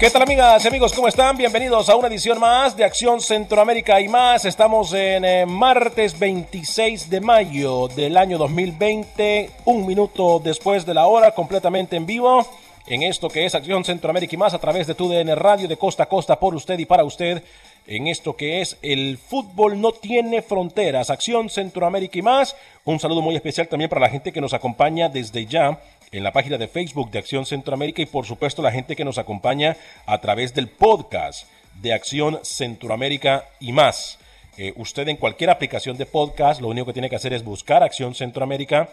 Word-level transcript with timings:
¿Qué 0.00 0.08
tal 0.08 0.22
amigas 0.22 0.64
y 0.64 0.68
amigos? 0.68 0.94
¿Cómo 0.94 1.08
están? 1.08 1.36
Bienvenidos 1.36 1.90
a 1.90 1.94
una 1.94 2.08
edición 2.08 2.40
más 2.40 2.74
de 2.74 2.84
Acción 2.84 3.20
Centroamérica 3.20 4.00
y 4.00 4.08
más. 4.08 4.46
Estamos 4.46 4.94
en 4.94 5.26
eh, 5.26 5.44
martes 5.44 6.18
26 6.18 7.10
de 7.10 7.20
mayo 7.20 7.86
del 7.88 8.16
año 8.16 8.38
2020, 8.38 9.50
un 9.66 9.86
minuto 9.86 10.40
después 10.42 10.86
de 10.86 10.94
la 10.94 11.06
hora, 11.06 11.32
completamente 11.32 11.96
en 11.96 12.06
vivo. 12.06 12.46
En 12.86 13.02
esto 13.02 13.28
que 13.28 13.44
es 13.44 13.54
Acción 13.54 13.84
Centroamérica 13.84 14.34
y 14.34 14.38
más 14.38 14.54
a 14.54 14.58
través 14.58 14.86
de 14.86 14.94
TUDN 14.94 15.36
Radio 15.36 15.68
de 15.68 15.76
costa 15.76 16.04
a 16.04 16.08
costa 16.08 16.40
por 16.40 16.54
usted 16.54 16.78
y 16.78 16.86
para 16.86 17.04
usted. 17.04 17.44
En 17.86 18.06
esto 18.06 18.34
que 18.34 18.62
es 18.62 18.78
el 18.80 19.18
fútbol 19.18 19.78
no 19.78 19.92
tiene 19.92 20.40
fronteras. 20.40 21.10
Acción 21.10 21.50
Centroamérica 21.50 22.18
y 22.18 22.22
más. 22.22 22.56
Un 22.86 22.98
saludo 23.00 23.20
muy 23.20 23.36
especial 23.36 23.68
también 23.68 23.90
para 23.90 24.00
la 24.00 24.08
gente 24.08 24.32
que 24.32 24.40
nos 24.40 24.54
acompaña 24.54 25.10
desde 25.10 25.44
ya 25.44 25.78
en 26.12 26.24
la 26.24 26.32
página 26.32 26.58
de 26.58 26.68
Facebook 26.68 27.10
de 27.10 27.18
Acción 27.18 27.46
Centroamérica 27.46 28.02
y 28.02 28.06
por 28.06 28.26
supuesto 28.26 28.62
la 28.62 28.72
gente 28.72 28.96
que 28.96 29.04
nos 29.04 29.18
acompaña 29.18 29.76
a 30.06 30.20
través 30.20 30.54
del 30.54 30.68
podcast 30.68 31.46
de 31.80 31.92
Acción 31.92 32.40
Centroamérica 32.42 33.44
y 33.60 33.72
más. 33.72 34.18
Eh, 34.56 34.72
usted 34.76 35.08
en 35.08 35.16
cualquier 35.16 35.50
aplicación 35.50 35.96
de 35.96 36.06
podcast 36.06 36.60
lo 36.60 36.68
único 36.68 36.86
que 36.86 36.92
tiene 36.92 37.08
que 37.08 37.16
hacer 37.16 37.32
es 37.32 37.44
buscar 37.44 37.82
Acción 37.82 38.14
Centroamérica 38.14 38.88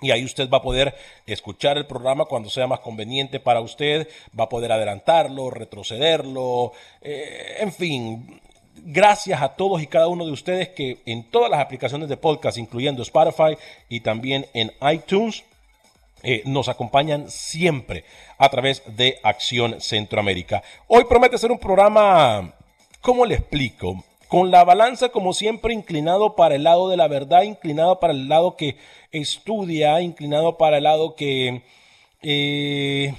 y 0.00 0.10
ahí 0.10 0.24
usted 0.24 0.48
va 0.48 0.58
a 0.58 0.62
poder 0.62 0.94
escuchar 1.26 1.76
el 1.76 1.86
programa 1.86 2.24
cuando 2.26 2.50
sea 2.50 2.66
más 2.66 2.80
conveniente 2.80 3.40
para 3.40 3.60
usted, 3.60 4.08
va 4.38 4.44
a 4.44 4.48
poder 4.48 4.72
adelantarlo, 4.72 5.50
retrocederlo, 5.50 6.72
eh, 7.00 7.56
en 7.60 7.72
fin. 7.72 8.40
Gracias 8.76 9.40
a 9.40 9.50
todos 9.50 9.80
y 9.82 9.86
cada 9.86 10.08
uno 10.08 10.26
de 10.26 10.32
ustedes 10.32 10.70
que 10.70 10.98
en 11.06 11.30
todas 11.30 11.48
las 11.48 11.60
aplicaciones 11.60 12.08
de 12.08 12.16
podcast, 12.16 12.58
incluyendo 12.58 13.02
Spotify 13.02 13.56
y 13.88 14.00
también 14.00 14.46
en 14.52 14.72
iTunes, 14.92 15.44
eh, 16.24 16.42
nos 16.46 16.68
acompañan 16.68 17.30
siempre 17.30 18.04
a 18.38 18.48
través 18.48 18.82
de 18.86 19.18
Acción 19.22 19.80
Centroamérica. 19.80 20.62
Hoy 20.88 21.04
promete 21.04 21.38
ser 21.38 21.52
un 21.52 21.58
programa, 21.58 22.54
¿cómo 23.00 23.26
le 23.26 23.34
explico? 23.34 24.02
Con 24.28 24.50
la 24.50 24.64
balanza 24.64 25.10
como 25.10 25.34
siempre 25.34 25.74
inclinado 25.74 26.34
para 26.34 26.54
el 26.54 26.64
lado 26.64 26.88
de 26.88 26.96
la 26.96 27.08
verdad, 27.08 27.42
inclinado 27.42 28.00
para 28.00 28.14
el 28.14 28.28
lado 28.28 28.56
que 28.56 28.78
estudia, 29.12 30.00
inclinado 30.00 30.56
para 30.56 30.78
el 30.78 30.84
lado 30.84 31.14
que 31.14 31.62
eh, 32.22 33.14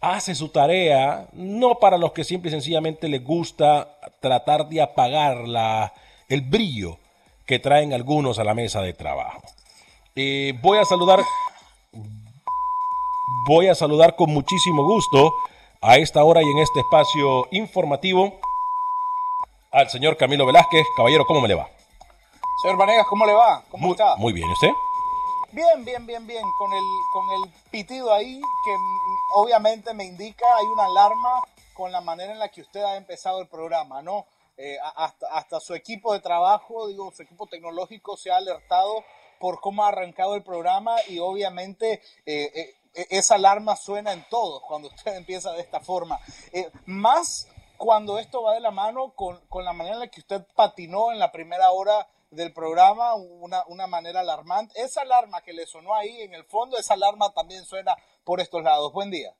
hace 0.00 0.34
su 0.34 0.48
tarea, 0.48 1.28
no 1.32 1.74
para 1.80 1.98
los 1.98 2.12
que 2.12 2.24
simple 2.24 2.48
y 2.48 2.52
sencillamente 2.52 3.08
les 3.08 3.22
gusta 3.22 3.98
tratar 4.20 4.68
de 4.68 4.80
apagar 4.80 5.48
la, 5.48 5.92
el 6.28 6.42
brillo 6.42 6.98
que 7.46 7.58
traen 7.58 7.92
algunos 7.92 8.38
a 8.38 8.44
la 8.44 8.54
mesa 8.54 8.80
de 8.80 8.92
trabajo. 8.92 9.42
Eh, 10.14 10.54
voy 10.62 10.78
a 10.78 10.84
saludar 10.84 11.20
voy 13.46 13.68
a 13.68 13.74
saludar 13.74 14.16
con 14.16 14.30
muchísimo 14.30 14.82
gusto 14.82 15.32
a 15.80 15.96
esta 15.96 16.24
hora 16.24 16.42
y 16.42 16.50
en 16.50 16.58
este 16.58 16.80
espacio 16.80 17.46
informativo 17.52 18.34
al 19.72 19.88
señor 19.88 20.16
Camilo 20.16 20.46
Velázquez. 20.46 20.86
Caballero, 20.96 21.24
¿cómo 21.26 21.40
me 21.40 21.48
le 21.48 21.54
va? 21.54 21.68
Señor 22.62 22.76
Vanegas, 22.76 23.06
¿cómo 23.08 23.24
le 23.24 23.32
va? 23.32 23.62
¿Cómo 23.70 23.86
muy, 23.86 23.92
está? 23.92 24.16
Muy 24.16 24.32
bien, 24.32 24.48
¿y 24.48 24.52
usted? 24.52 24.70
Bien, 25.52 25.84
bien, 25.84 26.06
bien, 26.06 26.26
bien. 26.26 26.42
Con 26.58 26.72
el, 26.72 26.84
con 27.12 27.30
el 27.30 27.50
pitido 27.70 28.12
ahí 28.12 28.40
que 28.64 28.76
obviamente 29.34 29.94
me 29.94 30.04
indica, 30.04 30.44
hay 30.56 30.66
una 30.66 30.84
alarma 30.84 31.40
con 31.74 31.90
la 31.90 32.02
manera 32.02 32.32
en 32.32 32.38
la 32.38 32.48
que 32.48 32.60
usted 32.60 32.82
ha 32.82 32.96
empezado 32.96 33.40
el 33.40 33.48
programa, 33.48 34.02
¿no? 34.02 34.26
Eh, 34.58 34.76
hasta, 34.96 35.26
hasta 35.32 35.60
su 35.60 35.74
equipo 35.74 36.12
de 36.12 36.20
trabajo, 36.20 36.88
digo, 36.88 37.10
su 37.16 37.22
equipo 37.22 37.46
tecnológico 37.46 38.18
se 38.18 38.30
ha 38.30 38.36
alertado 38.36 39.02
por 39.40 39.58
cómo 39.60 39.84
ha 39.84 39.88
arrancado 39.88 40.34
el 40.34 40.42
programa 40.42 40.96
y 41.08 41.18
obviamente 41.18 42.02
eh, 42.26 42.52
eh, 42.54 42.74
esa 42.94 43.36
alarma 43.36 43.76
suena 43.76 44.12
en 44.12 44.24
todos 44.28 44.62
cuando 44.62 44.88
usted 44.88 45.14
empieza 45.16 45.52
de 45.52 45.60
esta 45.60 45.80
forma. 45.80 46.18
Eh, 46.52 46.70
más 46.86 47.48
cuando 47.76 48.18
esto 48.18 48.42
va 48.42 48.54
de 48.54 48.60
la 48.60 48.70
mano 48.70 49.14
con, 49.14 49.40
con, 49.48 49.64
la 49.64 49.72
manera 49.72 49.94
en 49.94 50.00
la 50.00 50.08
que 50.08 50.20
usted 50.20 50.46
patinó 50.54 51.12
en 51.12 51.18
la 51.18 51.32
primera 51.32 51.70
hora 51.70 52.08
del 52.30 52.52
programa, 52.52 53.14
una, 53.14 53.64
una 53.66 53.86
manera 53.86 54.20
alarmante. 54.20 54.80
Esa 54.80 55.02
alarma 55.02 55.42
que 55.42 55.52
le 55.52 55.66
sonó 55.66 55.94
ahí 55.94 56.20
en 56.20 56.34
el 56.34 56.44
fondo, 56.44 56.76
esa 56.76 56.94
alarma 56.94 57.32
también 57.32 57.64
suena 57.64 57.96
por 58.24 58.40
estos 58.40 58.62
lados. 58.62 58.92
Buen 58.92 59.10
día. 59.10 59.34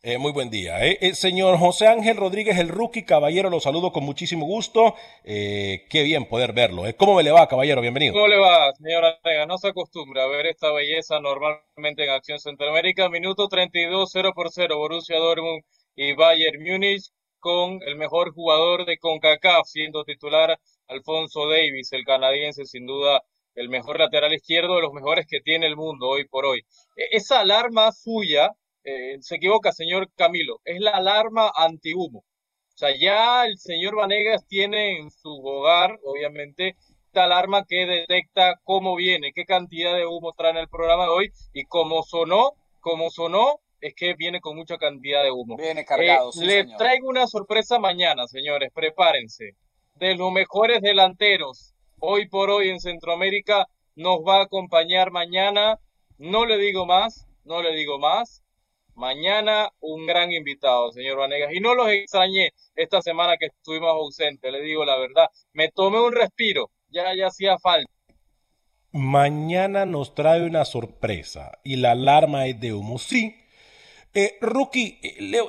Eh, 0.00 0.16
muy 0.16 0.30
buen 0.30 0.48
día. 0.48 0.86
Eh. 0.86 0.96
Eh, 1.00 1.14
señor 1.14 1.58
José 1.58 1.88
Ángel 1.88 2.16
Rodríguez, 2.16 2.56
el 2.58 2.68
rookie, 2.68 3.04
caballero, 3.04 3.50
lo 3.50 3.58
saludo 3.58 3.90
con 3.90 4.04
muchísimo 4.04 4.46
gusto. 4.46 4.94
Eh, 5.24 5.86
qué 5.90 6.04
bien 6.04 6.26
poder 6.26 6.52
verlo. 6.52 6.84
¿Cómo 6.96 7.16
me 7.16 7.24
le 7.24 7.32
va, 7.32 7.48
caballero? 7.48 7.80
Bienvenido. 7.80 8.12
¿Cómo 8.12 8.28
le 8.28 8.38
va, 8.38 8.72
señora 8.74 9.18
Vega? 9.24 9.44
No 9.46 9.58
se 9.58 9.68
acostumbra 9.68 10.22
a 10.22 10.28
ver 10.28 10.46
esta 10.46 10.70
belleza 10.72 11.18
normalmente 11.18 12.04
en 12.04 12.10
Acción 12.10 12.38
Centroamérica. 12.38 13.08
Minuto 13.08 13.48
32, 13.48 14.08
0 14.12 14.32
por 14.36 14.52
0, 14.52 14.78
Borussia 14.78 15.18
Dortmund 15.18 15.64
y 15.96 16.12
Bayern 16.14 16.62
Múnich 16.62 17.10
con 17.40 17.80
el 17.84 17.96
mejor 17.96 18.32
jugador 18.32 18.84
de 18.84 18.98
CONCACAF, 18.98 19.66
siendo 19.66 20.04
titular 20.04 20.60
Alfonso 20.86 21.48
Davis, 21.48 21.92
el 21.92 22.04
canadiense, 22.04 22.66
sin 22.66 22.86
duda 22.86 23.24
el 23.56 23.68
mejor 23.68 23.98
lateral 23.98 24.32
izquierdo 24.32 24.76
de 24.76 24.82
los 24.82 24.92
mejores 24.92 25.26
que 25.28 25.40
tiene 25.40 25.66
el 25.66 25.74
mundo 25.74 26.06
hoy 26.06 26.24
por 26.28 26.46
hoy. 26.46 26.60
E, 26.94 27.16
esa 27.16 27.40
alarma 27.40 27.90
suya 27.90 28.52
eh, 28.84 29.16
se 29.20 29.36
equivoca, 29.36 29.72
señor 29.72 30.08
Camilo, 30.14 30.60
es 30.64 30.80
la 30.80 30.92
alarma 30.92 31.52
antihumo. 31.54 32.20
O 32.20 32.78
sea, 32.78 32.94
ya 32.96 33.44
el 33.44 33.58
señor 33.58 33.96
Vanegas 33.96 34.46
tiene 34.46 34.98
en 34.98 35.10
su 35.10 35.30
hogar, 35.30 35.98
obviamente, 36.04 36.76
esta 37.06 37.24
alarma 37.24 37.64
que 37.64 37.86
detecta 37.86 38.54
cómo 38.62 38.94
viene, 38.94 39.32
qué 39.34 39.44
cantidad 39.44 39.96
de 39.96 40.06
humo 40.06 40.32
trae 40.36 40.52
en 40.52 40.58
el 40.58 40.68
programa 40.68 41.04
de 41.04 41.10
hoy 41.10 41.32
y 41.52 41.64
cómo 41.64 42.02
sonó, 42.02 42.52
como 42.80 43.10
sonó, 43.10 43.60
es 43.80 43.94
que 43.94 44.14
viene 44.14 44.40
con 44.40 44.56
mucha 44.56 44.76
cantidad 44.76 45.22
de 45.22 45.30
humo. 45.30 45.56
Viene 45.56 45.84
cargado, 45.84 46.30
eh, 46.40 46.44
Le 46.44 46.64
traigo 46.76 47.08
una 47.08 47.26
sorpresa 47.26 47.78
mañana, 47.78 48.26
señores, 48.26 48.70
prepárense. 48.74 49.52
De 49.94 50.14
los 50.14 50.32
mejores 50.32 50.80
delanteros 50.80 51.74
hoy 51.98 52.28
por 52.28 52.50
hoy 52.50 52.68
en 52.68 52.80
Centroamérica 52.80 53.66
nos 53.96 54.18
va 54.20 54.38
a 54.38 54.44
acompañar 54.44 55.10
mañana. 55.10 55.78
No 56.18 56.46
le 56.46 56.58
digo 56.58 56.86
más, 56.86 57.26
no 57.44 57.62
le 57.62 57.74
digo 57.74 57.98
más. 57.98 58.42
Mañana 58.98 59.70
un 59.78 60.06
gran 60.06 60.32
invitado, 60.32 60.90
señor 60.90 61.18
Vanegas. 61.18 61.52
Y 61.54 61.60
no 61.60 61.76
los 61.76 61.88
extrañé 61.88 62.50
esta 62.74 63.00
semana 63.00 63.36
que 63.36 63.46
estuvimos 63.46 63.90
ausentes, 63.90 64.50
le 64.50 64.60
digo 64.60 64.84
la 64.84 64.98
verdad. 64.98 65.28
Me 65.52 65.68
tomé 65.70 66.00
un 66.00 66.12
respiro, 66.12 66.72
ya, 66.88 67.14
ya 67.14 67.28
hacía 67.28 67.58
falta. 67.58 67.88
Mañana 68.90 69.86
nos 69.86 70.16
trae 70.16 70.42
una 70.42 70.64
sorpresa 70.64 71.52
y 71.62 71.76
la 71.76 71.92
alarma 71.92 72.46
es 72.46 72.58
de 72.58 72.72
humo. 72.72 72.98
Sí, 72.98 73.36
eh, 74.14 74.36
Rookie, 74.40 74.98
eh, 75.00 75.42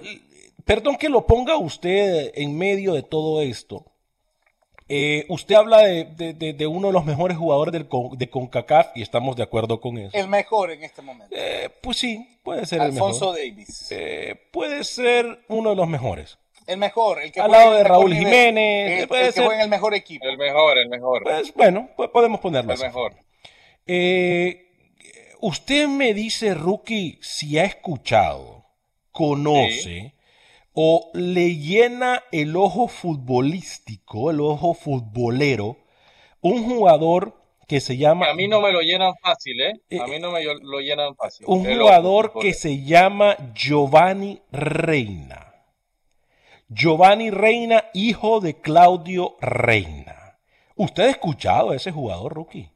perdón 0.64 0.98
que 0.98 1.10
lo 1.10 1.26
ponga 1.26 1.58
usted 1.58 2.32
en 2.36 2.56
medio 2.56 2.94
de 2.94 3.02
todo 3.02 3.42
esto. 3.42 3.84
Eh, 4.90 5.26
usted 5.30 5.56
habla 5.56 5.84
de, 5.84 6.68
uno 6.68 6.88
de 6.88 6.94
los 6.94 7.06
mejores 7.06 7.38
jugadores 7.38 7.72
del, 7.72 7.88
de 8.18 8.30
CONCACAF 8.30 8.88
y 8.96 9.02
estamos 9.02 9.36
de 9.36 9.44
acuerdo 9.44 9.80
con 9.80 9.98
eso. 9.98 10.18
El 10.18 10.28
mejor 10.28 10.72
en 10.72 10.84
este 10.84 11.02
momento. 11.02 11.36
pues 11.82 11.98
sí, 11.98 12.40
puede 12.44 12.66
ser 12.66 12.82
el 12.82 12.94
mejor. 12.94 13.12
Alfonso 13.12 13.34
Davis. 13.34 13.94
puede 14.52 14.84
ser 14.84 15.46
uno 15.48 15.70
de 15.72 15.76
los 15.76 15.88
mejores. 15.88 16.38
El 16.66 16.78
mejor, 16.78 17.22
el 17.22 17.32
que 17.32 17.40
Al 17.40 17.52
lado 17.52 17.74
de 17.74 17.84
Raúl 17.84 18.14
Jiménez. 18.14 19.02
El, 19.02 19.08
puede 19.08 19.32
ser... 19.32 19.52
en 19.52 19.62
el 19.62 19.70
mejor 19.70 19.94
equipo. 19.94 20.26
El 20.26 20.38
mejor, 20.38 20.78
el 20.78 20.90
mejor. 20.90 21.24
Pues 21.24 21.54
bueno, 21.54 21.90
podemos 22.12 22.40
ponerlo 22.40 22.74
El 22.74 22.80
mejor. 22.80 23.14
usted 25.40 25.88
me 25.88 26.14
dice, 26.14 26.54
Rookie, 26.54 27.20
si 27.22 27.58
ha 27.58 27.64
escuchado 27.64 28.60
conoce 29.12 30.14
o 30.82 31.12
le 31.14 31.58
llena 31.58 32.24
el 32.32 32.56
ojo 32.56 32.88
futbolístico, 32.88 34.32
el 34.32 34.40
ojo 34.40 34.74
futbolero, 34.74 35.76
un 36.40 36.64
jugador 36.64 37.34
que 37.68 37.82
se 37.82 37.98
llama... 37.98 38.30
A 38.30 38.34
mí 38.34 38.48
no 38.48 38.62
me 38.62 38.72
lo 38.72 38.80
llenan 38.80 39.12
fácil, 39.22 39.60
¿eh? 39.60 39.74
A 40.00 40.08
mí 40.08 40.20
no 40.20 40.32
me 40.32 40.42
lo 40.42 40.80
llenan 40.80 41.18
fácil. 41.18 41.46
Un 41.50 41.66
jugador 41.66 42.32
que 42.40 42.54
se 42.54 42.82
llama 42.86 43.36
Giovanni 43.54 44.40
Reina. 44.54 45.54
Giovanni 46.70 47.30
Reina, 47.30 47.84
hijo 47.94 48.40
de 48.40 48.62
Claudio 48.62 49.36
Reina. 49.42 50.40
¿Usted 50.78 51.04
ha 51.04 51.10
escuchado 51.10 51.72
a 51.72 51.76
ese 51.76 51.92
jugador, 51.92 52.34
Rookie? 52.36 52.72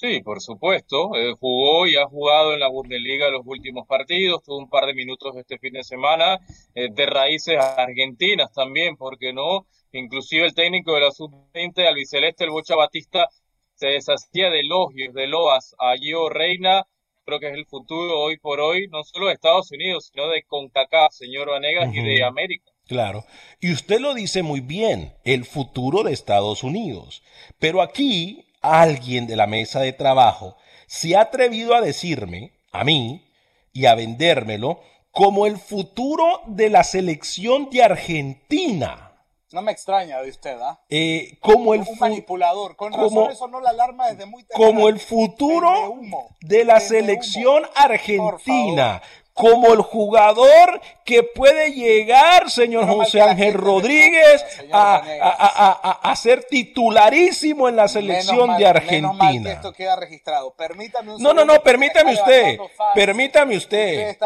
Sí, 0.00 0.22
por 0.22 0.40
supuesto. 0.40 1.14
Eh, 1.14 1.34
jugó 1.38 1.86
y 1.86 1.96
ha 1.96 2.06
jugado 2.06 2.54
en 2.54 2.60
la 2.60 2.68
Bundesliga 2.68 3.28
los 3.28 3.42
últimos 3.44 3.86
partidos. 3.86 4.42
Tuvo 4.42 4.56
un 4.56 4.70
par 4.70 4.86
de 4.86 4.94
minutos 4.94 5.36
este 5.36 5.58
fin 5.58 5.74
de 5.74 5.84
semana 5.84 6.40
eh, 6.74 6.88
de 6.90 7.04
raíces 7.04 7.58
argentinas 7.58 8.50
también, 8.50 8.96
porque 8.96 9.34
no? 9.34 9.66
Inclusive 9.92 10.46
el 10.46 10.54
técnico 10.54 10.94
de 10.94 11.02
la 11.02 11.10
sub-20, 11.10 11.86
albiceleste, 11.86 12.44
el 12.44 12.50
Bocha 12.50 12.76
Batista, 12.76 13.28
se 13.74 13.88
deshacía 13.88 14.48
de 14.48 14.60
elogios, 14.60 15.12
de 15.12 15.26
loas 15.26 15.76
a 15.78 15.94
Gio 15.98 16.30
Reina. 16.30 16.86
Creo 17.26 17.38
que 17.38 17.48
es 17.48 17.54
el 17.54 17.66
futuro 17.66 18.20
hoy 18.20 18.38
por 18.38 18.58
hoy, 18.58 18.88
no 18.88 19.04
solo 19.04 19.26
de 19.26 19.34
Estados 19.34 19.70
Unidos, 19.70 20.10
sino 20.10 20.28
de 20.28 20.44
CONCACAF, 20.44 21.12
señor 21.12 21.50
Vanegas, 21.50 21.94
y 21.94 22.02
de 22.02 22.24
América. 22.24 22.70
Claro. 22.86 23.26
Y 23.60 23.70
usted 23.70 24.00
lo 24.00 24.14
dice 24.14 24.42
muy 24.42 24.60
bien, 24.60 25.12
el 25.24 25.44
futuro 25.44 26.02
de 26.04 26.14
Estados 26.14 26.62
Unidos. 26.62 27.22
Pero 27.58 27.82
aquí 27.82 28.49
alguien 28.60 29.26
de 29.26 29.36
la 29.36 29.46
mesa 29.46 29.80
de 29.80 29.92
trabajo 29.92 30.56
se 30.86 31.16
ha 31.16 31.22
atrevido 31.22 31.74
a 31.74 31.80
decirme, 31.80 32.52
a 32.72 32.84
mí, 32.84 33.30
y 33.72 33.86
a 33.86 33.94
vendérmelo, 33.94 34.80
como 35.10 35.46
el 35.46 35.58
futuro 35.58 36.42
de 36.46 36.70
la 36.70 36.84
selección 36.84 37.70
de 37.70 37.82
Argentina. 37.82 39.12
No 39.52 39.62
me 39.62 39.72
extraña 39.72 40.20
de 40.20 40.30
usted, 40.30 40.56
¿ah? 40.60 40.80
Eh, 40.88 41.36
como 41.40 41.74
el 41.74 41.80
un 41.80 41.98
manipulador. 41.98 42.76
Con 42.76 42.92
como, 42.92 43.26
razón 43.28 43.50
no 43.50 43.60
la 43.60 43.70
alarma 43.70 44.08
desde 44.08 44.24
muy 44.26 44.44
temprano. 44.44 44.72
Como 44.72 44.88
el 44.88 45.00
futuro 45.00 45.98
de 46.40 46.64
la 46.64 46.78
selección 46.78 47.64
argentina 47.74 49.02
como 49.40 49.72
el 49.72 49.80
jugador 49.80 50.80
que 51.04 51.22
puede 51.22 51.72
llegar, 51.72 52.50
señor 52.50 52.86
José 52.86 53.22
Ángel 53.22 53.54
Rodríguez, 53.54 54.44
a, 54.70 56.14
ser 56.14 56.44
titularísimo 56.44 57.68
en 57.68 57.76
la 57.76 57.88
selección 57.88 58.56
de 58.58 58.66
Argentina. 58.66 59.52
esto 59.52 59.72
queda 59.72 59.96
registrado. 59.96 60.52
Permítame 60.54 61.14
no, 61.18 61.32
no, 61.32 61.44
no, 61.44 61.62
permítame 61.62 62.12
usted. 62.12 62.58
Permítame 62.94 63.56
usted. 63.56 64.18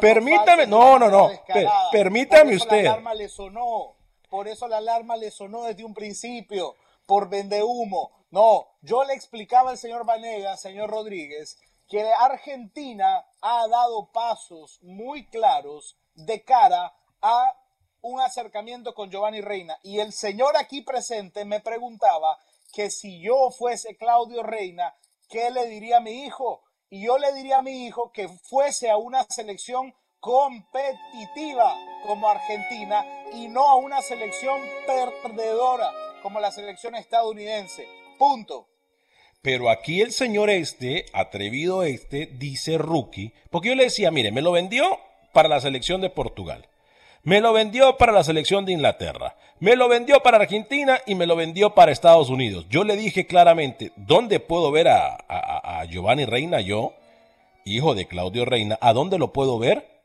Permítame, 0.00 0.66
no, 0.66 0.98
no, 0.98 1.10
no. 1.10 1.30
Permítame 1.92 2.56
usted. 2.56 2.84
La 2.84 2.92
alarma 2.92 3.14
le 3.14 3.28
sonó. 3.28 3.96
Por 4.30 4.48
eso 4.48 4.66
la 4.66 4.78
alarma 4.78 5.16
le 5.16 5.30
sonó 5.30 5.64
desde 5.64 5.84
un 5.84 5.92
principio. 5.92 6.74
Por 7.06 7.28
vende 7.28 7.62
humo. 7.62 8.10
No, 8.30 8.66
yo 8.80 9.04
le 9.04 9.12
explicaba 9.12 9.70
al 9.70 9.78
señor 9.78 10.04
Vanega, 10.04 10.56
señor 10.56 10.90
Rodríguez, 10.90 11.56
que 11.94 12.12
Argentina 12.12 13.24
ha 13.40 13.68
dado 13.68 14.10
pasos 14.10 14.80
muy 14.82 15.28
claros 15.28 15.96
de 16.16 16.42
cara 16.42 16.92
a 17.22 17.56
un 18.00 18.20
acercamiento 18.20 18.96
con 18.96 19.12
Giovanni 19.12 19.40
Reina. 19.40 19.78
Y 19.84 20.00
el 20.00 20.12
señor 20.12 20.56
aquí 20.56 20.82
presente 20.82 21.44
me 21.44 21.60
preguntaba 21.60 22.36
que 22.72 22.90
si 22.90 23.20
yo 23.20 23.52
fuese 23.52 23.96
Claudio 23.96 24.42
Reina, 24.42 24.92
¿qué 25.28 25.52
le 25.52 25.66
diría 25.66 25.98
a 25.98 26.00
mi 26.00 26.24
hijo? 26.24 26.64
Y 26.90 27.06
yo 27.06 27.16
le 27.16 27.32
diría 27.32 27.58
a 27.58 27.62
mi 27.62 27.86
hijo 27.86 28.10
que 28.10 28.28
fuese 28.28 28.90
a 28.90 28.96
una 28.96 29.22
selección 29.30 29.94
competitiva 30.18 31.76
como 32.02 32.28
Argentina 32.28 33.06
y 33.34 33.46
no 33.46 33.68
a 33.68 33.76
una 33.76 34.02
selección 34.02 34.60
perdedora 34.84 35.92
como 36.24 36.40
la 36.40 36.50
selección 36.50 36.96
estadounidense. 36.96 37.86
Punto. 38.18 38.73
Pero 39.44 39.68
aquí 39.68 40.00
el 40.00 40.10
señor 40.10 40.48
este, 40.48 41.04
atrevido 41.12 41.82
este, 41.82 42.24
dice 42.24 42.78
rookie, 42.78 43.34
porque 43.50 43.68
yo 43.68 43.74
le 43.74 43.84
decía, 43.84 44.10
mire, 44.10 44.32
me 44.32 44.40
lo 44.40 44.52
vendió 44.52 44.98
para 45.34 45.50
la 45.50 45.60
selección 45.60 46.00
de 46.00 46.08
Portugal, 46.08 46.66
me 47.24 47.42
lo 47.42 47.52
vendió 47.52 47.98
para 47.98 48.10
la 48.10 48.24
selección 48.24 48.64
de 48.64 48.72
Inglaterra, 48.72 49.36
me 49.60 49.76
lo 49.76 49.86
vendió 49.86 50.22
para 50.22 50.38
Argentina 50.38 50.98
y 51.04 51.14
me 51.14 51.26
lo 51.26 51.36
vendió 51.36 51.74
para 51.74 51.92
Estados 51.92 52.30
Unidos. 52.30 52.64
Yo 52.70 52.84
le 52.84 52.96
dije 52.96 53.26
claramente, 53.26 53.92
¿dónde 53.96 54.40
puedo 54.40 54.70
ver 54.70 54.88
a, 54.88 55.16
a 55.28 55.84
Giovanni 55.84 56.24
Reina 56.24 56.62
yo, 56.62 56.94
hijo 57.66 57.94
de 57.94 58.06
Claudio 58.06 58.46
Reina? 58.46 58.78
¿A 58.80 58.94
dónde 58.94 59.18
lo 59.18 59.34
puedo 59.34 59.58
ver? 59.58 60.00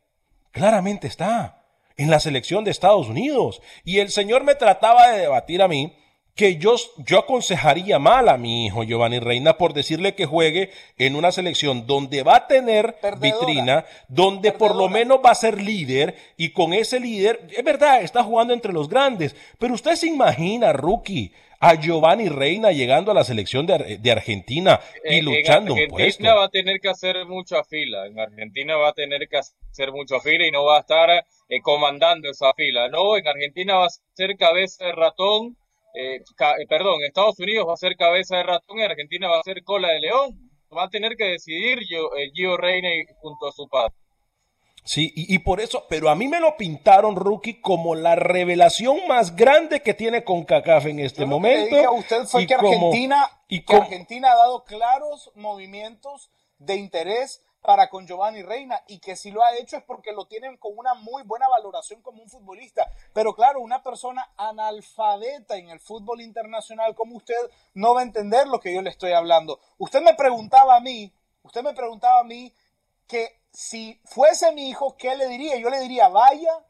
Claramente 0.52 1.08
está, 1.08 1.64
en 1.96 2.10
la 2.10 2.20
selección 2.20 2.66
de 2.66 2.72
Estados 2.72 3.08
Unidos. 3.08 3.62
Y 3.86 4.00
el 4.00 4.10
señor 4.10 4.44
me 4.44 4.56
trataba 4.56 5.12
de 5.12 5.20
debatir 5.20 5.62
a 5.62 5.70
mí 5.70 5.94
que 6.40 6.56
yo, 6.56 6.76
yo 7.06 7.20
aconsejaría 7.20 8.00
mal 8.00 8.30
a 8.30 8.38
mi 8.38 8.66
hijo 8.66 8.84
Giovanni 8.84 9.20
Reina 9.20 9.58
por 9.58 9.74
decirle 9.74 10.16
que 10.16 10.26
juegue 10.26 10.70
en 10.98 11.18
una 11.18 11.34
selección 11.34 11.86
donde 11.86 12.24
va 12.24 12.38
a 12.38 12.48
tener 12.48 12.96
vitrina, 13.20 13.84
donde 14.08 14.54
por 14.54 14.74
lo 14.74 14.88
menos 14.88 15.20
va 15.20 15.32
a 15.32 15.36
ser 15.36 15.62
líder 15.62 16.16
y 16.38 16.52
con 16.52 16.74
ese 16.74 17.02
líder, 17.02 17.42
es 17.54 17.62
verdad, 17.62 18.04
está 18.04 18.24
jugando 18.24 18.54
entre 18.54 18.72
los 18.72 18.88
grandes, 18.88 19.36
pero 19.58 19.74
usted 19.74 19.96
se 19.96 20.08
imagina, 20.08 20.72
rookie, 20.72 21.34
a 21.60 21.76
Giovanni 21.76 22.30
Reina 22.30 22.72
llegando 22.72 23.12
a 23.12 23.16
la 23.16 23.26
selección 23.26 23.66
de, 23.66 24.00
Argentina 24.10 24.80
y 25.04 25.20
luchando 25.20 25.74
en 25.74 25.80
Argentina 25.80 25.84
un 25.84 25.90
puesto. 25.90 26.24
va 26.24 26.46
a 26.46 26.50
tener 26.50 26.80
que 26.80 26.88
hacer 26.88 27.26
mucha 27.26 27.66
fila, 27.66 28.08
en 28.08 28.18
Argentina 28.18 28.78
va 28.78 28.88
a 28.88 28.94
tener 28.94 29.28
que 29.28 29.40
hacer 29.40 29.92
mucha 29.92 30.22
fila 30.22 30.48
y 30.48 30.52
no 30.52 30.64
va 30.64 30.78
a 30.78 30.80
estar 30.80 31.10
eh, 31.10 31.62
comandando 31.62 32.30
esa 32.30 32.54
fila, 32.54 32.88
no, 32.88 33.18
en 33.18 33.28
Argentina 33.28 33.76
va 33.76 33.88
a 33.88 33.90
ser 34.14 34.38
cabeza 34.38 34.86
de 34.86 34.94
ratón 34.94 35.58
eh, 36.00 36.16
eh, 36.18 36.68
perdón, 36.68 37.04
Estados 37.04 37.40
Unidos 37.40 37.68
va 37.68 37.74
a 37.74 37.78
ser 37.78 37.96
cabeza 37.96 38.38
de 38.38 38.44
ratón 38.44 38.80
y 38.80 38.84
Argentina 38.84 39.28
va 39.28 39.40
a 39.40 39.44
ser 39.44 39.64
cola 39.64 39.90
de 39.90 40.00
león. 40.00 40.50
Va 40.76 40.84
a 40.84 40.90
tener 40.90 41.16
que 41.16 41.26
decidir 41.26 41.80
Gio, 41.80 42.16
eh, 42.16 42.32
Gio 42.34 42.56
Reina 42.56 42.90
junto 43.22 43.48
a 43.48 43.52
su 43.52 43.68
padre. 43.68 43.94
Sí, 44.84 45.12
y, 45.16 45.38
por 45.40 45.60
eso, 45.60 45.86
pero 45.88 46.10
a 46.10 46.16
mí 46.16 46.28
me 46.28 46.40
lo 46.40 46.58
pintaron, 46.58 47.16
Rookie, 47.16 47.62
como 47.62 47.94
la 47.96 48.16
revelación 48.16 49.08
más 49.08 49.36
grande 49.36 49.82
que 49.82 49.94
tiene 49.94 50.24
con 50.24 50.46
CACAF 50.46 50.88
en 50.88 51.00
este 51.00 51.26
momento. 51.26 51.76
Que 51.76 51.88
usted 51.88 52.24
fue 52.24 52.48
que 52.48 52.56
Argentina, 52.56 53.30
y 53.48 53.64
que 53.66 53.76
Argentina 53.76 54.32
ha 54.32 54.36
dado 54.36 54.64
claros 54.64 55.32
movimientos 55.36 56.32
de 56.58 56.78
interés 56.78 57.44
para 57.62 57.90
con 57.90 58.08
Giovanni 58.08 58.42
Reina 58.42 58.82
y 58.88 59.00
que 59.00 59.16
si 59.16 59.32
lo 59.32 59.44
ha 59.44 59.56
hecho 59.56 59.78
es 59.78 59.84
porque 59.84 60.14
lo 60.14 60.26
tienen 60.26 60.58
con 60.58 60.78
una 60.78 60.94
muy 60.94 61.24
buena 61.24 61.48
valoración 61.48 62.02
como 62.02 62.22
un 62.22 62.30
futbolista. 62.30 62.90
Pero 63.14 63.36
claro, 63.36 63.60
una 63.60 63.84
persona 63.84 64.32
analfabeta 64.38 65.58
en 65.58 65.70
el 65.70 65.80
fútbol 65.80 66.22
internacional 66.22 66.96
como 66.96 67.18
usted 67.18 67.36
no 67.74 67.94
va 67.94 68.02
a 68.02 68.04
entender 68.04 68.48
lo 68.48 68.60
que 68.60 68.74
yo 68.74 68.82
le 68.82 68.90
estoy 68.90 69.12
hablando. 69.12 69.60
Usted 69.78 70.02
me 70.02 70.14
preguntaba 70.14 70.76
a 70.76 70.80
mí, 70.80 71.14
usted 71.44 71.64
me 71.64 71.74
preguntaba 71.74 72.22
a 72.22 72.24
mí 72.24 72.54
que 73.08 73.40
si 73.52 74.00
fuese 74.06 74.52
mi 74.52 74.70
hijo, 74.70 74.96
¿qué 74.98 75.16
le 75.16 75.28
diría? 75.28 75.58
Yo 75.58 75.70
le 75.70 75.80
diría, 75.80 76.08
vaya 76.10 76.64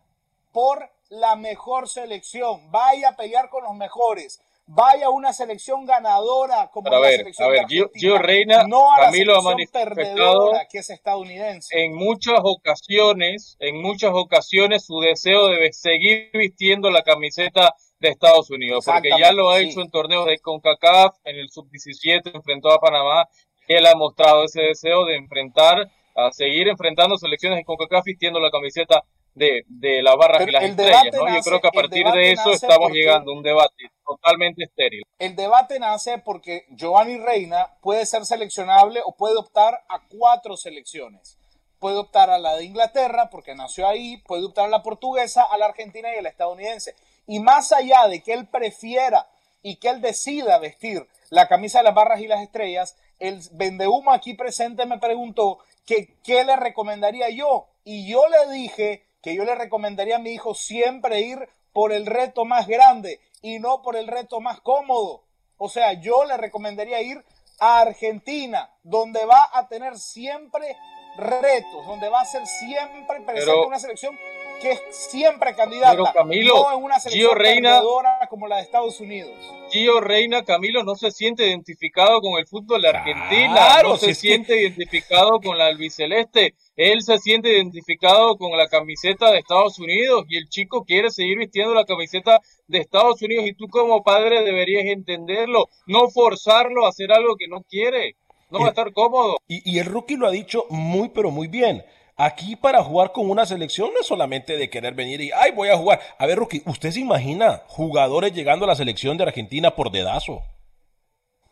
por 0.51 0.89
la 1.09 1.35
mejor 1.35 1.89
selección, 1.89 2.71
vaya 2.71 3.09
a 3.09 3.15
pelear 3.15 3.49
con 3.49 3.63
los 3.63 3.73
mejores, 3.73 4.41
vaya 4.71 5.09
una 5.09 5.33
selección 5.33 5.83
ganadora 5.85 6.69
como 6.71 6.89
a 6.89 6.99
la 6.99 7.09
selección 7.09 7.47
a 7.47 7.51
ver, 7.51 7.65
de 7.67 7.89
Gio, 7.95 8.17
Reina, 8.19 8.65
no 8.67 8.93
a 8.93 8.99
la 8.99 9.05
Camilo 9.05 9.35
ha 9.35 9.41
selección 9.41 9.53
manifestado 9.55 9.95
perdedora 9.95 10.67
que 10.69 10.77
es 10.77 10.89
estadounidense. 10.91 11.83
en 11.83 11.95
muchas 11.95 12.39
ocasiones, 12.43 13.57
en 13.59 13.81
muchas 13.81 14.11
ocasiones 14.13 14.85
su 14.85 14.99
deseo 14.99 15.47
de 15.47 15.73
seguir 15.73 16.29
vistiendo 16.33 16.91
la 16.91 17.01
camiseta 17.01 17.73
de 17.99 18.09
Estados 18.09 18.51
Unidos, 18.51 18.85
porque 18.85 19.09
ya 19.19 19.31
lo 19.31 19.49
ha 19.49 19.59
hecho 19.59 19.73
sí. 19.73 19.81
en 19.81 19.89
torneos 19.89 20.27
de 20.27 20.37
CONCACAF, 20.37 21.15
en 21.23 21.37
el 21.37 21.49
sub-17 21.49 22.31
enfrentó 22.35 22.71
a 22.71 22.79
Panamá, 22.79 23.27
él 23.67 23.85
ha 23.87 23.95
mostrado 23.95 24.43
ese 24.43 24.61
deseo 24.61 25.05
de 25.05 25.15
enfrentar, 25.15 25.91
a 26.27 26.31
seguir 26.31 26.67
enfrentando 26.67 27.17
selecciones 27.17 27.57
de 27.57 27.65
CONCACAF 27.65 28.03
vistiendo 28.05 28.39
la 28.39 28.51
camiseta 28.51 29.03
de, 29.35 29.63
de 29.67 30.01
la 30.01 30.15
barra 30.15 30.39
Pero 30.39 30.49
y 30.49 30.53
las 30.53 30.63
el 30.63 30.69
estrellas, 30.71 31.03
¿no? 31.13 31.27
Yo 31.35 31.41
creo 31.41 31.61
que 31.61 31.67
a 31.67 31.71
el 31.73 31.81
partir 31.81 31.99
debate 32.03 32.19
de 32.19 32.31
eso 32.33 32.51
estamos 32.51 32.79
porque- 32.79 32.97
llegando 32.97 33.31
a 33.31 33.35
un 33.35 33.43
debate 33.43 33.91
totalmente 34.05 34.63
estéril. 34.63 35.03
El 35.19 35.35
debate 35.35 35.79
nace 35.79 36.17
porque 36.17 36.65
Giovanni 36.71 37.17
Reina 37.17 37.67
puede 37.81 38.05
ser 38.05 38.25
seleccionable 38.25 39.01
o 39.05 39.15
puede 39.15 39.37
optar 39.37 39.81
a 39.87 40.01
cuatro 40.09 40.57
selecciones. 40.57 41.37
Puede 41.79 41.95
optar 41.97 42.29
a 42.29 42.39
la 42.39 42.55
de 42.57 42.65
Inglaterra 42.65 43.29
porque 43.29 43.55
nació 43.55 43.87
ahí, 43.87 44.17
puede 44.27 44.45
optar 44.45 44.65
a 44.65 44.69
la 44.69 44.83
portuguesa, 44.83 45.43
a 45.43 45.57
la 45.57 45.67
argentina 45.67 46.09
y 46.13 46.17
a 46.17 46.21
la 46.21 46.29
estadounidense. 46.29 46.95
Y 47.27 47.39
más 47.39 47.71
allá 47.71 48.07
de 48.09 48.21
que 48.21 48.33
él 48.33 48.47
prefiera 48.47 49.27
y 49.61 49.75
que 49.77 49.89
él 49.89 50.01
decida 50.01 50.57
vestir 50.59 51.07
la 51.29 51.47
camisa 51.47 51.77
de 51.77 51.83
las 51.85 51.93
barras 51.93 52.19
y 52.19 52.27
las 52.27 52.41
estrellas, 52.41 52.97
el 53.19 53.39
vendehumo 53.51 54.11
aquí 54.11 54.33
presente 54.33 54.85
me 54.85 54.97
preguntó 54.97 55.59
que 55.89 56.13
qué 56.23 56.43
le 56.43 56.55
recomendaría 56.55 57.29
yo. 57.31 57.67
Y 57.83 58.07
yo 58.07 58.21
le 58.27 58.53
dije 58.53 59.07
que 59.23 59.33
yo 59.33 59.43
le 59.43 59.55
recomendaría 59.55 60.17
a 60.17 60.19
mi 60.19 60.29
hijo 60.29 60.53
siempre 60.53 61.21
ir 61.21 61.49
por 61.73 61.91
el 61.91 62.05
reto 62.05 62.45
más 62.45 62.67
grande 62.67 63.19
y 63.41 63.57
no 63.57 63.81
por 63.81 63.95
el 63.95 64.07
reto 64.07 64.39
más 64.39 64.61
cómodo. 64.61 65.23
O 65.57 65.67
sea, 65.67 65.93
yo 65.93 66.25
le 66.25 66.37
recomendaría 66.37 67.01
ir 67.01 67.25
a 67.59 67.79
Argentina, 67.79 68.69
donde 68.83 69.25
va 69.25 69.49
a 69.51 69.67
tener 69.67 69.97
siempre 69.97 70.77
retos, 71.17 71.87
donde 71.87 72.07
va 72.07 72.21
a 72.21 72.25
ser 72.25 72.45
siempre 72.45 73.21
presente 73.21 73.51
Pero- 73.51 73.67
una 73.67 73.79
selección 73.79 74.15
que 74.61 74.71
es 74.71 74.81
siempre 74.89 75.55
candidata, 75.55 75.91
Pero, 75.91 76.05
Camilo, 76.13 76.53
no 76.55 76.77
en 76.77 76.83
una 76.83 76.99
selección 76.99 77.29
Gio 77.29 77.35
Reina- 77.37 77.81
como 78.29 78.47
la 78.47 78.57
de 78.57 78.61
Estados 78.63 78.99
Unidos. 78.99 79.31
Gio 79.71 79.99
Reina 80.01 80.43
Camilo 80.43 80.83
no 80.83 80.95
se 80.95 81.11
siente 81.11 81.47
identificado 81.47 82.21
con 82.21 82.37
el 82.39 82.45
fútbol 82.47 82.81
de 82.81 82.89
Argentina, 82.89 83.53
Claro, 83.53 83.89
no 83.89 83.95
si 83.97 84.01
se 84.01 84.07
que- 84.07 84.15
siente 84.15 84.61
identificado 84.61 85.39
con 85.39 85.57
la 85.57 85.67
albiceleste, 85.67 86.55
él 86.75 87.01
se 87.01 87.17
siente 87.19 87.51
identificado 87.51 88.37
con 88.37 88.57
la 88.57 88.67
camiseta 88.67 89.31
de 89.31 89.39
Estados 89.39 89.79
Unidos 89.79 90.25
y 90.29 90.37
el 90.37 90.49
chico 90.49 90.83
quiere 90.85 91.09
seguir 91.11 91.37
vistiendo 91.37 91.73
la 91.73 91.85
camiseta 91.85 92.39
de 92.67 92.79
Estados 92.79 93.21
Unidos 93.21 93.45
y 93.47 93.53
tú 93.53 93.67
como 93.69 94.03
padre 94.03 94.43
deberías 94.43 94.85
entenderlo, 94.85 95.69
no 95.87 96.09
forzarlo 96.09 96.85
a 96.85 96.89
hacer 96.89 97.11
algo 97.11 97.35
que 97.37 97.47
no 97.47 97.61
quiere, 97.63 98.15
no 98.49 98.59
va 98.59 98.67
a 98.67 98.69
estar 98.69 98.91
cómodo. 98.93 99.37
Y, 99.47 99.61
y 99.69 99.79
el 99.79 99.85
rookie 99.85 100.15
lo 100.17 100.27
ha 100.27 100.31
dicho 100.31 100.65
muy, 100.69 101.09
pero 101.09 101.31
muy 101.31 101.47
bien. 101.47 101.83
Aquí 102.21 102.57
para 102.57 102.83
jugar 102.83 103.13
con 103.13 103.29
una 103.29 103.45
selección 103.45 103.91
no 103.93 104.01
es 104.01 104.05
solamente 104.05 104.57
de 104.57 104.69
querer 104.69 104.93
venir 104.93 105.21
y, 105.21 105.31
ay, 105.31 105.51
voy 105.51 105.69
a 105.69 105.77
jugar. 105.77 106.01
A 106.17 106.25
ver, 106.25 106.37
rookie, 106.37 106.61
¿usted 106.65 106.91
se 106.91 106.99
imagina 106.99 107.63
jugadores 107.67 108.33
llegando 108.33 108.65
a 108.65 108.67
la 108.67 108.75
selección 108.75 109.15
de 109.15 109.23
Argentina 109.23 109.73
por 109.73 109.89
dedazo? 109.89 110.41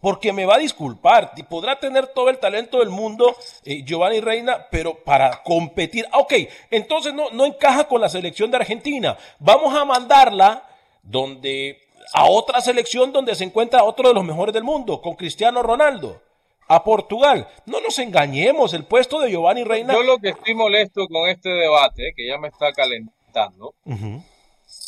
Porque 0.01 0.33
me 0.33 0.45
va 0.45 0.55
a 0.55 0.59
disculpar, 0.59 1.31
podrá 1.47 1.79
tener 1.79 2.07
todo 2.07 2.29
el 2.29 2.39
talento 2.39 2.79
del 2.79 2.89
mundo 2.89 3.33
eh, 3.63 3.81
Giovanni 3.85 4.19
Reina, 4.19 4.67
pero 4.69 5.01
para 5.05 5.41
competir, 5.41 6.05
ah, 6.11 6.17
ok, 6.17 6.33
entonces 6.69 7.13
no, 7.13 7.29
no 7.29 7.45
encaja 7.45 7.87
con 7.87 8.01
la 8.01 8.09
selección 8.09 8.51
de 8.51 8.57
Argentina. 8.57 9.17
Vamos 9.39 9.73
a 9.73 9.85
mandarla 9.85 10.67
donde 11.01 11.79
a 12.13 12.25
otra 12.25 12.59
selección 12.59 13.13
donde 13.13 13.35
se 13.35 13.45
encuentra 13.45 13.85
otro 13.85 14.09
de 14.09 14.13
los 14.13 14.25
mejores 14.25 14.53
del 14.53 14.65
mundo, 14.65 15.01
con 15.01 15.15
Cristiano 15.15 15.63
Ronaldo, 15.63 16.21
a 16.67 16.83
Portugal. 16.83 17.47
No 17.65 17.79
nos 17.81 17.97
engañemos, 17.99 18.73
el 18.73 18.83
puesto 18.85 19.19
de 19.19 19.31
Giovanni 19.31 19.63
Reina. 19.63 19.93
Yo 19.93 20.03
lo 20.03 20.17
que 20.19 20.29
estoy 20.29 20.53
molesto 20.55 21.07
con 21.07 21.29
este 21.29 21.49
debate, 21.49 22.13
que 22.15 22.27
ya 22.27 22.37
me 22.37 22.47
está 22.49 22.71
calentando, 22.73 23.73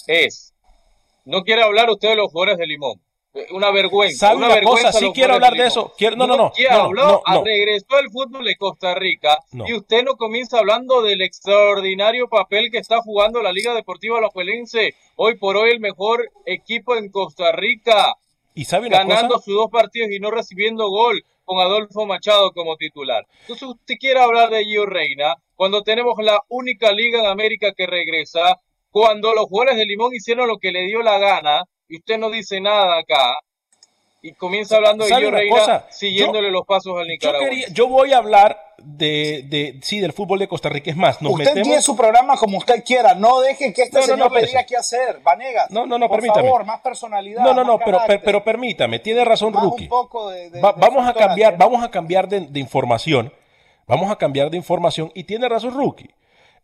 es, 0.07 0.53
no 1.25 1.43
quiere 1.43 1.63
hablar 1.63 1.89
usted 1.89 2.09
de 2.09 2.15
los 2.15 2.31
jugadores 2.31 2.57
de 2.57 2.67
Limón. 2.67 3.01
Eh, 3.33 3.45
Una 3.51 3.69
vergüenza. 3.71 4.27
¿Sabe 4.27 4.37
una 4.37 4.47
una 4.47 4.55
vergüenza 4.55 4.87
cosa? 4.87 4.99
Sí 4.99 5.11
quiero 5.13 5.35
hablar 5.35 5.53
de 5.53 5.67
eso. 5.67 5.93
Quiero- 5.95 6.15
no, 6.15 6.25
no, 6.25 6.35
no, 6.35 6.51
¿quién 6.51 6.71
no, 6.71 6.79
habló? 6.85 7.21
no, 7.27 7.33
no. 7.35 7.43
regresó 7.43 7.95
al 7.95 8.09
fútbol 8.09 8.43
de 8.43 8.55
Costa 8.55 8.95
Rica 8.95 9.37
y 9.51 9.73
usted 9.75 10.03
no 10.03 10.15
comienza 10.15 10.57
hablando 10.57 11.03
del 11.03 11.21
extraordinario 11.21 12.27
papel 12.27 12.71
que 12.71 12.79
está 12.79 13.01
jugando 13.01 13.43
la 13.43 13.51
Liga 13.51 13.75
Deportiva 13.75 14.17
Alajuelense. 14.17 14.95
Hoy 15.15 15.37
por 15.37 15.57
hoy 15.57 15.69
el 15.69 15.79
mejor 15.79 16.31
equipo 16.47 16.95
en 16.95 17.09
Costa 17.11 17.51
Rica, 17.51 18.15
Y 18.55 18.65
sabe 18.65 18.87
una 18.87 18.97
ganando 18.97 19.35
cosa, 19.35 19.45
sus 19.45 19.53
dos 19.53 19.69
partidos 19.69 20.09
y 20.09 20.19
no 20.19 20.31
recibiendo 20.31 20.89
gol 20.89 21.23
con 21.49 21.59
Adolfo 21.59 22.05
Machado 22.05 22.51
como 22.51 22.77
titular. 22.77 23.25
Entonces 23.41 23.67
usted 23.67 23.95
quiere 23.99 24.19
hablar 24.19 24.51
de 24.51 24.63
Gio 24.65 24.85
Reina 24.85 25.33
cuando 25.55 25.81
tenemos 25.81 26.13
la 26.21 26.39
única 26.47 26.91
liga 26.91 27.17
en 27.19 27.25
América 27.25 27.73
que 27.75 27.87
regresa, 27.87 28.55
cuando 28.91 29.33
los 29.33 29.45
jugadores 29.45 29.77
de 29.77 29.85
Limón 29.87 30.13
hicieron 30.13 30.47
lo 30.47 30.57
que 30.57 30.71
le 30.71 30.83
dio 30.83 31.01
la 31.01 31.17
gana 31.17 31.63
y 31.87 31.97
usted 31.97 32.19
no 32.19 32.29
dice 32.29 32.61
nada 32.61 32.99
acá 32.99 33.39
y 34.21 34.33
comienza 34.33 34.75
hablando 34.75 35.05
de 35.05 35.09
¿Sabe 35.09 35.21
Gio 35.23 35.31
Reina 35.31 35.59
cosa? 35.59 35.87
siguiéndole 35.89 36.51
los 36.51 36.67
pasos 36.67 36.95
al 36.99 37.07
Nicaragua. 37.07 37.49
yo 37.73 37.87
voy 37.87 38.13
a 38.13 38.19
hablar 38.19 38.55
de, 38.83 39.43
de, 39.47 39.79
sí, 39.81 39.99
del 39.99 40.13
fútbol 40.13 40.39
de 40.39 40.47
Costa 40.47 40.69
Rica. 40.69 40.89
Es 40.91 40.97
más, 40.97 41.21
nos 41.21 41.33
usted 41.33 41.45
metemos... 41.45 41.67
tiene 41.67 41.81
su 41.81 41.95
programa 41.95 42.37
como 42.37 42.57
usted 42.57 42.83
quiera. 42.83 43.13
No 43.15 43.39
deje 43.41 43.73
que 43.73 43.83
este 43.83 43.99
No, 43.99 44.01
no, 44.01 44.07
no, 44.07 44.13
señor 44.15 44.31
le 44.31 44.37
espérese. 44.39 44.51
diga 44.57 44.65
qué 44.65 44.77
hacer. 44.77 45.19
Vanegas. 45.23 45.71
No, 45.71 45.85
no, 45.85 45.97
no, 45.97 46.07
por 46.07 46.17
permítame. 46.19 46.47
favor, 46.47 46.65
más 46.65 46.81
personalidad. 46.81 47.43
No, 47.43 47.53
no, 47.53 47.63
no, 47.63 47.77
pero, 47.79 47.97
carácter, 47.97 48.21
pero, 48.23 48.43
permítame, 48.43 48.99
tiene 48.99 49.23
razón 49.25 49.53
más 49.53 49.63
Rookie. 49.63 49.83
un 49.83 49.89
poco 49.89 50.29
de, 50.29 50.49
de- 50.49 50.61
Va- 50.61 50.73
de 50.73 50.79
vamos 50.81 51.07
a 51.07 51.13
cambiar, 51.13 51.53
¿no? 51.53 51.59
vamos 51.59 51.83
a 51.83 51.89
cambiar 51.91 52.27
de, 52.27 52.41
de 52.41 52.59
información. 52.59 53.33
Vamos 53.87 54.11
a 54.11 54.15
cambiar 54.17 54.49
de 54.51 54.57
información 54.57 55.11
y 55.15 55.23
tiene 55.23 55.49
razón 55.49 55.73
Rookie. 55.73 56.09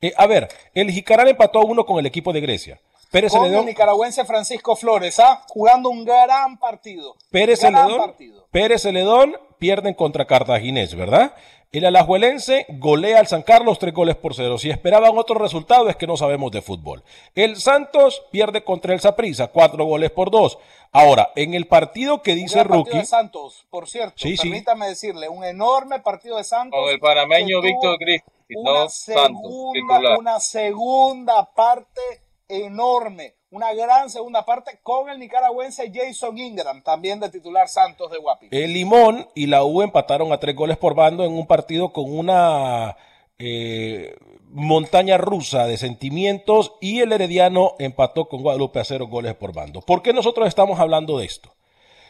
Eh, 0.02 0.14
a 0.16 0.28
ver, 0.28 0.48
el 0.74 0.92
Jicaral 0.92 1.28
empató 1.28 1.60
a 1.62 1.66
uno 1.66 1.86
con 1.86 1.98
el 2.00 2.06
equipo 2.06 2.32
de 2.34 2.42
Grecia. 2.42 2.80
Pérez 3.12 3.32
Con 3.32 3.46
el 3.54 3.66
nicaragüense 3.66 4.26
Francisco 4.26 4.76
Flores, 4.76 5.20
¿ah? 5.20 5.42
jugando 5.48 5.88
un 5.90 6.04
gran 6.04 6.58
partido. 6.60 7.16
Pérez 7.32 7.62
gran 7.62 7.74
Celedón, 7.76 8.00
partido. 8.06 8.48
Pérez 8.52 8.82
Celedón 8.82 9.38
pierden 9.58 9.94
contra 9.94 10.26
Cartaginés, 10.26 10.94
¿verdad? 10.96 11.34
El 11.78 11.84
Alajuelense 11.84 12.66
golea 12.70 13.20
al 13.20 13.28
San 13.28 13.42
Carlos 13.42 13.80
tres 13.80 13.94
goles 13.94 14.16
por 14.16 14.34
cero. 14.34 14.58
Si 14.58 14.70
esperaban 14.70 15.18
otro 15.18 15.38
resultado 15.38 15.90
es 15.90 15.98
que 15.98 16.08
no 16.08 16.16
sabemos 16.16 16.50
de 16.54 16.62
fútbol. 16.62 17.04
El 17.34 17.58
Santos 17.58 18.24
pierde 18.32 18.64
contra 18.64 18.94
el 18.94 19.02
Saprissa, 19.02 19.48
cuatro 19.48 19.84
goles 19.84 20.10
por 20.10 20.32
dos. 20.32 20.58
Ahora, 20.94 21.34
en 21.36 21.54
el 21.54 21.68
partido 21.68 22.22
que 22.22 22.32
Un 22.32 22.38
dice 22.38 22.60
gran 22.60 22.68
partido 22.70 22.86
Rookie, 22.86 22.98
de 23.00 23.06
Santos, 23.06 23.68
por 23.70 23.90
cierto. 23.90 24.14
Sí, 24.16 24.38
sí. 24.38 24.50
permítame 24.50 24.88
decirle, 24.88 25.28
un 25.28 25.44
enorme 25.44 26.00
partido 26.00 26.38
de 26.38 26.46
Santos. 26.46 26.80
Con 26.80 26.90
el 26.90 26.98
panameño 26.98 27.60
Víctor 27.62 27.98
Cristi, 27.98 28.32
una 28.56 28.72
no 28.72 28.90
Santos, 28.90 29.42
segunda, 29.42 29.74
titular. 29.74 30.18
una 30.18 30.40
segunda 30.40 31.54
parte 31.54 32.02
enorme, 32.48 33.35
una 33.52 33.74
gran 33.74 34.10
segunda 34.10 34.44
parte 34.46 34.80
con 34.84 35.10
el 35.10 35.20
nicaragüense 35.20 35.92
Jason 35.94 36.38
Ingram, 36.38 36.82
también 36.84 37.20
de 37.20 37.30
titular 37.30 37.68
Santos 37.68 38.12
de 38.12 38.18
Guapi. 38.18 38.48
el 38.52 38.74
Limón 38.74 39.28
y 39.36 39.48
la 39.48 39.64
U 39.64 39.82
empataron 39.82 40.34
a 40.34 40.40
tres 40.40 40.56
goles 40.56 40.78
por 40.78 40.96
bando 40.96 41.24
en 41.24 41.32
un 41.32 41.48
partido 41.48 41.94
con 41.94 42.06
una 42.18 42.98
eh, 43.38 44.16
montaña 44.50 45.18
rusa 45.18 45.68
de 45.68 45.78
sentimientos 45.78 46.74
y 46.82 47.02
el 47.02 47.12
Herediano 47.12 47.76
empató 47.80 48.28
con 48.28 48.42
Guadalupe 48.42 48.80
a 48.80 48.84
cero 48.86 49.08
goles 49.08 49.36
por 49.36 49.54
bando. 49.54 49.82
¿Por 49.82 50.02
qué 50.02 50.14
nosotros 50.14 50.48
estamos 50.48 50.80
hablando 50.80 51.18
de 51.20 51.26
esto? 51.26 51.54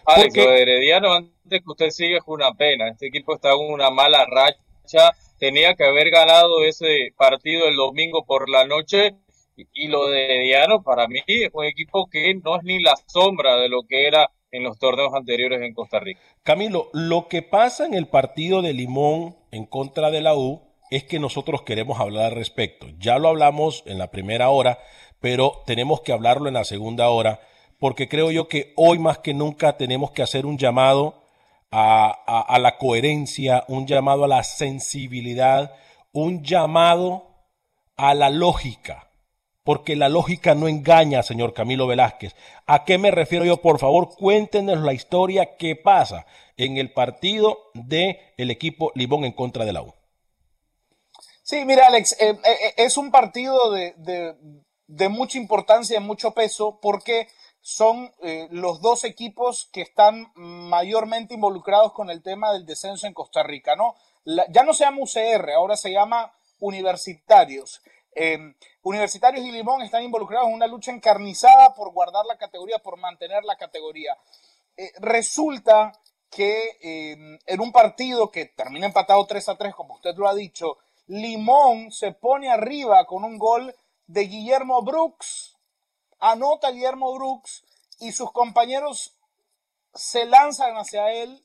Alex, 0.06 0.28
Porque- 0.36 0.44
lo 0.46 0.52
de 0.52 0.62
Herediano, 0.62 1.14
antes 1.14 1.62
que 1.62 1.64
usted 1.72 1.90
siga, 1.90 2.18
es 2.18 2.24
una 2.28 2.54
pena. 2.54 2.90
Este 2.90 3.08
equipo 3.08 3.34
está 3.36 3.54
en 3.54 3.72
una 3.74 3.90
mala 3.90 4.26
racha. 4.26 5.12
Tenía 5.40 5.74
que 5.76 5.84
haber 5.84 6.12
ganado 6.12 6.64
ese 6.64 7.12
partido 7.18 7.66
el 7.68 7.76
domingo 7.76 8.24
por 8.26 8.48
la 8.50 8.66
noche. 8.66 9.16
Y, 9.56 9.88
lo 9.88 10.08
de 10.10 10.26
Herediano, 10.26 10.84
para 10.84 11.08
mí, 11.08 11.20
es 11.28 11.50
un 11.54 11.66
equipo 11.66 12.08
que 12.10 12.34
no 12.36 12.58
es 12.58 12.64
ni 12.64 12.80
la 12.82 12.96
sombra 13.08 13.56
de 13.58 13.70
lo 13.70 13.84
que 13.88 14.08
era 14.08 14.30
en 14.52 14.64
los 14.64 14.78
torneos 14.78 15.14
anteriores 15.14 15.62
en 15.62 15.74
Costa 15.74 16.00
Rica. 16.00 16.20
Camilo, 16.44 16.90
lo 16.94 17.28
que 17.28 17.42
pasa 17.42 17.86
en 17.86 17.94
el 17.94 18.08
partido 18.08 18.62
de 18.62 18.74
Limón 18.74 19.36
en 19.52 19.66
contra 19.66 20.12
de 20.12 20.22
la 20.22 20.36
U 20.36 20.62
es 20.92 21.04
que 21.04 21.20
nosotros 21.20 21.64
queremos 21.64 22.00
hablar 22.00 22.26
al 22.26 22.36
respecto. 22.36 22.88
Ya 23.00 23.18
lo 23.18 23.30
hablamos 23.30 23.84
en 23.86 23.98
la 23.98 24.12
primera 24.12 24.50
hora, 24.50 24.80
pero 25.20 25.64
tenemos 25.66 26.02
que 26.02 26.12
hablarlo 26.12 26.48
en 26.48 26.54
la 26.54 26.64
segunda 26.64 27.10
hora, 27.10 27.40
porque 27.80 28.08
creo 28.08 28.32
yo 28.32 28.48
que 28.48 28.74
hoy 28.76 29.00
más 29.00 29.20
que 29.20 29.34
nunca 29.34 29.78
tenemos 29.78 30.12
que 30.12 30.22
hacer 30.22 30.46
un 30.46 30.58
llamado 30.58 31.24
a- 31.72 32.46
a 32.48 32.60
la 32.60 32.78
coherencia, 32.78 33.66
un 33.68 33.88
llamado 33.88 34.26
a 34.26 34.28
la 34.30 34.44
sensibilidad, 34.44 35.74
un 36.14 36.44
llamado 36.44 37.28
a 37.98 38.14
la 38.14 38.30
lógica 38.30 39.05
porque 39.66 39.96
la 39.96 40.10
lógica 40.10 40.54
no 40.56 40.68
engaña, 40.68 41.24
señor 41.24 41.54
Camilo 41.54 41.88
Velázquez. 41.88 42.36
¿A 42.68 42.86
qué 42.86 42.98
me 43.00 43.10
refiero 43.12 43.44
yo? 43.46 43.58
Por 43.58 43.80
favor, 43.80 44.16
cuéntenos 44.16 44.78
la 44.80 44.94
historia 44.94 45.58
que 45.58 45.76
pasa 45.76 46.28
en 46.56 46.78
el 46.78 46.94
partido 46.94 47.58
del 47.74 48.18
el 48.38 48.52
equipo 48.52 48.92
Limón 48.96 49.26
en 49.26 49.34
contra 49.34 49.66
de 49.66 49.74
la 49.74 49.82
U. 49.82 49.94
Sí, 51.42 51.66
mira, 51.66 51.88
Alex, 51.88 52.16
eh, 52.22 52.40
eh, 52.44 52.74
es 52.78 52.96
un 52.98 53.12
partido 53.12 53.72
de, 53.72 53.94
de- 54.88 55.10
mucha 55.10 55.38
importancia, 55.40 56.00
de 56.00 56.06
mucho 56.06 56.32
peso, 56.32 56.80
porque 56.80 57.28
son 57.62 58.12
eh, 58.22 58.48
los 58.52 58.82
dos 58.82 59.04
equipos 59.04 59.68
que 59.74 59.82
están 59.82 60.32
mayormente 60.36 61.34
involucrados 61.34 61.92
con 61.94 62.12
el 62.12 62.22
tema 62.22 62.54
del 62.54 62.68
descenso 62.68 63.08
en 63.08 63.14
Costa 63.14 63.42
Rica, 63.42 63.76
¿no? 63.76 63.96
ya 64.26 64.64
no 64.64 64.74
se 64.74 64.86
llama 64.86 65.02
UCR, 65.02 65.52
ahora 65.52 65.76
se 65.78 65.92
llama 65.92 66.32
Universitarios. 66.60 67.82
Universitarios 68.84 69.46
y 69.46 69.52
Limón 69.52 69.82
están 69.82 70.04
involucrados 70.04 70.48
en 70.48 70.54
una 70.54 70.68
lucha 70.68 70.92
encarnizada 70.92 71.74
por 71.74 71.92
guardar 71.92 72.26
la 72.26 72.38
categoría, 72.38 72.80
por 72.80 72.98
mantener 72.98 73.44
la 73.44 73.58
categoría. 73.58 74.18
Eh, 74.78 74.92
resulta 75.00 75.92
que 76.30 76.78
em, 76.82 77.38
en 77.46 77.60
un 77.62 77.72
partido 77.72 78.32
que 78.32 78.46
termina 78.46 78.86
empatado 78.86 79.26
3 79.26 79.50
a 79.50 79.58
3, 79.58 79.76
como 79.76 79.96
usted 79.96 80.16
lo 80.16 80.28
ha 80.28 80.36
dicho, 80.36 80.78
Limón 81.08 81.92
se 81.92 82.14
pone 82.14 82.50
arriba 82.50 83.06
con 83.06 83.24
un 83.24 83.38
gol 83.38 83.76
de 84.08 84.22
Guillermo 84.22 84.82
Brooks 84.82 85.56
anota 86.20 86.72
Guillermo 86.72 87.14
Brooks 87.14 87.64
y 88.00 88.12
sus 88.12 88.32
compañeros 88.32 89.14
se 89.94 90.26
lanzan 90.26 90.76
hacia 90.76 91.12
él, 91.12 91.42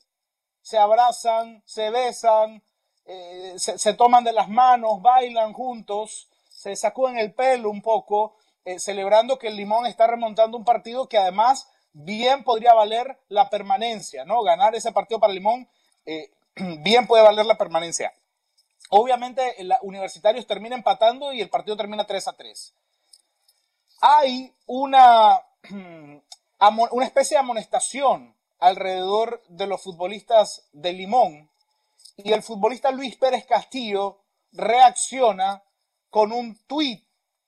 se 0.61 0.77
abrazan, 0.77 1.63
se 1.65 1.89
besan, 1.89 2.63
eh, 3.05 3.55
se, 3.57 3.93
toman 3.93 4.23
de 4.23 4.33
las 4.33 4.49
manos, 4.49 5.01
bailan 5.01 5.53
juntos, 5.53 6.29
se 6.61 6.75
sacuden 6.75 7.17
el 7.17 7.33
pelo 7.33 7.69
un 7.69 7.81
poco, 7.81 8.35
eh, 8.65 8.79
celebrando 8.79 9.39
que 9.39 9.47
el 9.47 9.55
Limón 9.55 9.85
está 9.85 10.07
remontando 10.07 10.57
un 10.57 10.65
partido 10.65 11.07
que 11.07 11.17
además 11.17 11.67
bien 11.93 12.43
podría 12.43 12.73
valer 12.73 13.17
la 13.29 13.49
permanencia, 13.49 14.25
¿no? 14.25 14.43
Ganar 14.43 14.75
ese 14.75 14.91
partido 14.91 15.19
para 15.19 15.33
Limón 15.33 15.67
eh, 16.05 16.31
bien 16.83 17.07
puede 17.07 17.23
valer 17.23 17.45
la 17.45 17.57
permanencia. 17.57 18.13
Obviamente, 18.89 19.55
los 19.63 19.77
Universitarios 19.81 20.45
termina 20.45 20.75
empatando 20.75 21.31
y 21.33 21.41
el 21.41 21.49
partido 21.49 21.77
termina 21.77 22.05
3 22.05 22.27
a 22.27 22.33
3 22.33 22.73
hay 24.01 24.53
una, 24.65 25.39
una 26.91 27.05
especie 27.05 27.35
de 27.35 27.39
amonestación 27.39 28.35
alrededor 28.59 29.41
de 29.47 29.67
los 29.67 29.81
futbolistas 29.81 30.67
de 30.73 30.93
Limón 30.93 31.49
y 32.17 32.33
el 32.33 32.43
futbolista 32.43 32.91
Luis 32.91 33.15
Pérez 33.15 33.45
Castillo 33.45 34.19
reacciona 34.51 35.63
con 36.11 36.31
un 36.31 36.55
tuit 36.67 37.03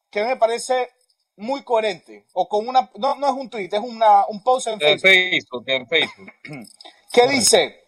que 0.10 0.24
me 0.24 0.38
parece 0.38 0.89
muy 1.36 1.63
coherente 1.63 2.25
o 2.34 2.50
con 2.50 2.67
una 2.67 2.89
no, 2.98 3.13
no 3.15 3.27
es 3.27 3.34
un 3.34 3.50
tuit 3.51 3.72
es 3.72 3.79
una, 3.79 4.25
un 4.25 4.41
post 4.43 4.67
en 4.67 4.79
Facebook, 4.79 5.63
en 5.67 5.88
Facebook, 5.88 6.32
que 7.13 7.27
dice 7.27 7.84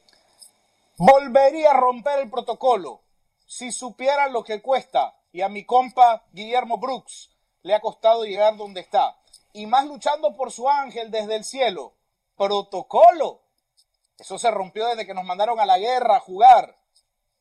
volvería 0.98 1.72
a 1.72 1.74
romper 1.74 2.20
el 2.20 2.30
protocolo 2.30 3.02
si 3.48 3.72
supiera 3.72 4.28
lo 4.30 4.44
que 4.44 4.62
cuesta 4.62 5.16
y 5.32 5.42
a 5.42 5.50
mi 5.50 5.66
compa 5.66 6.24
Guillermo 6.32 6.78
Brooks 6.78 7.32
le 7.66 7.74
ha 7.74 7.82
costado 7.82 8.26
llegar 8.26 8.56
donde 8.58 8.80
está. 8.80 9.18
Y 9.52 9.66
más 9.66 9.88
luchando 9.88 10.36
por 10.36 10.52
su 10.52 10.70
ángel 10.70 11.10
desde 11.10 11.36
el 11.36 11.44
cielo. 11.44 11.96
Protocolo. 12.38 13.42
Eso 14.20 14.38
se 14.38 14.52
rompió 14.52 14.86
desde 14.86 15.08
que 15.08 15.16
nos 15.16 15.26
mandaron 15.26 15.60
a 15.60 15.66
la 15.66 15.80
guerra 15.80 16.18
a 16.18 16.20
jugar. 16.20 16.78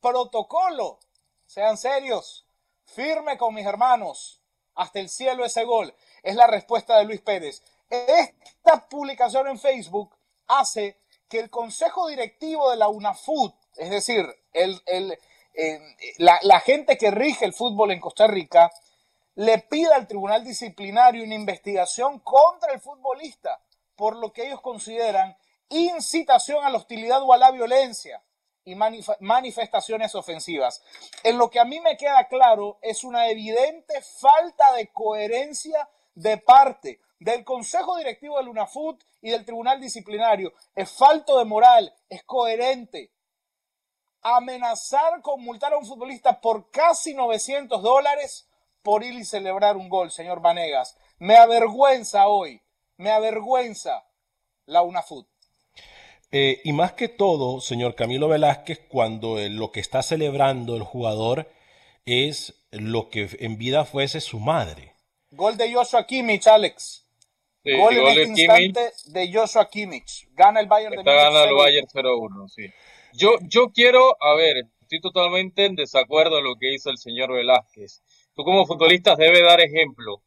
Protocolo. 0.00 0.98
Sean 1.44 1.76
serios. 1.76 2.43
Firme 2.84 3.36
con 3.38 3.54
mis 3.54 3.66
hermanos. 3.66 4.40
Hasta 4.74 5.00
el 5.00 5.08
cielo 5.08 5.44
ese 5.44 5.64
gol. 5.64 5.94
Es 6.22 6.34
la 6.34 6.46
respuesta 6.46 6.98
de 6.98 7.04
Luis 7.04 7.20
Pérez. 7.20 7.62
Esta 7.90 8.88
publicación 8.88 9.48
en 9.48 9.58
Facebook 9.58 10.16
hace 10.48 10.98
que 11.28 11.38
el 11.38 11.50
consejo 11.50 12.08
directivo 12.08 12.70
de 12.70 12.76
la 12.76 12.88
UNAFUT, 12.88 13.54
es 13.76 13.90
decir, 13.90 14.26
el, 14.52 14.80
eh, 15.54 15.80
la, 16.18 16.38
la 16.42 16.60
gente 16.60 16.96
que 16.98 17.10
rige 17.10 17.44
el 17.44 17.54
fútbol 17.54 17.92
en 17.92 18.00
Costa 18.00 18.26
Rica, 18.26 18.70
le 19.36 19.58
pida 19.58 19.96
al 19.96 20.06
tribunal 20.06 20.44
disciplinario 20.44 21.24
una 21.24 21.34
investigación 21.34 22.20
contra 22.20 22.72
el 22.72 22.80
futbolista 22.80 23.60
por 23.96 24.16
lo 24.16 24.32
que 24.32 24.46
ellos 24.46 24.60
consideran 24.60 25.36
incitación 25.68 26.64
a 26.64 26.70
la 26.70 26.78
hostilidad 26.78 27.22
o 27.22 27.32
a 27.32 27.38
la 27.38 27.50
violencia 27.50 28.22
y 28.64 28.74
manifestaciones 28.74 30.14
ofensivas. 30.14 30.82
En 31.22 31.38
lo 31.38 31.50
que 31.50 31.60
a 31.60 31.64
mí 31.64 31.80
me 31.80 31.96
queda 31.96 32.26
claro 32.28 32.78
es 32.80 33.04
una 33.04 33.28
evidente 33.28 34.00
falta 34.00 34.72
de 34.72 34.88
coherencia 34.88 35.88
de 36.14 36.38
parte 36.38 37.00
del 37.18 37.44
Consejo 37.44 37.96
Directivo 37.96 38.38
del 38.38 38.48
UNAFUT 38.48 39.02
y 39.20 39.30
del 39.30 39.44
Tribunal 39.44 39.80
Disciplinario. 39.80 40.52
Es 40.74 40.90
falto 40.90 41.38
de 41.38 41.44
moral, 41.44 41.94
es 42.08 42.22
coherente. 42.24 43.12
Amenazar 44.22 45.20
con 45.20 45.42
multar 45.42 45.74
a 45.74 45.78
un 45.78 45.86
futbolista 45.86 46.40
por 46.40 46.70
casi 46.70 47.14
900 47.14 47.82
dólares 47.82 48.48
por 48.82 49.02
ir 49.02 49.14
y 49.14 49.24
celebrar 49.24 49.76
un 49.76 49.88
gol, 49.88 50.10
señor 50.10 50.40
Vanegas. 50.40 50.96
Me 51.18 51.36
avergüenza 51.36 52.28
hoy, 52.28 52.62
me 52.96 53.10
avergüenza 53.10 54.06
la 54.66 54.82
UNAFUT. 54.82 55.33
Eh, 56.36 56.60
y 56.64 56.72
más 56.72 56.94
que 56.94 57.08
todo, 57.08 57.60
señor 57.60 57.94
Camilo 57.94 58.28
Velázquez, 58.28 58.80
cuando 58.88 59.36
lo 59.48 59.70
que 59.70 59.78
está 59.78 60.02
celebrando 60.02 60.74
el 60.76 60.82
jugador 60.82 61.48
es 62.06 62.54
lo 62.72 63.08
que 63.08 63.28
en 63.38 63.56
vida 63.56 63.84
fuese 63.84 64.20
su 64.20 64.40
madre. 64.40 64.94
Gol 65.30 65.56
de 65.56 65.72
Joshua 65.72 66.04
Kimmich, 66.06 66.48
Alex. 66.48 67.06
gol 67.64 67.96
en 67.96 68.06
este 68.08 68.22
instante 68.42 68.92
de 69.06 69.32
Joshua 69.32 69.68
Kimmich. 69.68 70.28
Gana 70.32 70.58
el 70.58 70.66
Bayern 70.66 70.96
de 70.96 71.02
Gana 71.04 71.44
el 71.44 71.54
Bayern 71.54 71.86
0-1, 71.86 72.48
sí. 72.48 72.66
Yo, 73.12 73.36
yo 73.42 73.70
quiero, 73.70 74.16
a 74.20 74.34
ver, 74.34 74.56
estoy 74.82 75.00
totalmente 75.00 75.64
en 75.66 75.76
desacuerdo 75.76 76.36
con 76.36 76.44
lo 76.44 76.56
que 76.56 76.74
hizo 76.74 76.90
el 76.90 76.98
señor 76.98 77.32
Velázquez 77.32 78.02
tú 78.34 78.44
como 78.44 78.66
futbolista 78.66 79.16
debes 79.16 79.42
dar 79.42 79.60
ejemplo. 79.60 80.22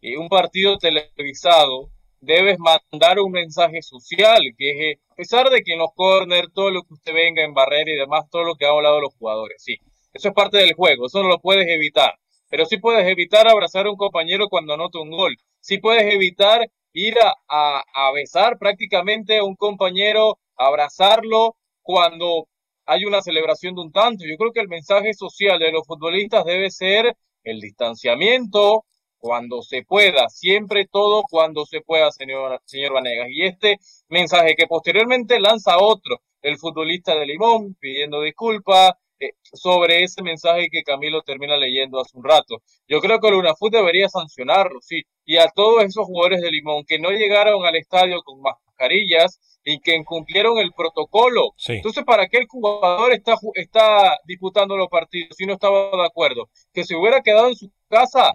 Y 0.00 0.16
un 0.16 0.28
partido 0.28 0.78
televisado 0.78 1.90
debes 2.22 2.56
mandar 2.58 3.18
un 3.20 3.32
mensaje 3.32 3.82
social, 3.82 4.40
que 4.56 4.70
es, 4.70 4.96
eh, 4.96 5.00
a 5.10 5.14
pesar 5.16 5.50
de 5.50 5.62
que 5.62 5.74
en 5.74 5.80
los 5.80 5.90
corners, 5.94 6.48
todo 6.54 6.70
lo 6.70 6.82
que 6.82 6.94
usted 6.94 7.12
venga 7.12 7.44
en 7.44 7.52
barrera 7.52 7.90
y 7.90 7.96
demás, 7.96 8.30
todo 8.30 8.44
lo 8.44 8.54
que 8.54 8.64
ha 8.64 8.70
hablado 8.70 9.00
los 9.00 9.14
jugadores, 9.14 9.62
sí, 9.62 9.76
eso 10.12 10.28
es 10.28 10.34
parte 10.34 10.58
del 10.58 10.74
juego, 10.74 11.06
eso 11.06 11.22
no 11.22 11.28
lo 11.28 11.38
puedes 11.40 11.66
evitar, 11.68 12.14
pero 12.48 12.64
sí 12.64 12.78
puedes 12.78 13.06
evitar 13.08 13.48
abrazar 13.48 13.86
a 13.86 13.90
un 13.90 13.96
compañero 13.96 14.48
cuando 14.48 14.74
anota 14.74 15.00
un 15.00 15.10
gol, 15.10 15.36
sí 15.60 15.78
puedes 15.78 16.14
evitar 16.14 16.66
ir 16.92 17.16
a, 17.48 17.82
a 17.94 18.12
besar 18.12 18.56
prácticamente 18.58 19.38
a 19.38 19.44
un 19.44 19.56
compañero, 19.56 20.38
abrazarlo 20.56 21.56
cuando 21.82 22.46
hay 22.86 23.04
una 23.04 23.22
celebración 23.22 23.74
de 23.74 23.80
un 23.80 23.92
tanto. 23.92 24.24
Yo 24.28 24.36
creo 24.36 24.52
que 24.52 24.60
el 24.60 24.68
mensaje 24.68 25.14
social 25.14 25.58
de 25.58 25.72
los 25.72 25.86
futbolistas 25.86 26.44
debe 26.44 26.70
ser 26.70 27.16
el 27.44 27.60
distanciamiento 27.60 28.84
cuando 29.22 29.62
se 29.62 29.84
pueda, 29.84 30.28
siempre 30.28 30.88
todo 30.90 31.22
cuando 31.30 31.64
se 31.64 31.80
pueda, 31.80 32.10
señor, 32.10 32.60
señor 32.64 32.92
Vanegas. 32.92 33.28
Y 33.30 33.44
este 33.44 33.78
mensaje 34.08 34.56
que 34.56 34.66
posteriormente 34.66 35.38
lanza 35.38 35.78
otro, 35.78 36.20
el 36.42 36.58
futbolista 36.58 37.14
de 37.14 37.26
Limón, 37.26 37.76
pidiendo 37.78 38.20
disculpas 38.20 38.94
eh, 39.20 39.30
sobre 39.44 40.02
ese 40.02 40.24
mensaje 40.24 40.68
que 40.72 40.82
Camilo 40.82 41.22
termina 41.22 41.56
leyendo 41.56 42.00
hace 42.00 42.18
un 42.18 42.24
rato. 42.24 42.62
Yo 42.88 43.00
creo 43.00 43.20
que 43.20 43.28
el 43.28 43.34
UNAFUT 43.34 43.72
debería 43.72 44.08
sancionarlo, 44.08 44.80
sí, 44.82 45.02
y 45.24 45.36
a 45.36 45.46
todos 45.54 45.84
esos 45.84 46.04
jugadores 46.04 46.40
de 46.40 46.50
Limón 46.50 46.84
que 46.84 46.98
no 46.98 47.10
llegaron 47.10 47.64
al 47.64 47.76
estadio 47.76 48.22
con 48.24 48.40
mascarillas, 48.40 49.38
y 49.64 49.78
que 49.80 49.94
incumplieron 49.94 50.58
el 50.58 50.72
protocolo. 50.72 51.54
Entonces, 51.68 52.04
¿para 52.04 52.26
qué 52.26 52.38
el 52.38 52.46
jugador 52.46 53.12
está, 53.12 53.36
está 53.54 54.18
disputando 54.24 54.76
los 54.76 54.88
partidos 54.88 55.36
si 55.36 55.46
no 55.46 55.54
estaba 55.54 55.90
de 55.90 56.06
acuerdo? 56.06 56.48
Que 56.72 56.84
se 56.84 56.96
hubiera 56.96 57.22
quedado 57.22 57.48
en 57.48 57.54
su 57.54 57.70
casa, 57.88 58.32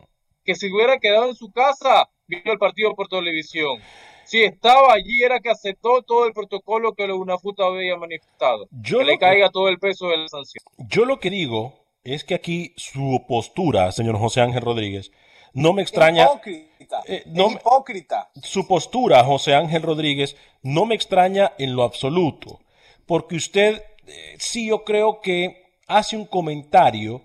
que 0.47 0.55
se 0.55 0.71
hubiera 0.71 0.97
quedado 0.97 1.27
en 1.27 1.35
su 1.35 1.51
casa 1.51 2.09
viendo 2.25 2.53
el 2.53 2.57
partido 2.57 2.95
por 2.95 3.09
televisión. 3.09 3.79
Si 4.23 4.43
estaba 4.43 4.93
allí 4.93 5.21
era 5.21 5.41
que 5.41 5.49
aceptó 5.49 6.01
todo 6.03 6.25
el 6.25 6.31
protocolo 6.31 6.93
que 6.93 7.05
la 7.05 7.15
UNAFUT 7.15 7.59
había 7.59 7.97
manifestado. 7.97 8.67
que 8.81 9.03
le 9.03 9.17
caiga 9.17 9.49
todo 9.49 9.67
el 9.67 9.77
peso 9.77 10.07
de 10.07 10.17
la 10.17 10.27
sanción. 10.29 10.63
Yo 10.77 11.03
lo 11.03 11.19
que 11.19 11.29
digo 11.29 11.73
es 12.05 12.23
que 12.23 12.33
aquí 12.33 12.73
su 12.77 13.25
postura, 13.27 13.91
señor 13.91 14.17
José 14.17 14.39
Ángel 14.39 14.61
Rodríguez, 14.61 15.11
no 15.53 15.73
me 15.73 15.81
extraña. 15.81 16.23
Hipócrita. 16.23 17.01
Eh, 17.05 17.23
no, 17.25 17.51
hipócrita. 17.51 18.29
Su 18.41 18.65
postura, 18.67 19.23
José 19.25 19.53
Ángel 19.53 19.81
Rodríguez, 19.81 20.37
no 20.63 20.85
me 20.85 20.95
extraña 20.95 21.51
en 21.57 21.75
lo 21.75 21.83
absoluto. 21.83 22.61
Porque 23.05 23.35
usted, 23.35 23.83
eh, 24.07 24.35
sí, 24.39 24.67
yo 24.67 24.85
creo 24.85 25.19
que 25.19 25.73
hace 25.87 26.15
un 26.15 26.25
comentario 26.25 27.21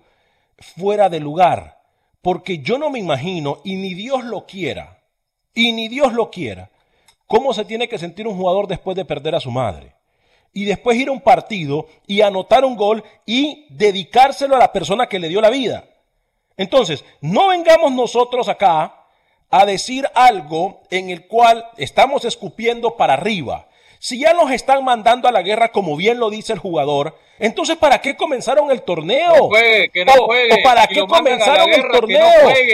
fuera 0.57 1.07
de 1.07 1.21
lugar. 1.21 1.82
Porque 2.23 2.59
yo 2.59 2.77
no 2.77 2.89
me 2.89 2.99
imagino, 2.99 3.59
y 3.65 3.75
ni 3.75 3.93
Dios 3.95 4.23
lo 4.23 4.45
quiera, 4.45 5.03
y 5.53 5.73
ni 5.73 5.89
Dios 5.89 6.13
lo 6.13 6.31
quiera, 6.31 6.71
cómo 7.27 7.53
se 7.53 7.65
tiene 7.65 7.89
que 7.89 7.99
sentir 7.99 8.29
un 8.29 8.37
jugador 8.37 8.65
después 8.65 8.95
de 8.95 9.03
perder 9.03 9.35
a 9.35 9.41
su 9.41 9.51
madre. 9.51 9.93
Y 10.53 10.63
después 10.63 10.97
ir 10.97 11.09
a 11.09 11.11
un 11.11 11.19
partido 11.19 11.85
y 12.07 12.21
anotar 12.21 12.63
un 12.63 12.77
gol 12.77 13.03
y 13.25 13.65
dedicárselo 13.71 14.55
a 14.55 14.59
la 14.59 14.71
persona 14.71 15.07
que 15.07 15.19
le 15.19 15.27
dio 15.27 15.41
la 15.41 15.49
vida. 15.49 15.83
Entonces, 16.55 17.03
no 17.19 17.49
vengamos 17.49 17.91
nosotros 17.91 18.47
acá 18.47 19.05
a 19.49 19.65
decir 19.65 20.07
algo 20.15 20.81
en 20.91 21.09
el 21.09 21.27
cual 21.27 21.65
estamos 21.75 22.23
escupiendo 22.23 22.95
para 22.95 23.15
arriba. 23.15 23.67
Si 24.03 24.19
ya 24.19 24.33
los 24.33 24.51
están 24.51 24.83
mandando 24.83 25.29
a 25.29 25.31
la 25.31 25.41
guerra, 25.41 25.71
como 25.71 25.95
bien 25.95 26.19
lo 26.19 26.29
dice 26.29 26.51
el 26.51 26.59
jugador, 26.59 27.17
entonces 27.39 27.77
¿para 27.77 28.01
qué 28.01 28.17
comenzaron 28.17 28.69
el 28.69 28.81
torneo? 28.81 29.49
que 29.93 30.03
no 30.03 30.25
juegue, 30.25 30.55
o, 30.55 30.57
para 30.61 30.87
qué 30.87 31.07
comenzaron 31.07 31.69
el 31.69 31.87
torneo? 31.89 32.19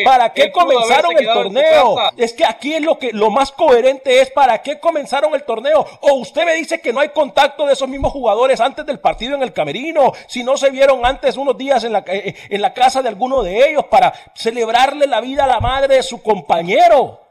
¿Para 0.04 0.34
qué 0.34 0.52
comenzaron 0.52 1.16
el 1.16 1.28
torneo? 1.28 1.98
Es 2.18 2.34
que 2.34 2.44
aquí 2.44 2.74
es 2.74 2.82
lo 2.82 2.98
que 2.98 3.12
lo 3.14 3.30
más 3.30 3.52
coherente 3.52 4.22
es 4.22 4.32
para 4.32 4.64
qué 4.64 4.80
comenzaron 4.80 5.36
el 5.36 5.44
torneo. 5.44 5.86
O 6.02 6.14
usted 6.14 6.46
me 6.46 6.56
dice 6.56 6.82
que 6.82 6.92
no 6.92 7.00
hay 7.00 7.10
contacto 7.10 7.68
de 7.68 7.74
esos 7.74 7.88
mismos 7.88 8.12
jugadores 8.12 8.60
antes 8.60 8.84
del 8.88 8.98
partido 8.98 9.36
en 9.36 9.44
el 9.44 9.54
camerino, 9.54 10.14
si 10.26 10.44
no 10.44 10.58
se 10.58 10.72
vieron 10.72 11.06
antes 11.06 11.38
unos 11.38 11.56
días 11.56 11.84
en 11.84 11.94
la, 11.94 12.04
eh, 12.08 12.34
en 12.50 12.60
la 12.60 12.74
casa 12.74 13.04
de 13.04 13.10
alguno 13.10 13.44
de 13.44 13.70
ellos 13.70 13.86
para 13.86 14.12
celebrarle 14.34 15.06
la 15.06 15.22
vida 15.22 15.44
a 15.44 15.48
la 15.48 15.60
madre 15.60 15.98
de 15.98 16.02
su 16.02 16.24
compañero. 16.24 17.29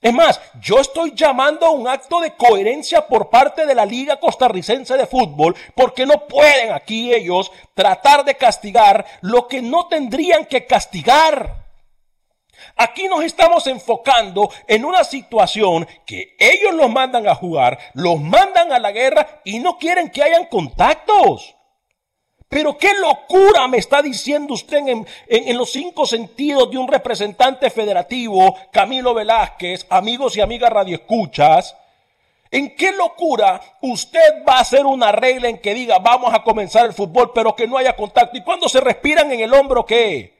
Es 0.00 0.12
más, 0.12 0.40
yo 0.60 0.78
estoy 0.78 1.14
llamando 1.14 1.66
a 1.66 1.70
un 1.70 1.88
acto 1.88 2.20
de 2.20 2.34
coherencia 2.36 3.06
por 3.06 3.30
parte 3.30 3.66
de 3.66 3.74
la 3.74 3.86
Liga 3.86 4.20
Costarricense 4.20 4.96
de 4.96 5.06
Fútbol, 5.06 5.56
porque 5.74 6.04
no 6.04 6.26
pueden 6.26 6.72
aquí 6.72 7.12
ellos 7.12 7.50
tratar 7.74 8.24
de 8.24 8.34
castigar 8.34 9.04
lo 9.22 9.48
que 9.48 9.62
no 9.62 9.88
tendrían 9.88 10.44
que 10.44 10.66
castigar. 10.66 11.66
Aquí 12.76 13.08
nos 13.08 13.24
estamos 13.24 13.66
enfocando 13.66 14.50
en 14.66 14.84
una 14.84 15.02
situación 15.02 15.86
que 16.04 16.36
ellos 16.38 16.74
los 16.74 16.90
mandan 16.90 17.26
a 17.26 17.34
jugar, 17.34 17.78
los 17.94 18.20
mandan 18.20 18.72
a 18.72 18.78
la 18.78 18.92
guerra 18.92 19.40
y 19.44 19.58
no 19.58 19.78
quieren 19.78 20.10
que 20.10 20.22
hayan 20.22 20.46
contactos. 20.46 21.55
Pero 22.48 22.78
qué 22.78 22.92
locura 23.00 23.66
me 23.66 23.78
está 23.78 24.02
diciendo 24.02 24.54
usted 24.54 24.78
en, 24.86 25.56
los 25.56 25.72
cinco 25.72 26.06
sentidos 26.06 26.70
de 26.70 26.78
un 26.78 26.86
representante 26.86 27.70
federativo, 27.70 28.56
Camilo 28.72 29.14
Velázquez, 29.14 29.84
amigos 29.90 30.36
y 30.36 30.40
amigas 30.40 30.70
radioescuchas. 30.70 31.76
¿En 32.52 32.76
qué 32.76 32.92
locura 32.92 33.60
usted 33.80 34.44
va 34.48 34.58
a 34.58 34.60
hacer 34.60 34.86
una 34.86 35.10
regla 35.10 35.48
en 35.48 35.58
que 35.58 35.74
diga 35.74 35.98
vamos 35.98 36.32
a 36.32 36.44
comenzar 36.44 36.86
el 36.86 36.92
fútbol 36.92 37.32
pero 37.34 37.56
que 37.56 37.66
no 37.66 37.76
haya 37.76 37.96
contacto? 37.96 38.36
¿Y 38.36 38.42
cuando 38.42 38.68
se 38.68 38.80
respiran 38.80 39.32
en 39.32 39.40
el 39.40 39.52
hombro 39.52 39.84
qué? 39.84 40.35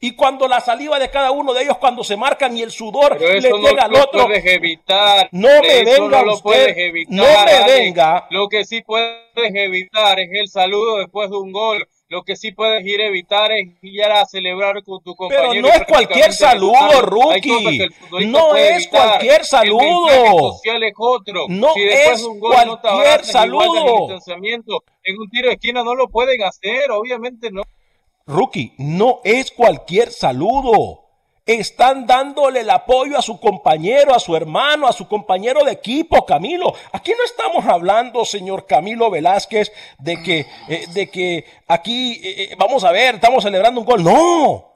Y 0.00 0.14
cuando 0.14 0.48
la 0.48 0.60
saliva 0.60 0.98
de 0.98 1.10
cada 1.10 1.30
uno 1.30 1.54
de 1.54 1.64
ellos, 1.64 1.78
cuando 1.78 2.04
se 2.04 2.16
marcan 2.16 2.56
y 2.56 2.62
el 2.62 2.70
sudor 2.70 3.20
le 3.20 3.40
llega 3.40 3.84
al 3.84 3.94
otro. 3.94 4.26
Puedes 4.26 4.44
evitar. 4.46 5.28
No 5.32 5.48
me 5.62 5.84
venga 5.84 6.18
no 6.18 6.24
lo 6.24 6.40
puedes 6.40 6.76
evitar. 6.76 7.14
No 7.14 7.24
me 7.44 7.72
venga. 7.72 8.26
Lo 8.30 8.48
que 8.48 8.64
sí 8.64 8.82
puedes 8.82 9.24
evitar 9.34 10.18
es 10.20 10.28
el 10.32 10.48
saludo 10.48 10.98
después 10.98 11.30
de 11.30 11.36
un 11.36 11.52
gol. 11.52 11.86
Lo 12.08 12.22
que 12.22 12.36
sí 12.36 12.52
puedes 12.52 12.86
ir 12.86 13.00
a 13.00 13.06
evitar 13.06 13.50
es 13.50 13.66
ir 13.82 14.04
a 14.04 14.24
celebrar 14.26 14.80
con 14.84 15.02
tu 15.02 15.16
compañero. 15.16 15.50
Pero 15.50 15.62
no 15.62 15.68
es 15.72 15.82
cualquier 15.88 16.32
saludo, 16.32 17.02
rookie. 17.02 17.88
No 18.26 18.54
es 18.54 18.86
cualquier 18.86 19.44
saludo. 19.44 20.52
social 20.52 20.84
es 20.84 20.94
otro. 20.96 21.46
No 21.48 21.72
es 21.76 22.24
cualquier 22.38 23.24
saludo. 23.24 24.08
En 25.02 25.18
un 25.18 25.30
tiro 25.30 25.48
de 25.48 25.54
esquina 25.54 25.82
no 25.82 25.94
lo 25.94 26.08
pueden 26.08 26.42
hacer, 26.44 26.90
obviamente 26.92 27.50
no. 27.50 27.62
Rookie, 28.26 28.74
no 28.78 29.20
es 29.22 29.52
cualquier 29.52 30.10
saludo. 30.10 31.04
Están 31.46 32.08
dándole 32.08 32.62
el 32.62 32.70
apoyo 32.70 33.16
a 33.16 33.22
su 33.22 33.38
compañero, 33.38 34.12
a 34.12 34.18
su 34.18 34.34
hermano, 34.34 34.88
a 34.88 34.92
su 34.92 35.06
compañero 35.06 35.62
de 35.62 35.70
equipo, 35.70 36.26
Camilo. 36.26 36.74
Aquí 36.90 37.12
no 37.16 37.24
estamos 37.24 37.64
hablando, 37.66 38.24
señor 38.24 38.66
Camilo 38.66 39.10
Velázquez, 39.10 39.70
de 40.00 40.20
que, 40.24 40.46
eh, 40.68 40.86
de 40.88 41.08
que 41.08 41.44
aquí, 41.68 42.14
eh, 42.14 42.42
eh, 42.50 42.54
vamos 42.58 42.82
a 42.82 42.90
ver, 42.90 43.14
estamos 43.14 43.44
celebrando 43.44 43.80
un 43.80 43.86
gol. 43.86 44.02
No. 44.02 44.72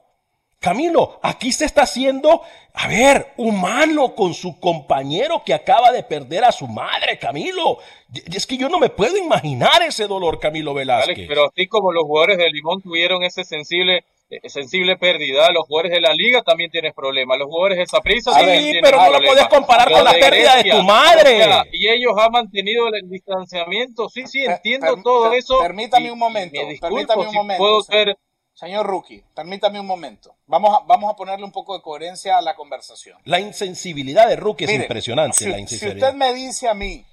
Camilo, 0.61 1.19
aquí 1.23 1.51
se 1.51 1.65
está 1.65 1.81
haciendo, 1.81 2.43
a 2.75 2.87
ver, 2.87 3.33
humano 3.35 4.13
con 4.15 4.35
su 4.35 4.59
compañero 4.59 5.43
que 5.43 5.55
acaba 5.55 5.91
de 5.91 6.03
perder 6.03 6.45
a 6.45 6.51
su 6.51 6.67
madre, 6.67 7.17
Camilo. 7.19 7.79
Es 8.13 8.45
que 8.45 8.57
yo 8.57 8.69
no 8.69 8.79
me 8.79 8.89
puedo 8.89 9.17
imaginar 9.17 9.81
ese 9.83 10.07
dolor, 10.07 10.39
Camilo 10.39 10.73
Velázquez. 10.73 11.27
pero 11.27 11.45
así 11.45 11.67
como 11.67 11.91
los 11.91 12.03
jugadores 12.03 12.37
de 12.37 12.49
Limón 12.49 12.81
tuvieron 12.81 13.23
ese 13.23 13.43
sensible 13.43 14.03
eh, 14.31 14.49
sensible 14.49 14.95
pérdida. 14.95 15.51
Los 15.51 15.65
jugadores 15.67 15.91
de 15.91 15.99
la 15.99 16.13
liga 16.13 16.41
también 16.41 16.71
tienen 16.71 16.93
problemas. 16.93 17.37
Los 17.37 17.47
jugadores 17.47 17.77
de 17.79 17.85
Saprissa 17.85 18.31
sí, 18.33 18.79
pero 18.81 18.97
no 18.97 19.09
lo 19.11 19.19
puedes 19.19 19.45
comparar 19.47 19.91
con 19.91 20.05
la 20.05 20.13
pérdida 20.13 20.55
de 20.55 20.71
tu 20.71 20.83
madre. 20.83 21.45
y 21.73 21.89
ellos 21.89 22.13
han 22.17 22.31
mantenido 22.31 22.87
el 22.87 23.09
distanciamiento. 23.09 24.07
Sí, 24.07 24.25
sí, 24.27 24.45
entiendo 24.45 24.95
todo 25.03 25.33
eso. 25.33 25.59
Permítame 25.59 26.11
un 26.11 26.19
momento. 26.19 26.61
permítame 26.79 27.27
un 27.27 27.35
momento. 27.35 27.61
Puedo 27.61 27.81
ser 27.81 28.17
Señor 28.53 28.85
Rookie, 28.85 29.23
permítame 29.33 29.79
un 29.79 29.87
momento. 29.87 30.35
Vamos 30.45 30.77
a, 30.77 30.85
vamos 30.85 31.11
a 31.11 31.15
ponerle 31.15 31.43
un 31.43 31.51
poco 31.51 31.75
de 31.75 31.81
coherencia 31.81 32.37
a 32.37 32.41
la 32.41 32.53
conversación. 32.55 33.17
La 33.25 33.39
insensibilidad 33.39 34.27
de 34.27 34.35
Rookie 34.35 34.65
es 34.65 34.71
impresionante. 34.71 35.67
Si, 35.67 35.77
si 35.77 35.87
usted 35.87 36.13
me 36.13 36.33
dice 36.33 36.67
a 36.67 36.73
mí, 36.73 37.03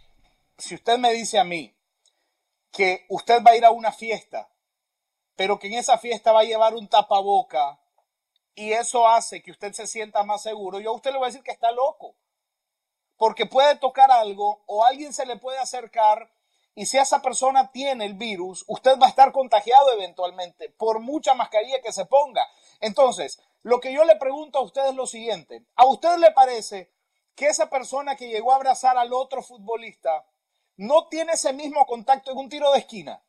si 0.58 0.74
usted 0.74 0.98
me 0.98 1.12
dice 1.12 1.38
a 1.38 1.44
mí 1.44 1.74
que 2.72 3.06
usted 3.08 3.42
va 3.44 3.52
a 3.52 3.56
ir 3.56 3.64
a 3.64 3.70
una 3.70 3.92
fiesta, 3.92 4.50
pero 5.36 5.58
que 5.58 5.68
en 5.68 5.74
esa 5.74 5.98
fiesta 5.98 6.32
va 6.32 6.40
a 6.40 6.44
llevar 6.44 6.74
un 6.74 6.88
tapaboca 6.88 7.80
y 8.54 8.72
eso 8.72 9.06
hace 9.06 9.40
que 9.40 9.52
usted 9.52 9.72
se 9.72 9.86
sienta 9.86 10.24
más 10.24 10.42
seguro, 10.42 10.80
yo 10.80 10.90
a 10.90 10.94
usted 10.94 11.12
le 11.12 11.18
voy 11.18 11.26
a 11.26 11.30
decir 11.30 11.44
que 11.44 11.52
está 11.52 11.70
loco. 11.70 12.16
Porque 13.16 13.46
puede 13.46 13.76
tocar 13.76 14.10
algo 14.10 14.62
o 14.66 14.84
alguien 14.84 15.12
se 15.12 15.26
le 15.26 15.36
puede 15.36 15.58
acercar 15.58 16.30
y 16.74 16.86
si 16.86 16.98
esa 16.98 17.22
persona 17.22 17.72
tiene 17.72 18.04
el 18.04 18.14
virus, 18.14 18.64
usted 18.68 18.98
va 19.00 19.06
a 19.06 19.10
estar 19.10 19.32
contagiado 19.32 19.92
eventualmente, 19.92 20.70
por 20.70 21.00
mucha 21.00 21.34
mascarilla 21.34 21.80
que 21.82 21.92
se 21.92 22.04
ponga. 22.04 22.46
Entonces, 22.80 23.40
lo 23.62 23.80
que 23.80 23.92
yo 23.92 24.04
le 24.04 24.16
pregunto 24.16 24.58
a 24.58 24.62
usted 24.62 24.86
es 24.86 24.94
lo 24.94 25.06
siguiente. 25.06 25.64
¿A 25.74 25.86
usted 25.86 26.16
le 26.18 26.30
parece 26.30 26.92
que 27.34 27.46
esa 27.46 27.70
persona 27.70 28.16
que 28.16 28.28
llegó 28.28 28.52
a 28.52 28.56
abrazar 28.56 28.96
al 28.96 29.12
otro 29.12 29.42
futbolista 29.42 30.24
no 30.78 31.06
tiene 31.08 31.32
ese 31.34 31.52
mismo 31.52 31.84
contacto 31.86 32.32
en 32.32 32.38
un 32.38 32.48
tiro 32.48 32.72
de 32.72 32.78
esquina? 32.78 33.22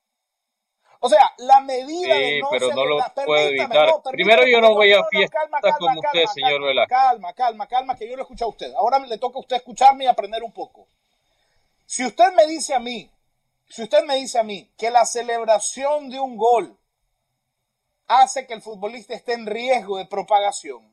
O 1.01 1.09
sea, 1.09 1.33
la 1.37 1.59
medida 1.61 2.15
de 2.15 2.39
no 2.39 2.47
pero 2.49 2.73
no 2.73 2.85
lo 2.85 2.97
puede 3.25 3.49
evitar. 3.49 3.89
Primero 4.11 4.47
yo 4.47 4.59
no 4.61 4.73
voy 4.73 4.93
a 4.93 5.03
fiestas 5.05 5.49
como 5.77 5.99
usted, 5.99 6.25
señor. 6.33 6.61
Calma, 6.87 7.33
calma, 7.33 7.67
calma, 7.67 7.95
que 7.95 8.09
yo 8.09 8.15
lo 8.15 8.23
escucho 8.23 8.45
a 8.45 8.49
usted. 8.49 8.73
Ahora 8.73 8.99
le 8.99 9.17
toca 9.17 9.37
a 9.37 9.41
usted 9.41 9.57
escucharme 9.57 10.05
y 10.05 10.07
aprender 10.07 10.41
un 10.43 10.53
poco. 10.53 10.87
Si 11.85 12.05
usted 12.05 12.33
me 12.33 12.47
dice 12.47 12.73
a 12.73 12.79
mí 12.79 13.09
si 13.69 13.83
usted 13.83 14.03
me 14.03 14.15
dice 14.15 14.39
a 14.39 14.43
mí 14.43 14.73
que 14.77 14.89
la 14.89 15.05
celebración 15.05 16.09
de 16.09 16.19
un 16.19 16.37
gol 16.37 16.75
hace 18.07 18.47
que 18.47 18.55
el 18.55 18.63
futbolista 18.63 19.13
esté 19.13 19.33
en 19.33 19.45
riesgo 19.45 19.97
de 19.97 20.07
propagación 20.07 20.91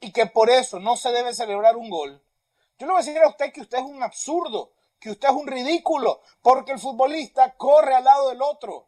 y 0.00 0.10
que 0.10 0.24
por 0.26 0.48
eso 0.48 0.80
no 0.80 0.96
se 0.96 1.12
debe 1.12 1.34
celebrar 1.34 1.76
un 1.76 1.90
gol, 1.90 2.22
yo 2.78 2.86
le 2.86 2.92
voy 2.92 3.02
a 3.02 3.04
decir 3.04 3.22
a 3.22 3.28
usted 3.28 3.52
que 3.52 3.60
usted 3.60 3.78
es 3.78 3.84
un 3.84 4.02
absurdo, 4.02 4.72
que 5.04 5.10
usted 5.10 5.28
es 5.28 5.34
un 5.34 5.46
ridículo, 5.46 6.22
porque 6.40 6.72
el 6.72 6.78
futbolista 6.78 7.52
corre 7.58 7.94
al 7.94 8.04
lado 8.04 8.30
del 8.30 8.40
otro, 8.40 8.86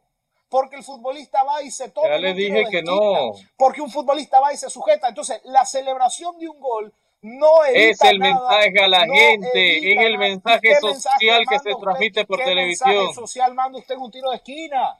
porque 0.48 0.76
el 0.76 0.82
futbolista 0.82 1.44
va 1.44 1.62
y 1.62 1.70
se 1.70 1.90
toma. 1.90 2.08
Ya 2.08 2.16
le 2.16 2.32
dije 2.32 2.64
que 2.70 2.82
no. 2.82 3.32
Porque 3.58 3.82
un 3.82 3.90
futbolista 3.90 4.40
va 4.40 4.50
y 4.50 4.56
se 4.56 4.70
sujeta. 4.70 5.08
Entonces, 5.08 5.42
la 5.44 5.66
celebración 5.66 6.38
de 6.38 6.48
un 6.48 6.58
gol 6.58 6.94
no 7.20 7.64
es 7.66 8.00
el 8.02 8.18
mensaje 8.18 8.82
a 8.82 8.88
la 8.88 9.00
gente, 9.00 9.92
es 9.92 10.06
el 10.06 10.16
mensaje 10.16 10.80
social 10.80 11.44
que 11.46 11.58
se 11.58 11.74
transmite 11.74 12.24
por 12.24 12.38
televisión. 12.38 12.90
¿Qué 12.90 12.96
mensaje 12.96 13.20
social 13.20 13.52
manda 13.52 13.78
usted 13.78 13.96
un 13.96 14.10
tiro 14.10 14.30
de 14.30 14.36
esquina? 14.36 14.98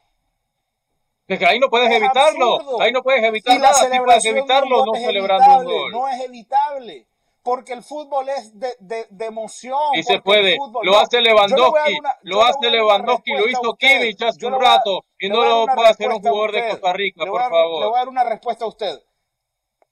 que 1.27 1.47
ahí 1.47 1.59
no 1.59 1.71
puedes 1.71 1.91
evitarlo, 1.91 2.79
ahí 2.81 2.93
no 2.93 3.03
puedes 3.03 3.25
evitar 3.25 3.59
nada, 3.59 3.73
sí 3.73 3.99
puedes 4.05 4.25
evitarlo 4.27 4.85
no, 4.85 4.95
celebrando 4.95 5.61
un 5.61 5.65
gol. 5.65 5.93
No 5.93 6.09
es 6.09 6.21
evitable, 6.21 7.07
porque 7.47 7.75
el 7.75 7.85
fútbol 7.85 8.29
es 8.29 8.59
de, 8.59 8.75
de, 8.81 9.07
de 9.09 9.25
emoción. 9.27 9.79
Y 9.95 10.03
se 10.03 10.21
puede, 10.21 10.59
lo 10.83 10.99
hace 10.99 11.21
Lewandowski, 11.21 11.97
lo 12.23 12.43
hace 12.43 12.69
Lewandowski, 12.69 13.35
lo 13.35 13.49
hizo 13.49 13.77
Kimmich 13.77 14.21
hace 14.21 14.47
un 14.47 14.61
rato, 14.61 15.05
y 15.17 15.29
no 15.29 15.45
lo 15.45 15.67
puede 15.73 15.89
hacer 15.91 16.09
un 16.09 16.19
jugador 16.19 16.51
de 16.51 16.71
Costa 16.71 16.93
Rica, 16.93 17.25
por 17.25 17.41
favor. 17.49 17.83
Le 17.83 17.87
voy 17.87 17.95
a 17.95 17.99
dar 17.99 18.09
una 18.09 18.25
respuesta 18.25 18.65
a 18.65 18.69
usted. 18.69 19.01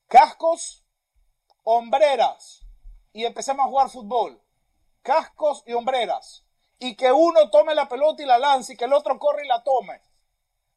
Cascos 0.08 0.84
hombreras 1.62 2.66
y 3.12 3.24
empecemos 3.24 3.64
a 3.66 3.68
jugar 3.68 3.88
fútbol. 3.88 4.42
Cascos 5.02 5.62
y 5.64 5.74
hombreras. 5.74 6.44
Y 6.80 6.96
que 6.96 7.12
uno 7.12 7.50
tome 7.50 7.76
la 7.76 7.88
pelota 7.88 8.20
y 8.20 8.26
la 8.26 8.38
lance 8.38 8.72
y 8.72 8.76
que 8.76 8.86
el 8.86 8.92
otro 8.92 9.16
corre 9.20 9.44
y 9.44 9.48
la 9.48 9.62
tome. 9.62 10.00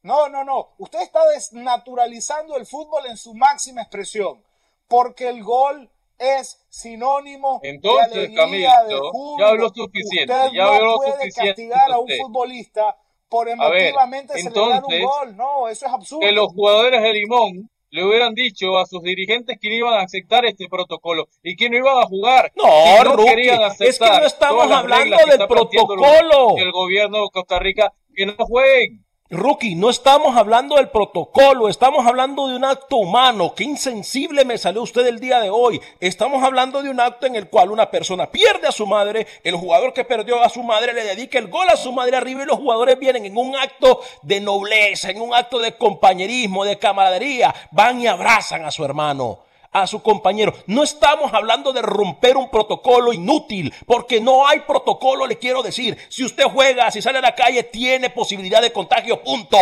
No, 0.03 0.29
no, 0.29 0.43
no. 0.43 0.75
Usted 0.77 1.01
está 1.01 1.25
desnaturalizando 1.29 2.55
el 2.55 2.67
fútbol 2.67 3.07
en 3.07 3.17
su 3.17 3.33
máxima 3.33 3.81
expresión. 3.81 4.45
Porque 4.87 5.27
el 5.27 5.43
gol 5.43 5.91
es 6.19 6.65
sinónimo 6.69 7.60
Entonces, 7.63 8.13
de 8.13 8.41
alegría, 8.41 8.84
de 8.88 8.95
ya 9.39 9.47
habló 9.47 9.69
suficiente. 9.69 10.34
Usted 10.34 10.51
ya 10.53 10.80
no 10.80 10.95
puede 10.95 11.32
castigar 11.32 11.91
a 11.91 11.99
un 11.99 12.10
futbolista 12.10 12.97
por 13.30 13.49
emotivamente 13.49 14.41
celebrar 14.41 14.84
un 14.86 15.01
gol. 15.03 15.36
No, 15.36 15.67
eso 15.67 15.86
es 15.86 15.91
absurdo. 15.91 16.21
Que 16.21 16.32
los 16.32 16.47
jugadores 16.53 17.01
de 17.01 17.13
Limón 17.13 17.69
le 17.89 18.03
hubieran 18.03 18.34
dicho 18.34 18.77
a 18.77 18.86
sus 18.86 19.01
dirigentes 19.01 19.58
que 19.60 19.69
no 19.69 19.75
iban 19.75 19.93
a 19.93 20.01
aceptar 20.01 20.45
este 20.45 20.67
protocolo 20.67 21.27
y 21.41 21.56
que 21.56 21.69
no 21.69 21.77
iban 21.77 21.97
a 21.97 22.06
jugar. 22.06 22.51
No, 22.56 23.03
no 23.03 23.25
querían 23.25 23.62
aceptar 23.63 23.88
es 23.88 23.99
que 23.99 24.19
no 24.21 24.27
estamos 24.27 24.71
hablando 24.71 25.17
del 25.17 25.47
protocolo. 25.47 26.58
El 26.58 26.71
gobierno 26.71 27.23
de 27.23 27.30
Costa 27.32 27.60
Rica 27.60 27.93
que 28.13 28.25
no 28.25 28.36
jueguen. 28.38 29.06
Rookie, 29.29 29.75
no 29.75 29.89
estamos 29.89 30.37
hablando 30.37 30.77
del 30.77 30.87
protocolo, 30.87 31.67
estamos 31.67 32.07
hablando 32.07 32.47
de 32.47 32.55
un 32.55 32.63
acto 32.63 32.95
humano. 32.95 33.53
Qué 33.53 33.65
insensible 33.65 34.45
me 34.45 34.57
salió 34.57 34.81
usted 34.81 35.05
el 35.05 35.19
día 35.19 35.41
de 35.41 35.49
hoy. 35.49 35.81
Estamos 35.99 36.41
hablando 36.45 36.81
de 36.81 36.89
un 36.89 37.01
acto 37.01 37.25
en 37.25 37.35
el 37.35 37.49
cual 37.49 37.71
una 37.71 37.91
persona 37.91 38.31
pierde 38.31 38.67
a 38.67 38.71
su 38.71 38.87
madre, 38.87 39.27
el 39.43 39.57
jugador 39.57 39.91
que 39.91 40.05
perdió 40.05 40.41
a 40.41 40.47
su 40.47 40.63
madre 40.63 40.93
le 40.93 41.03
dedica 41.03 41.39
el 41.39 41.49
gol 41.49 41.67
a 41.67 41.75
su 41.75 41.91
madre 41.91 42.15
arriba 42.15 42.43
y 42.43 42.45
los 42.45 42.57
jugadores 42.57 42.97
vienen 42.99 43.25
en 43.25 43.35
un 43.35 43.53
acto 43.57 43.99
de 44.21 44.39
nobleza, 44.39 45.09
en 45.09 45.19
un 45.19 45.33
acto 45.33 45.59
de 45.59 45.75
compañerismo, 45.75 46.63
de 46.63 46.79
camaradería, 46.79 47.53
van 47.71 47.99
y 47.99 48.07
abrazan 48.07 48.63
a 48.63 48.71
su 48.71 48.85
hermano 48.85 49.46
a 49.71 49.88
su 49.88 50.01
compañero. 50.01 50.53
No 50.65 50.84
estamos 50.84 51.34
hablando 51.34 51.73
de 51.73 51.82
romper 51.82 52.38
un 52.38 52.49
protocolo 52.49 53.13
inútil, 53.13 53.73
porque 53.86 54.21
no 54.21 54.47
hay 54.47 54.62
protocolo, 54.62 55.27
le 55.27 55.38
quiero 55.38 55.63
decir. 55.63 55.97
Si 56.10 56.23
usted 56.23 56.45
juega, 56.45 56.91
si 56.91 57.01
sale 57.01 57.19
a 57.19 57.21
la 57.21 57.36
calle, 57.36 57.63
tiene 57.63 58.10
posibilidad 58.10 58.62
de 58.62 58.71
contagio, 58.71 59.23
punto. 59.23 59.58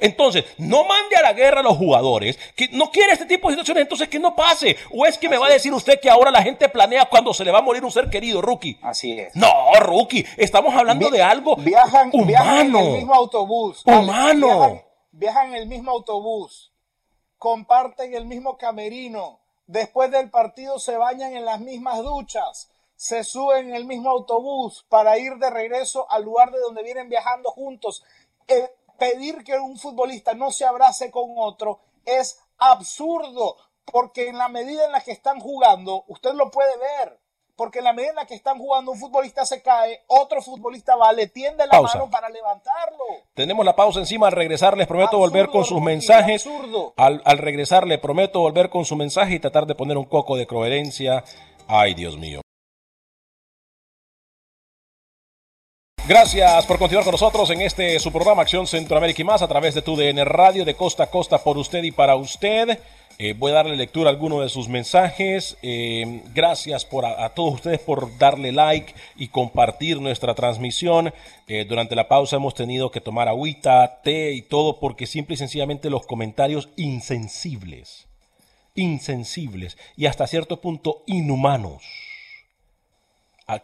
Entonces, 0.00 0.44
no 0.56 0.84
mande 0.84 1.16
a 1.16 1.22
la 1.22 1.32
guerra 1.32 1.60
a 1.60 1.62
los 1.62 1.76
jugadores 1.76 2.38
que 2.56 2.68
no 2.72 2.90
quiere 2.90 3.12
este 3.12 3.26
tipo 3.26 3.48
de 3.48 3.54
situaciones, 3.54 3.82
entonces 3.82 4.08
que 4.08 4.18
no 4.18 4.34
pase. 4.34 4.76
¿O 4.90 5.04
es 5.04 5.18
que 5.18 5.28
me 5.28 5.36
va 5.36 5.46
a 5.46 5.50
decir 5.50 5.72
usted 5.74 6.00
que 6.00 6.08
ahora 6.08 6.30
la 6.30 6.42
gente 6.42 6.68
planea 6.68 7.04
cuando 7.04 7.34
se 7.34 7.44
le 7.44 7.50
va 7.50 7.58
a 7.58 7.62
morir 7.62 7.84
un 7.84 7.92
ser 7.92 8.08
querido, 8.08 8.40
Rookie? 8.40 8.78
Así 8.82 9.12
es. 9.12 9.36
No, 9.36 9.52
Rookie, 9.80 10.24
estamos 10.36 10.74
hablando 10.74 11.10
de 11.10 11.22
algo 11.22 11.56
viajan, 11.56 12.10
humano. 12.12 12.26
Viajan 12.26 12.70
en 12.70 12.76
el 12.76 12.92
mismo 12.92 13.14
autobús. 13.14 13.82
Humano. 13.84 14.82
viajan 15.12 15.48
en 15.48 15.54
el 15.54 15.66
mismo 15.66 15.90
autobús 15.90 16.69
comparten 17.40 18.14
el 18.14 18.26
mismo 18.26 18.58
camerino, 18.58 19.40
después 19.66 20.10
del 20.10 20.28
partido 20.30 20.78
se 20.78 20.98
bañan 20.98 21.34
en 21.34 21.46
las 21.46 21.58
mismas 21.58 22.02
duchas, 22.02 22.70
se 22.96 23.24
suben 23.24 23.68
en 23.70 23.74
el 23.74 23.86
mismo 23.86 24.10
autobús 24.10 24.84
para 24.90 25.16
ir 25.16 25.36
de 25.36 25.48
regreso 25.48 26.06
al 26.10 26.22
lugar 26.22 26.52
de 26.52 26.60
donde 26.60 26.82
vienen 26.82 27.08
viajando 27.08 27.50
juntos. 27.50 28.04
Eh, 28.46 28.70
pedir 28.98 29.42
que 29.42 29.58
un 29.58 29.78
futbolista 29.78 30.34
no 30.34 30.50
se 30.50 30.66
abrace 30.66 31.10
con 31.10 31.30
otro 31.38 31.80
es 32.04 32.38
absurdo, 32.58 33.56
porque 33.86 34.28
en 34.28 34.36
la 34.36 34.50
medida 34.50 34.84
en 34.84 34.92
la 34.92 35.00
que 35.00 35.12
están 35.12 35.40
jugando, 35.40 36.04
usted 36.08 36.34
lo 36.34 36.50
puede 36.50 36.76
ver, 36.76 37.19
porque 37.60 37.80
en 37.80 37.84
la 37.84 37.92
medida 37.92 38.08
en 38.08 38.16
la 38.16 38.24
que 38.24 38.34
están 38.34 38.56
jugando 38.56 38.90
un 38.90 38.98
futbolista 38.98 39.44
se 39.44 39.60
cae, 39.60 40.00
otro 40.06 40.40
futbolista 40.40 40.96
va, 40.96 41.12
le 41.12 41.26
tiende 41.26 41.66
la 41.66 41.82
mano 41.82 42.08
para 42.08 42.30
levantarlo. 42.30 43.04
Tenemos 43.34 43.66
la 43.66 43.76
pausa 43.76 44.00
encima, 44.00 44.28
al 44.28 44.32
regresar 44.32 44.78
les 44.78 44.86
prometo 44.86 45.18
volver 45.18 45.48
con 45.48 45.66
sus 45.66 45.78
mensajes. 45.78 46.48
Al, 46.96 47.20
al 47.22 47.36
regresar 47.36 47.86
le 47.86 47.98
prometo 47.98 48.40
volver 48.40 48.70
con 48.70 48.86
su 48.86 48.96
mensaje 48.96 49.34
y 49.34 49.40
tratar 49.40 49.66
de 49.66 49.74
poner 49.74 49.98
un 49.98 50.06
coco 50.06 50.38
de 50.38 50.46
coherencia. 50.46 51.22
Ay, 51.68 51.92
Dios 51.92 52.16
mío. 52.16 52.40
Gracias 56.08 56.64
por 56.64 56.78
continuar 56.78 57.04
con 57.04 57.12
nosotros 57.12 57.50
en 57.50 57.60
este 57.60 57.98
su 57.98 58.10
programa 58.10 58.40
Acción 58.40 58.66
Centroamérica 58.66 59.20
y 59.20 59.24
más 59.26 59.42
a 59.42 59.48
través 59.48 59.74
de 59.74 59.82
tu 59.82 59.96
DN 59.96 60.24
Radio 60.24 60.64
de 60.64 60.74
costa 60.76 61.02
a 61.02 61.10
costa 61.10 61.36
por 61.44 61.58
usted 61.58 61.82
y 61.82 61.92
para 61.92 62.16
usted. 62.16 62.80
Eh, 63.22 63.34
voy 63.34 63.52
a 63.52 63.56
darle 63.56 63.76
lectura 63.76 64.08
a 64.08 64.14
alguno 64.14 64.40
de 64.40 64.48
sus 64.48 64.70
mensajes. 64.70 65.58
Eh, 65.60 66.22
gracias 66.32 66.86
por 66.86 67.04
a, 67.04 67.28
todos 67.34 67.56
ustedes 67.56 67.78
por 67.78 68.16
darle 68.16 68.50
like 68.50 68.94
y 69.14 69.28
compartir 69.28 70.00
nuestra 70.00 70.34
transmisión. 70.34 71.12
Eh, 71.46 71.66
durante 71.68 71.94
la 71.94 72.08
pausa 72.08 72.36
hemos 72.36 72.54
tenido 72.54 72.90
que 72.90 73.02
tomar 73.02 73.28
agüita, 73.28 74.00
té 74.02 74.32
y 74.32 74.40
todo 74.40 74.80
porque 74.80 75.06
simple 75.06 75.34
y 75.34 75.36
sencillamente 75.36 75.90
los 75.90 76.06
comentarios 76.06 76.70
insensibles, 76.76 78.08
insensibles 78.74 79.76
y 79.98 80.06
hasta 80.06 80.26
cierto 80.26 80.62
punto 80.62 81.02
inhumanos 81.06 81.82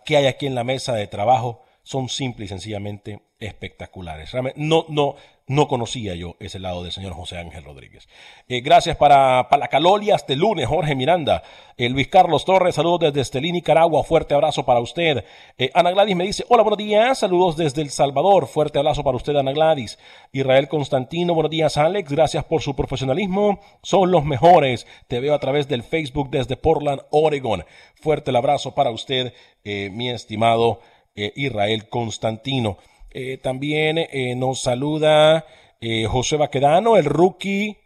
que 0.04 0.18
hay 0.18 0.26
aquí 0.26 0.46
en 0.46 0.54
la 0.54 0.64
mesa 0.64 0.92
de 0.92 1.06
trabajo 1.06 1.62
son 1.82 2.10
simple 2.10 2.44
y 2.44 2.48
sencillamente 2.48 3.20
espectaculares. 3.38 4.32
No, 4.56 4.84
no, 4.88 5.16
no 5.48 5.68
conocía 5.68 6.16
yo 6.16 6.34
ese 6.40 6.58
lado 6.58 6.82
del 6.82 6.90
señor 6.90 7.12
José 7.12 7.38
Ángel 7.38 7.62
Rodríguez. 7.62 8.08
Eh, 8.48 8.60
gracias 8.62 8.96
para, 8.96 9.48
para 9.48 9.60
la 9.60 9.68
Calolia 9.68 10.16
este 10.16 10.34
lunes, 10.34 10.66
Jorge 10.66 10.96
Miranda. 10.96 11.42
Eh, 11.76 11.88
Luis 11.88 12.08
Carlos 12.08 12.44
Torres, 12.44 12.74
saludos 12.74 13.00
desde 13.00 13.20
Estelín, 13.20 13.52
Nicaragua. 13.52 14.02
Fuerte 14.02 14.34
abrazo 14.34 14.64
para 14.64 14.80
usted. 14.80 15.24
Eh, 15.56 15.70
Ana 15.72 15.92
Gladys 15.92 16.16
me 16.16 16.24
dice, 16.24 16.44
hola, 16.48 16.64
buenos 16.64 16.78
días. 16.78 17.20
Saludos 17.20 17.56
desde 17.56 17.82
El 17.82 17.90
Salvador. 17.90 18.48
Fuerte 18.48 18.78
abrazo 18.80 19.04
para 19.04 19.16
usted, 19.16 19.36
Ana 19.36 19.52
Gladys. 19.52 19.98
Israel 20.32 20.68
Constantino, 20.68 21.32
buenos 21.34 21.50
días, 21.50 21.76
Alex. 21.76 22.10
Gracias 22.10 22.44
por 22.44 22.60
su 22.60 22.74
profesionalismo. 22.74 23.60
Son 23.82 24.10
los 24.10 24.24
mejores. 24.24 24.86
Te 25.06 25.20
veo 25.20 25.34
a 25.34 25.38
través 25.38 25.68
del 25.68 25.84
Facebook 25.84 26.28
desde 26.30 26.56
Portland, 26.56 27.02
Oregon. 27.10 27.64
Fuerte 27.94 28.30
el 28.30 28.36
abrazo 28.36 28.74
para 28.74 28.90
usted, 28.90 29.32
mi 29.64 30.10
estimado 30.10 30.80
Israel 31.14 31.88
Constantino. 31.88 32.78
Eh, 33.18 33.38
también 33.38 33.96
eh, 33.96 34.34
nos 34.36 34.60
saluda 34.60 35.46
eh, 35.80 36.04
José 36.04 36.36
Baquedano, 36.36 36.98
el 36.98 37.06
rookie 37.06 37.78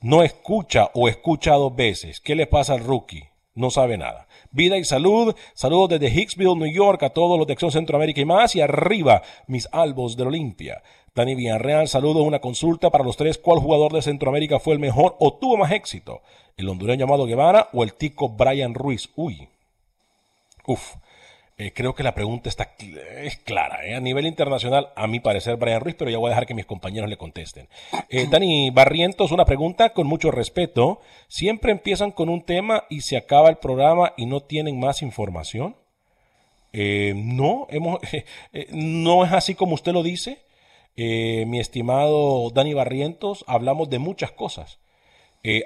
no 0.00 0.22
escucha 0.22 0.92
o 0.94 1.08
escucha 1.08 1.54
dos 1.54 1.74
veces. 1.74 2.20
¿Qué 2.20 2.36
le 2.36 2.46
pasa 2.46 2.74
al 2.74 2.84
rookie? 2.84 3.24
No 3.56 3.70
sabe 3.70 3.98
nada. 3.98 4.28
Vida 4.52 4.78
y 4.78 4.84
salud. 4.84 5.34
Saludos 5.54 5.88
desde 5.88 6.08
Hicksville, 6.08 6.54
New 6.54 6.72
York, 6.72 7.02
a 7.02 7.10
todos 7.10 7.36
los 7.36 7.48
de 7.48 7.54
Acción 7.54 7.72
Centroamérica 7.72 8.20
y 8.20 8.24
más. 8.24 8.54
Y 8.54 8.60
arriba, 8.60 9.22
mis 9.48 9.68
albos 9.72 10.16
de 10.16 10.22
la 10.22 10.28
Olimpia. 10.28 10.80
Dani 11.16 11.34
Villarreal, 11.34 11.88
saludos. 11.88 12.24
Una 12.24 12.38
consulta 12.38 12.90
para 12.90 13.02
los 13.02 13.16
tres. 13.16 13.38
¿Cuál 13.38 13.58
jugador 13.58 13.92
de 13.92 14.02
Centroamérica 14.02 14.60
fue 14.60 14.74
el 14.74 14.78
mejor 14.78 15.16
o 15.18 15.34
tuvo 15.34 15.56
más 15.56 15.72
éxito? 15.72 16.22
¿El 16.56 16.68
hondureño 16.68 17.06
llamado 17.06 17.26
Guevara 17.26 17.70
o 17.72 17.82
el 17.82 17.94
tico 17.94 18.28
Brian 18.28 18.74
Ruiz? 18.74 19.08
Uy. 19.16 19.48
Uf. 20.64 20.94
Eh, 21.60 21.72
creo 21.72 21.92
que 21.92 22.04
la 22.04 22.14
pregunta 22.14 22.48
está 22.48 22.76
es 23.16 23.36
clara. 23.38 23.84
¿eh? 23.84 23.96
A 23.96 24.00
nivel 24.00 24.26
internacional, 24.26 24.90
a 24.94 25.08
mi 25.08 25.18
parecer, 25.18 25.56
Brian 25.56 25.80
Ruiz, 25.80 25.96
pero 25.98 26.08
ya 26.08 26.18
voy 26.18 26.28
a 26.28 26.30
dejar 26.30 26.46
que 26.46 26.54
mis 26.54 26.66
compañeros 26.66 27.10
le 27.10 27.16
contesten. 27.16 27.68
Eh, 28.10 28.26
Dani 28.30 28.70
Barrientos, 28.70 29.32
una 29.32 29.44
pregunta 29.44 29.92
con 29.92 30.06
mucho 30.06 30.30
respeto. 30.30 31.00
¿Siempre 31.26 31.72
empiezan 31.72 32.12
con 32.12 32.28
un 32.28 32.42
tema 32.42 32.84
y 32.88 33.00
se 33.00 33.16
acaba 33.16 33.50
el 33.50 33.56
programa 33.56 34.12
y 34.16 34.26
no 34.26 34.40
tienen 34.40 34.78
más 34.78 35.02
información? 35.02 35.76
no, 36.70 37.66
hemos, 37.70 37.98
no 38.70 39.24
es 39.24 39.32
así 39.32 39.56
como 39.56 39.74
usted 39.74 39.92
lo 39.92 40.04
dice. 40.04 40.44
mi 40.94 41.58
estimado 41.58 42.50
Dani 42.50 42.72
Barrientos, 42.72 43.44
hablamos 43.48 43.90
de 43.90 43.98
muchas 43.98 44.30
cosas. 44.30 44.78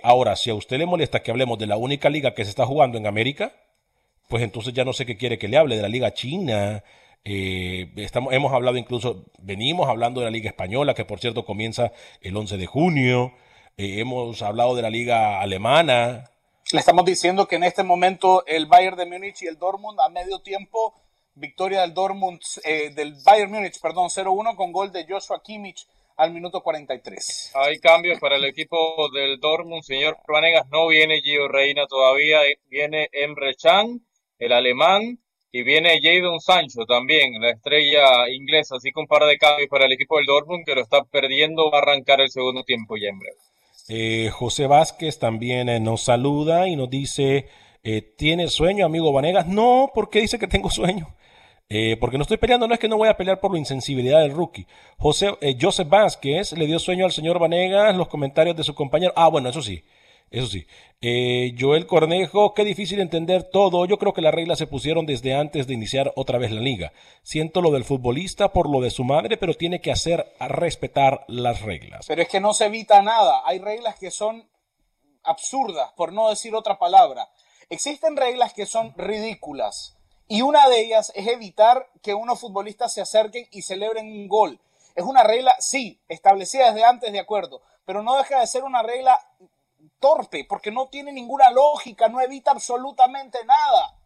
ahora, 0.03 0.37
si 0.37 0.49
a 0.49 0.55
usted 0.55 0.79
le 0.79 0.87
molesta 0.87 1.23
que 1.23 1.31
hablemos 1.31 1.59
de 1.59 1.67
la 1.67 1.77
única 1.77 2.09
liga 2.09 2.35
que 2.35 2.45
se 2.45 2.51
está 2.51 2.65
jugando 2.65 2.97
en 2.97 3.07
América, 3.07 3.53
pues 4.33 4.42
entonces 4.45 4.73
ya 4.73 4.87
no 4.87 4.95
sé 4.95 5.05
qué 5.05 5.18
quiere 5.18 5.38
que 5.38 5.47
le 5.47 5.59
hable 5.59 5.77
de 5.77 5.83
la 5.83 5.90
Liga 5.90 6.14
China. 6.14 6.83
Eh, 7.23 7.92
estamos, 7.97 8.33
hemos 8.33 8.51
hablado 8.55 8.79
incluso, 8.79 9.27
venimos 9.40 9.90
hablando 9.90 10.21
de 10.21 10.25
la 10.25 10.31
Liga 10.31 10.49
Española, 10.49 10.95
que 10.95 11.05
por 11.05 11.21
cierto 11.21 11.45
comienza 11.45 11.92
el 12.23 12.35
11 12.35 12.57
de 12.57 12.64
junio. 12.64 13.35
Eh, 13.77 14.01
hemos 14.01 14.40
hablado 14.40 14.75
de 14.75 14.81
la 14.81 14.88
Liga 14.88 15.38
Alemana. 15.42 16.31
Le 16.73 16.81
estamos 16.81 17.05
diciendo 17.05 17.47
que 17.47 17.57
en 17.57 17.64
este 17.64 17.83
momento 17.83 18.42
el 18.47 18.64
Bayern 18.64 18.97
de 18.97 19.05
Múnich 19.05 19.42
y 19.42 19.49
el 19.49 19.59
Dortmund 19.59 20.01
a 20.01 20.09
medio 20.09 20.38
tiempo, 20.38 20.95
victoria 21.35 21.83
del 21.83 21.92
Dortmund, 21.92 22.40
eh, 22.64 22.88
del 22.88 23.14
Bayern 23.27 23.53
Múnich, 23.53 23.79
perdón, 23.83 24.09
0-1 24.09 24.57
con 24.57 24.73
gol 24.73 24.90
de 24.92 25.05
Joshua 25.07 25.42
Kimmich 25.42 25.87
al 26.16 26.33
minuto 26.33 26.62
43. 26.62 27.53
Hay 27.55 27.79
cambios 27.81 28.18
para 28.18 28.37
el 28.37 28.47
equipo 28.47 29.11
del 29.12 29.38
Dortmund, 29.40 29.83
señor 29.83 30.16
Vanegas, 30.27 30.71
no 30.71 30.87
viene 30.87 31.21
Gio 31.21 31.49
Reina 31.49 31.87
todavía, 31.87 32.40
viene 32.71 33.11
Emre 33.12 33.55
Can 33.57 34.01
el 34.38 34.53
alemán, 34.53 35.18
y 35.55 35.62
viene 35.64 36.01
Jadon 36.03 36.40
Sancho 36.40 36.87
también, 36.87 37.35
la 37.38 37.51
estrella 37.51 38.29
inglesa, 38.31 38.77
así 38.77 38.90
con 38.90 39.03
un 39.03 39.07
par 39.07 39.25
de 39.25 39.37
cambios 39.37 39.68
para 39.68 39.85
el 39.85 39.92
equipo 39.92 40.16
del 40.16 40.25
Dortmund 40.25 40.64
que 40.64 40.75
lo 40.75 40.81
está 40.81 41.05
perdiendo, 41.05 41.71
va 41.71 41.79
a 41.79 41.83
arrancar 41.83 42.23
el 42.23 42.31
segundo 42.31 42.64
tiempo 42.64 42.97
ya 42.97 43.09
en 43.09 43.18
breve. 43.18 43.37
Eh, 43.88 44.31
José 44.31 44.66
Vázquez 44.66 45.18
también 45.18 45.68
eh, 45.68 45.79
nos 45.79 46.03
saluda 46.03 46.68
y 46.68 46.77
nos 46.77 46.88
dice, 46.88 47.49
eh, 47.83 48.01
¿tiene 48.01 48.49
sueño, 48.49 48.87
amigo 48.87 49.12
Vanegas? 49.12 49.47
No, 49.47 49.90
porque 49.95 50.23
dice 50.23 50.38
que 50.38 50.47
tengo 50.47 50.71
sueño. 50.71 51.14
porque 52.01 52.18
no 52.18 52.23
estoy 52.23 52.37
peleando, 52.38 52.66
no 52.68 52.75
es 52.75 52.81
que 52.81 52.88
no 52.88 52.97
voy 52.97 53.09
a 53.09 53.16
pelear 53.16 53.40
por 53.40 53.53
la 53.53 53.59
insensibilidad 53.59 54.21
del 54.21 54.33
rookie. 54.33 54.66
José, 54.99 55.33
Joseph 55.61 55.88
Vázquez 55.88 56.53
le 56.53 56.66
dio 56.66 56.79
sueño 56.79 57.05
al 57.05 57.12
señor 57.12 57.38
Vanegas, 57.38 57.97
los 57.97 58.09
comentarios 58.09 58.57
de 58.57 58.64
su 58.64 58.75
compañero. 58.75 59.12
Ah, 59.16 59.29
bueno, 59.29 59.51
eso 59.51 59.62
sí. 59.62 59.83
Eso 60.33 60.47
sí. 60.47 60.66
Eh, 61.03 61.55
Joel 61.59 61.87
Cornejo, 61.87 62.55
qué 62.55 62.64
difícil 62.64 63.01
entender 63.01 63.45
todo. 63.45 63.85
Yo 63.85 63.99
creo 63.99 64.14
que 64.14 64.23
las 64.23 64.33
reglas 64.33 64.59
se 64.59 64.66
pusieron 64.66 65.05
desde 65.05 65.35
antes 65.35 65.66
de 65.66 65.75
iniciar 65.75 66.11
otra 66.16 66.38
vez 66.38 66.51
la 66.51 66.61
liga. 66.61 66.92
Siento 67.23 67.61
lo 67.61 67.71
del 67.71 67.85
futbolista 67.85 68.53
por 68.53 68.71
lo 68.71 68.81
de 68.81 68.90
su 68.90 69.05
madre, 69.05 69.37
pero 69.37 69.55
tiene 69.55 69.83
que 69.83 69.92
hacer 69.92 70.33
respetar 70.40 71.25
las 71.29 71.61
reglas. 71.61 72.07
Pero 72.09 72.23
es 72.23 72.29
que 72.29 72.40
no 72.40 72.55
se 72.55 72.66
evita 72.66 73.03
nada. 73.03 73.42
Hay 73.45 73.59
reglas 73.59 73.97
que 73.99 74.11
son 74.11 74.49
absurdas, 75.23 75.92
por 75.97 76.14
no 76.14 76.31
decir 76.31 76.55
otra 76.55 76.79
palabra. 76.79 77.29
Existen 77.68 78.16
reglas 78.16 78.55
que 78.55 78.64
son 78.64 78.95
ridículas. 78.97 79.99
Y 80.29 80.40
una 80.40 80.66
de 80.71 80.81
ellas 80.81 81.12
es 81.14 81.27
evitar 81.27 81.88
que 82.03 82.14
unos 82.14 82.40
futbolistas 82.40 82.95
se 82.95 83.03
acerquen 83.03 83.47
y 83.51 83.62
celebren 83.62 84.07
un 84.07 84.29
gol. 84.29 84.59
Es 84.95 85.05
una 85.05 85.25
regla, 85.25 85.55
sí, 85.59 86.01
establecida 86.09 86.73
desde 86.73 86.85
antes, 86.87 87.12
de 87.12 87.21
acuerdo, 87.21 87.61
pero 87.85 88.03
no 88.03 88.16
deja 88.16 88.40
de 88.40 88.47
ser 88.47 88.64
una 88.64 88.83
regla 88.83 89.18
torpe, 89.99 90.45
porque 90.49 90.71
no 90.71 90.88
tiene 90.88 91.12
ninguna 91.12 91.51
lógica, 91.51 92.09
no 92.09 92.21
evita 92.21 92.51
absolutamente 92.51 93.38
nada. 93.45 93.99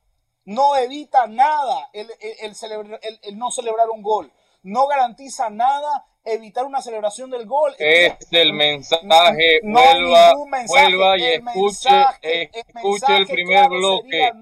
No 0.45 0.77
evita 0.77 1.27
nada 1.27 1.91
el, 1.93 2.09
el, 2.21 3.39
no 3.39 3.51
celebrar 3.51 3.91
un 3.91 4.03
gol. 4.03 4.33
no 4.63 4.87
garantiza 4.87 5.51
nada 5.51 6.07
evitar 6.27 6.65
una 6.65 6.83
celebración 6.83 7.31
del 7.31 7.47
gol. 7.47 7.75
Es 7.79 8.15
el 8.31 8.53
mensaje, 8.53 9.61
vuelva, 9.63 10.35
vuelva 10.67 11.19
y 11.19 11.25
escuche, 11.25 12.05
escuche 12.23 13.17
el 13.17 13.27
primer 13.27 13.69
bloque. 13.69 14.33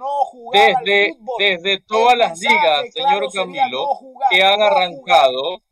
desde, 0.52 1.16
desde 1.38 1.80
todas 1.80 2.16
las 2.16 2.38
ligas, 2.38 2.86
señor 2.92 3.32
Camilo, 3.32 3.86
que 4.30 4.42
han 4.42 4.60
arrancado, 4.62 5.62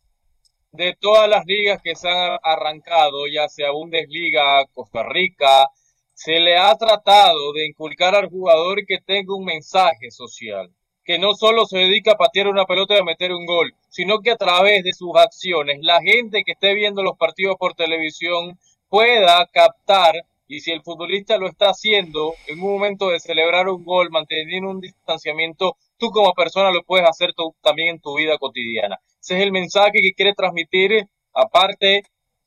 de 0.73 0.97
todas 0.99 1.29
las 1.29 1.45
ligas 1.45 1.81
que 1.83 1.95
se 1.95 2.09
han 2.09 2.39
arrancado, 2.43 3.27
ya 3.27 3.49
sea 3.49 3.73
Bundesliga, 3.73 4.65
Costa 4.73 5.03
Rica, 5.03 5.69
se 6.15 6.41
le 6.41 6.57
ha 6.57 6.75
tratado 6.77 7.53
de 7.53 7.67
inculcar 7.67 8.15
al 8.15 8.31
jugador 8.31 8.87
que 8.87 8.99
tenga 8.99 9.35
un 9.37 9.45
mensaje 9.45 10.11
social 10.11 10.71
que 11.05 11.19
no 11.19 11.35
solo 11.35 11.67
se 11.67 11.79
dedica 11.79 12.13
a 12.13 12.17
patear 12.17 12.47
una 12.49 12.65
pelota 12.65 12.95
y 12.95 13.01
a 13.01 13.05
meter 13.05 13.33
un 13.33 13.45
gol, 13.45 13.75
sino 13.89 14.21
que 14.21 14.31
a 14.31 14.37
través 14.37 14.85
de 14.85 14.93
sus 14.93 15.11
acciones 15.17 15.79
la 15.83 16.01
gente 16.01 16.45
que 16.45 16.53
esté 16.53 16.75
viendo 16.75 17.03
los 17.03 17.17
partidos 17.19 17.57
por 17.59 17.75
televisión 17.75 18.59
pueda 18.89 19.45
captar 19.53 20.15
y 20.47 20.61
si 20.61 20.71
el 20.71 20.83
futbolista 20.83 21.39
lo 21.39 21.49
está 21.49 21.71
haciendo 21.71 22.35
en 22.47 22.61
un 22.61 22.73
momento 22.73 23.09
de 23.09 23.21
celebrar 23.21 23.69
un 23.69 23.85
gol, 23.85 24.11
manteniendo 24.11 24.71
un 24.71 24.81
distanciamiento, 24.81 25.77
tú 26.03 26.11
como 26.11 26.35
persona 26.35 26.73
lo 26.73 26.83
puedes 26.83 27.09
hacer 27.09 27.31
también 27.63 27.91
en 27.91 28.01
tu 28.01 28.17
vida 28.17 28.37
cotidiana. 28.37 28.99
Ese 29.21 29.37
es 29.37 29.43
el 29.43 29.53
mensaje 29.53 30.01
que 30.03 30.13
quiere 30.15 30.35
transmitir, 30.35 31.07
aparte 31.33 32.03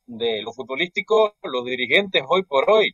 de 0.05 0.41
lo 0.41 0.51
futbolístico, 0.51 1.35
los 1.41 1.63
dirigentes 1.63 2.21
hoy 2.27 2.43
por 2.43 2.69
hoy. 2.69 2.93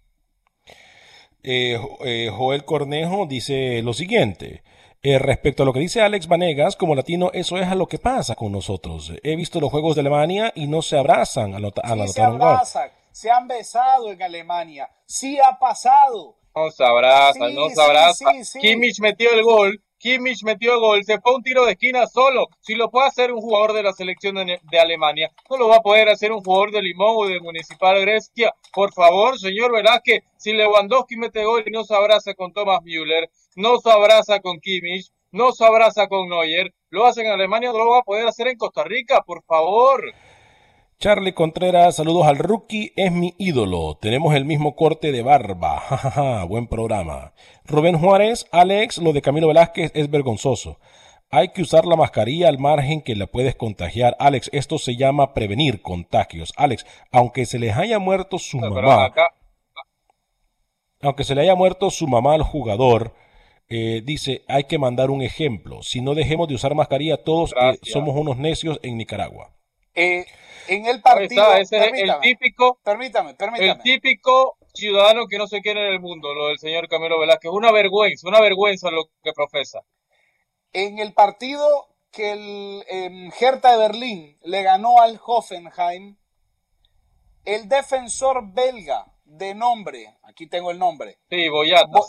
Eh, 1.41 1.79
eh, 2.05 2.29
Joel 2.31 2.63
Cornejo 2.63 3.25
dice 3.25 3.81
lo 3.81 3.93
siguiente. 3.93 4.63
Eh, 5.01 5.17
respecto 5.17 5.63
a 5.63 5.65
lo 5.65 5.73
que 5.73 5.79
dice 5.79 6.03
Alex 6.03 6.27
Vanegas, 6.27 6.75
como 6.75 6.93
latino, 6.93 7.31
eso 7.33 7.57
es 7.57 7.67
a 7.67 7.73
lo 7.73 7.87
que 7.87 7.97
pasa 7.97 8.35
con 8.35 8.51
nosotros. 8.51 9.13
He 9.23 9.35
visto 9.35 9.59
los 9.59 9.71
juegos 9.71 9.95
de 9.95 10.01
Alemania 10.01 10.53
y 10.53 10.67
no 10.67 10.83
se 10.83 10.95
abrazan 10.95 11.55
al, 11.55 11.65
anotar 11.65 12.07
se 12.07 12.21
abrazan, 12.21 12.91
Se 13.11 13.31
han 13.31 13.47
besado 13.47 14.11
en 14.11 14.21
Alemania. 14.21 14.87
Sí 15.07 15.39
ha 15.39 15.57
pasado. 15.57 16.37
No 16.55 16.69
se 16.69 16.83
abrazan, 16.83 17.55
no 17.55 17.67
se 17.69 17.81
abrazan. 17.81 18.35
Kimmich 18.61 18.99
metió 18.99 19.31
el 19.31 19.41
gol 19.41 19.83
Kimmich 20.01 20.43
metió 20.43 20.79
gol, 20.79 21.03
se 21.03 21.19
fue 21.19 21.35
un 21.35 21.43
tiro 21.43 21.63
de 21.63 21.73
esquina 21.73 22.07
solo. 22.07 22.47
Si 22.59 22.73
lo 22.73 22.89
puede 22.89 23.07
hacer 23.07 23.31
un 23.31 23.39
jugador 23.39 23.73
de 23.73 23.83
la 23.83 23.93
selección 23.93 24.33
de, 24.35 24.79
Alemania, 24.79 25.29
no 25.47 25.57
lo 25.57 25.67
va 25.67 25.75
a 25.75 25.81
poder 25.81 26.09
hacer 26.09 26.31
un 26.31 26.41
jugador 26.41 26.71
de 26.71 26.81
Limón 26.81 27.13
o 27.15 27.27
de 27.27 27.39
Municipal 27.39 28.01
Grecia. 28.01 28.51
Por 28.73 28.91
favor, 28.93 29.37
señor 29.37 29.71
Velázquez, 29.71 30.23
si 30.37 30.53
Lewandowski 30.53 31.17
mete 31.17 31.45
gol 31.45 31.63
y 31.67 31.69
no 31.69 31.83
se 31.83 31.93
abraza 31.93 32.33
con 32.33 32.51
Thomas 32.51 32.81
Müller, 32.81 33.29
no 33.55 33.77
se 33.77 33.91
abraza 33.91 34.39
con 34.39 34.59
Kimmich, 34.59 35.11
no 35.31 35.51
se 35.51 35.65
abraza 35.65 36.07
con 36.07 36.27
Neuer, 36.29 36.73
lo 36.89 37.05
hace 37.05 37.21
en 37.21 37.27
Alemania, 37.27 37.71
no 37.71 37.77
lo 37.77 37.91
va 37.91 37.99
a 37.99 38.03
poder 38.03 38.27
hacer 38.27 38.47
en 38.47 38.57
Costa 38.57 38.83
Rica, 38.83 39.21
por 39.21 39.43
favor. 39.43 40.01
Charlie 41.01 41.33
Contreras, 41.33 41.95
saludos 41.95 42.27
al 42.27 42.37
rookie, 42.37 42.93
es 42.95 43.11
mi 43.11 43.33
ídolo. 43.39 43.97
Tenemos 43.99 44.35
el 44.35 44.45
mismo 44.45 44.75
corte 44.75 45.11
de 45.11 45.23
barba. 45.23 46.45
buen 46.47 46.67
programa. 46.67 47.33
Rubén 47.65 47.97
Juárez, 47.97 48.45
Alex, 48.51 48.99
lo 48.99 49.11
de 49.11 49.23
Camilo 49.23 49.47
Velázquez 49.47 49.91
es 49.95 50.11
vergonzoso. 50.11 50.77
Hay 51.31 51.53
que 51.53 51.63
usar 51.63 51.87
la 51.87 51.95
mascarilla 51.95 52.49
al 52.49 52.59
margen 52.59 53.01
que 53.01 53.15
la 53.15 53.25
puedes 53.25 53.55
contagiar. 53.55 54.15
Alex, 54.19 54.51
esto 54.53 54.77
se 54.77 54.95
llama 54.95 55.33
prevenir 55.33 55.81
contagios. 55.81 56.53
Alex, 56.55 56.85
aunque 57.11 57.47
se 57.47 57.57
les 57.57 57.75
haya 57.75 57.97
muerto 57.97 58.37
su 58.37 58.59
mamá, 58.59 59.11
aunque 61.01 61.23
se 61.23 61.33
le 61.33 61.41
haya 61.41 61.55
muerto 61.55 61.89
su 61.89 62.05
mamá 62.05 62.35
al 62.35 62.43
jugador, 62.43 63.15
eh, 63.69 64.03
dice, 64.05 64.43
hay 64.47 64.65
que 64.65 64.77
mandar 64.77 65.09
un 65.09 65.23
ejemplo. 65.23 65.81
Si 65.81 65.99
no 65.99 66.13
dejemos 66.13 66.47
de 66.47 66.53
usar 66.53 66.75
mascarilla, 66.75 67.23
todos 67.23 67.55
eh, 67.59 67.79
somos 67.81 68.15
unos 68.15 68.37
necios 68.37 68.79
en 68.83 68.97
Nicaragua. 68.97 69.55
Eh, 69.95 70.25
en 70.67 70.85
el 70.85 71.01
partido. 71.01 71.53
ese 71.53 71.77
es 71.77 71.93
el 71.93 72.19
típico. 72.21 72.79
Permítame, 72.83 73.33
permítame. 73.35 73.71
El 73.71 73.81
típico 73.81 74.57
ciudadano 74.73 75.27
que 75.27 75.37
no 75.37 75.47
se 75.47 75.61
quiere 75.61 75.87
en 75.87 75.93
el 75.93 75.99
mundo, 75.99 76.33
lo 76.33 76.47
del 76.47 76.59
señor 76.59 76.87
Camilo 76.87 77.19
Velázquez. 77.19 77.51
Una 77.51 77.71
vergüenza, 77.71 78.27
una 78.27 78.39
vergüenza 78.39 78.89
lo 78.91 79.09
que 79.23 79.33
profesa. 79.33 79.81
En 80.73 80.99
el 80.99 81.13
partido 81.13 81.65
que 82.11 82.31
el 82.31 82.83
em, 82.87 83.31
Hertha 83.39 83.71
de 83.71 83.77
Berlín 83.77 84.37
le 84.43 84.63
ganó 84.63 85.01
al 85.01 85.19
Hoffenheim, 85.25 86.17
el 87.45 87.67
defensor 87.67 88.53
belga 88.53 89.05
de 89.25 89.55
nombre, 89.55 90.17
aquí 90.23 90.47
tengo 90.47 90.71
el 90.71 90.79
nombre. 90.79 91.17
Sí, 91.29 91.47
Boyata. 91.47 91.99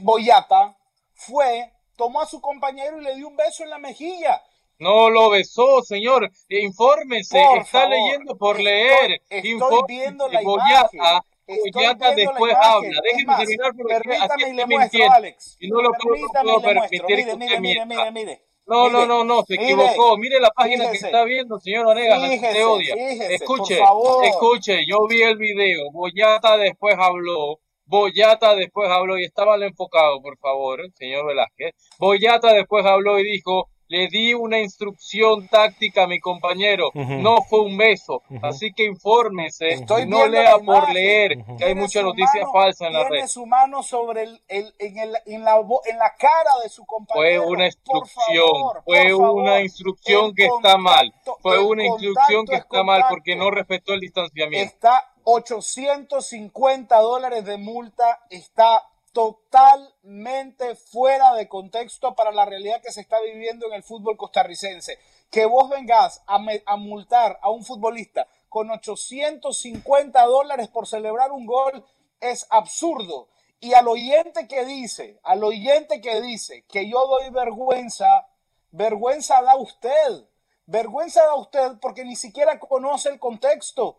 Boyata 0.00 0.76
fue, 1.14 1.72
tomó 1.96 2.20
a 2.20 2.26
su 2.26 2.40
compañero 2.40 3.00
y 3.00 3.04
le 3.04 3.16
dio 3.16 3.28
un 3.28 3.36
beso 3.36 3.64
en 3.64 3.70
la 3.70 3.78
mejilla. 3.78 4.42
No 4.78 5.10
lo 5.10 5.30
besó, 5.30 5.82
señor. 5.82 6.30
Infórmese. 6.48 7.42
está 7.60 7.88
leyendo 7.88 8.36
por 8.36 8.60
leer. 8.60 9.20
Estoy 9.28 9.82
viendo 9.88 10.28
la 10.28 10.42
imagen. 10.42 11.00
Boyata 11.48 12.14
después 12.14 12.54
habla. 12.60 13.00
Déjeme 13.02 13.36
terminar 13.36 13.72
porque 13.76 13.94
aquí 13.94 14.42
estoy 14.42 14.66
mintiendo. 14.66 15.14
Alex. 15.14 15.56
Y 15.60 15.68
no 15.68 15.80
lo 15.80 15.90
puedo, 15.92 16.60
permitir 16.60 17.02
que 17.06 17.14
usted 17.14 17.36
mire, 17.36 17.60
mire, 17.86 18.12
mire, 18.12 18.42
No, 18.66 18.90
no, 18.90 19.06
no, 19.06 19.24
no, 19.24 19.42
se 19.44 19.54
equivocó. 19.54 20.16
Mire 20.18 20.40
la 20.40 20.50
página 20.50 20.90
que 20.90 20.98
está 20.98 21.24
viendo, 21.24 21.58
señor 21.58 21.86
Onegas, 21.86 22.20
se 22.52 22.64
odia. 22.64 22.94
escuche, 23.30 23.80
escuche, 24.24 24.84
yo 24.86 25.06
vi 25.08 25.22
el 25.22 25.38
video. 25.38 25.90
Boyata 25.90 26.56
después 26.58 26.96
habló. 26.98 27.60
Boyata 27.86 28.54
después 28.54 28.90
habló 28.90 29.18
y 29.18 29.24
estaba 29.24 29.52
mal 29.52 29.62
enfocado, 29.62 30.20
por 30.20 30.36
favor, 30.36 30.80
señor 30.92 31.26
Velázquez. 31.26 31.72
Boyata 31.98 32.52
después 32.52 32.84
habló 32.84 33.18
y 33.18 33.24
dijo, 33.24 33.70
le 33.88 34.08
di 34.08 34.34
una 34.34 34.58
instrucción 34.58 35.48
táctica 35.48 36.04
a 36.04 36.06
mi 36.06 36.20
compañero, 36.20 36.90
no 36.94 37.42
fue 37.42 37.60
un 37.60 37.76
beso, 37.76 38.22
así 38.42 38.72
que 38.72 38.84
infórmese, 38.84 39.68
Estoy 39.68 40.06
no 40.06 40.26
lea 40.26 40.58
por 40.58 40.92
leer, 40.92 41.44
que 41.56 41.64
hay 41.64 41.74
muchas 41.74 42.04
noticias 42.04 42.46
falsas 42.52 42.88
en 42.88 42.92
la 42.92 43.04
red. 43.04 43.10
Tiene 43.10 43.28
su 43.28 43.46
mano 43.46 43.82
sobre 43.82 44.22
el, 44.24 44.42
el, 44.48 44.74
en, 44.78 44.98
el, 44.98 45.16
en, 45.26 45.44
la, 45.44 45.56
en 45.56 45.98
la 45.98 46.14
cara 46.18 46.50
de 46.62 46.68
su 46.68 46.84
compañero. 46.84 47.42
Fue 47.42 47.52
una 47.52 47.66
instrucción, 47.66 48.50
fue 48.84 49.14
una 49.14 49.60
instrucción 49.60 50.34
que 50.34 50.46
está 50.46 50.76
mal, 50.76 51.12
fue 51.40 51.58
una 51.58 51.84
instrucción 51.84 52.46
que 52.46 52.56
está 52.56 52.82
mal 52.82 53.04
porque 53.08 53.36
no 53.36 53.50
respetó 53.50 53.94
el 53.94 54.00
distanciamiento. 54.00 54.74
Está 54.74 55.12
850 55.24 56.96
dólares 57.00 57.44
de 57.44 57.56
multa, 57.56 58.20
está 58.30 58.88
totalmente 59.18 60.76
fuera 60.76 61.34
de 61.34 61.48
contexto 61.48 62.14
para 62.14 62.30
la 62.30 62.44
realidad 62.44 62.80
que 62.80 62.92
se 62.92 63.00
está 63.00 63.20
viviendo 63.20 63.66
en 63.66 63.72
el 63.72 63.82
fútbol 63.82 64.16
costarricense. 64.16 64.96
Que 65.28 65.44
vos 65.44 65.68
vengas 65.68 66.22
a, 66.28 66.38
multar 66.76 67.36
a 67.42 67.50
un 67.50 67.64
futbolista 67.64 68.28
con 68.48 68.70
850 68.70 70.22
dólares 70.24 70.68
por 70.68 70.86
celebrar 70.86 71.32
un 71.32 71.46
gol 71.46 71.84
es 72.20 72.46
absurdo. 72.50 73.26
Y 73.58 73.74
al 73.74 73.88
oyente 73.88 74.46
que 74.46 74.64
dice, 74.64 75.18
al 75.24 75.42
oyente 75.42 76.00
que 76.00 76.20
dice 76.20 76.64
que 76.68 76.88
yo 76.88 77.04
doy 77.08 77.30
vergüenza, 77.30 78.28
vergüenza 78.70 79.42
da 79.42 79.56
usted. 79.56 80.28
Vergüenza 80.66 81.24
da 81.24 81.34
usted 81.34 81.72
porque 81.80 82.04
ni 82.04 82.14
siquiera 82.14 82.60
conoce 82.60 83.08
el 83.08 83.18
contexto. 83.18 83.98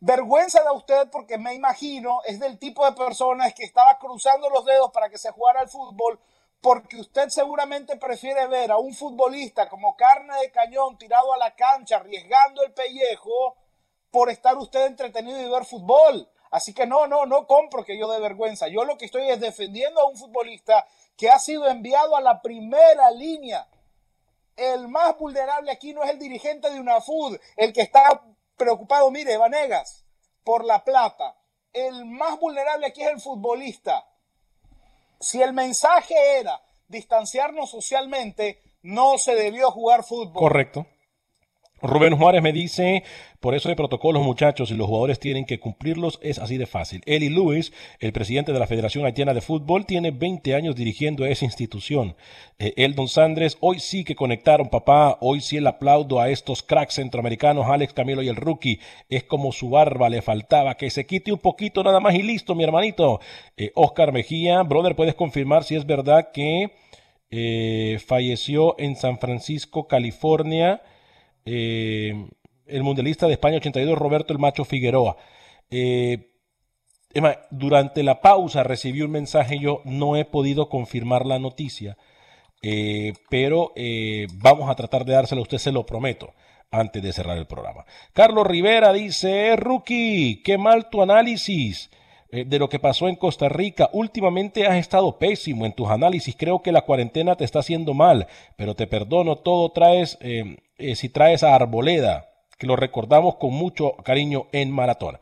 Vergüenza 0.00 0.62
de 0.62 0.70
usted 0.70 1.10
porque 1.10 1.38
me 1.38 1.54
imagino 1.54 2.20
es 2.24 2.38
del 2.38 2.58
tipo 2.58 2.84
de 2.84 2.92
personas 2.92 3.52
que 3.52 3.64
estaba 3.64 3.98
cruzando 3.98 4.48
los 4.48 4.64
dedos 4.64 4.92
para 4.92 5.08
que 5.08 5.18
se 5.18 5.32
jugara 5.32 5.60
al 5.60 5.68
fútbol 5.68 6.20
porque 6.60 7.00
usted 7.00 7.28
seguramente 7.30 7.96
prefiere 7.96 8.46
ver 8.46 8.70
a 8.70 8.78
un 8.78 8.94
futbolista 8.94 9.68
como 9.68 9.96
carne 9.96 10.34
de 10.40 10.52
cañón 10.52 10.98
tirado 10.98 11.32
a 11.32 11.38
la 11.38 11.54
cancha 11.56 11.96
arriesgando 11.96 12.62
el 12.62 12.72
pellejo 12.72 13.56
por 14.10 14.30
estar 14.30 14.56
usted 14.56 14.86
entretenido 14.86 15.40
y 15.40 15.50
ver 15.50 15.64
fútbol. 15.64 16.28
Así 16.50 16.72
que 16.72 16.86
no, 16.86 17.06
no, 17.06 17.26
no 17.26 17.46
compro 17.46 17.84
que 17.84 17.98
yo 17.98 18.10
de 18.10 18.20
vergüenza. 18.20 18.68
Yo 18.68 18.84
lo 18.84 18.96
que 18.96 19.04
estoy 19.04 19.28
es 19.28 19.40
defendiendo 19.40 20.00
a 20.00 20.08
un 20.08 20.16
futbolista 20.16 20.86
que 21.16 21.28
ha 21.28 21.38
sido 21.38 21.68
enviado 21.68 22.16
a 22.16 22.20
la 22.20 22.40
primera 22.40 23.10
línea. 23.10 23.68
El 24.56 24.88
más 24.88 25.16
vulnerable 25.18 25.70
aquí 25.70 25.92
no 25.92 26.02
es 26.02 26.10
el 26.10 26.18
dirigente 26.18 26.70
de 26.70 26.80
una 26.80 27.00
FUD, 27.00 27.36
el 27.56 27.72
que 27.72 27.82
está 27.82 28.22
preocupado, 28.58 29.10
mire, 29.10 29.38
Vanegas, 29.38 30.04
por 30.44 30.64
la 30.64 30.84
plata. 30.84 31.36
El 31.72 32.04
más 32.04 32.38
vulnerable 32.38 32.86
aquí 32.86 33.02
es 33.02 33.08
el 33.08 33.20
futbolista. 33.20 34.06
Si 35.20 35.40
el 35.40 35.52
mensaje 35.52 36.14
era 36.38 36.60
distanciarnos 36.88 37.70
socialmente, 37.70 38.62
no 38.82 39.16
se 39.18 39.34
debió 39.34 39.70
jugar 39.70 40.04
fútbol. 40.04 40.42
Correcto. 40.42 40.86
Rubén 41.80 42.16
Juárez 42.16 42.42
me 42.42 42.52
dice, 42.52 43.04
por 43.40 43.54
eso 43.54 43.68
hay 43.68 43.76
protocolos 43.76 44.24
muchachos 44.24 44.70
y 44.70 44.74
los 44.74 44.88
jugadores 44.88 45.20
tienen 45.20 45.44
que 45.44 45.60
cumplirlos, 45.60 46.18
es 46.22 46.38
así 46.38 46.56
de 46.56 46.66
fácil. 46.66 47.02
Eli 47.06 47.28
Lewis, 47.28 47.72
el 48.00 48.12
presidente 48.12 48.52
de 48.52 48.58
la 48.58 48.66
Federación 48.66 49.04
Haitiana 49.04 49.32
de 49.32 49.40
Fútbol, 49.40 49.86
tiene 49.86 50.10
20 50.10 50.54
años 50.54 50.74
dirigiendo 50.74 51.24
esa 51.24 51.44
institución. 51.44 52.16
Eh, 52.58 52.74
Eldon 52.76 53.06
Sandres, 53.06 53.56
hoy 53.60 53.78
sí 53.78 54.02
que 54.02 54.16
conectaron, 54.16 54.68
papá, 54.68 55.18
hoy 55.20 55.40
sí 55.40 55.56
el 55.56 55.66
aplaudo 55.68 56.20
a 56.20 56.30
estos 56.30 56.64
cracks 56.64 56.94
centroamericanos, 56.94 57.66
Alex 57.66 57.92
Camilo 57.92 58.22
y 58.22 58.28
el 58.28 58.36
rookie. 58.36 58.80
Es 59.08 59.22
como 59.22 59.52
su 59.52 59.70
barba 59.70 60.08
le 60.08 60.20
faltaba, 60.20 60.76
que 60.76 60.90
se 60.90 61.06
quite 61.06 61.32
un 61.32 61.38
poquito 61.38 61.84
nada 61.84 62.00
más 62.00 62.14
y 62.14 62.22
listo, 62.22 62.56
mi 62.56 62.64
hermanito. 62.64 63.20
Eh, 63.56 63.70
Oscar 63.74 64.12
Mejía, 64.12 64.62
brother, 64.62 64.96
¿puedes 64.96 65.14
confirmar 65.14 65.62
si 65.62 65.76
es 65.76 65.86
verdad 65.86 66.30
que 66.32 66.72
eh, 67.30 68.00
falleció 68.04 68.74
en 68.78 68.96
San 68.96 69.18
Francisco, 69.18 69.86
California? 69.86 70.82
Eh, 71.50 72.28
el 72.66 72.82
mundialista 72.82 73.26
de 73.26 73.32
España 73.32 73.56
82, 73.56 73.96
Roberto 73.96 74.34
el 74.34 74.38
Macho 74.38 74.66
Figueroa. 74.66 75.16
Eh, 75.70 76.34
durante 77.50 78.02
la 78.02 78.20
pausa 78.20 78.62
recibí 78.62 79.00
un 79.00 79.10
mensaje, 79.10 79.58
yo 79.58 79.80
no 79.84 80.16
he 80.16 80.26
podido 80.26 80.68
confirmar 80.68 81.24
la 81.24 81.38
noticia, 81.38 81.96
eh, 82.62 83.14
pero 83.30 83.72
vamos 84.34 84.68
a 84.68 84.74
tratar 84.74 85.06
de 85.06 85.14
dárselo, 85.14 85.42
usted 85.42 85.58
se 85.58 85.72
lo 85.72 85.86
prometo 85.86 86.34
antes 86.70 87.02
de 87.02 87.12
cerrar 87.14 87.38
el 87.38 87.46
programa. 87.46 87.86
Carlos 88.12 88.46
Rivera 88.46 88.92
dice, 88.92 89.56
rookie, 89.56 90.42
qué 90.44 90.58
mal 90.58 90.90
tu 90.90 91.00
análisis. 91.00 91.90
Eh, 92.30 92.44
de 92.46 92.58
lo 92.58 92.68
que 92.68 92.78
pasó 92.78 93.08
en 93.08 93.16
Costa 93.16 93.48
Rica. 93.48 93.88
Últimamente 93.92 94.66
has 94.66 94.76
estado 94.76 95.18
pésimo 95.18 95.64
en 95.64 95.72
tus 95.72 95.88
análisis. 95.88 96.36
Creo 96.36 96.60
que 96.60 96.72
la 96.72 96.82
cuarentena 96.82 97.36
te 97.36 97.44
está 97.44 97.60
haciendo 97.60 97.94
mal, 97.94 98.26
pero 98.56 98.74
te 98.74 98.86
perdono 98.86 99.36
todo. 99.36 99.70
Traes, 99.70 100.18
eh, 100.20 100.58
eh, 100.76 100.94
si 100.94 101.08
traes 101.08 101.42
a 101.42 101.54
Arboleda, 101.54 102.28
que 102.58 102.66
lo 102.66 102.76
recordamos 102.76 103.36
con 103.36 103.54
mucho 103.54 103.94
cariño 104.04 104.46
en 104.52 104.70
maratón. 104.70 105.18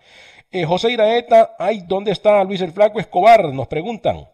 José 0.67 0.91
Iraeta, 0.91 1.55
ay, 1.59 1.85
¿dónde 1.87 2.13
está 2.13 2.43
Luis 2.43 2.63
el 2.63 2.73
Flaco 2.73 2.99
Escobar? 2.99 3.53
Nos 3.53 3.67
preguntan. 3.67 4.27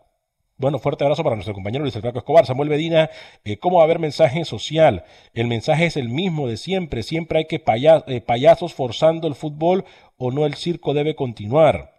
Bueno, 0.57 0.79
fuerte 0.79 1.03
abrazo 1.03 1.25
para 1.25 1.35
nuestro 1.35 1.55
compañero 1.55 1.83
Luis 1.83 1.99
Flaco 1.99 2.19
Escobar. 2.19 2.47
Samuel 2.47 2.69
Medina, 2.69 3.11
¿cómo 3.59 3.79
va 3.79 3.83
a 3.83 3.87
haber 3.87 3.99
mensaje 3.99 4.45
social? 4.45 5.05
El 5.35 5.49
mensaje 5.49 5.87
es 5.87 5.97
el 5.97 6.11
mismo 6.11 6.47
de 6.47 6.59
siempre. 6.59 7.03
Siempre 7.03 7.41
hay 7.41 7.47
que 7.47 7.59
payasos 7.59 8.73
forzando 8.73 9.27
el 9.27 9.35
fútbol 9.35 9.85
o 10.17 10.31
no 10.31 10.47
el 10.47 10.55
circo 10.55 10.95
debe 10.95 11.17
continuar. 11.17 11.93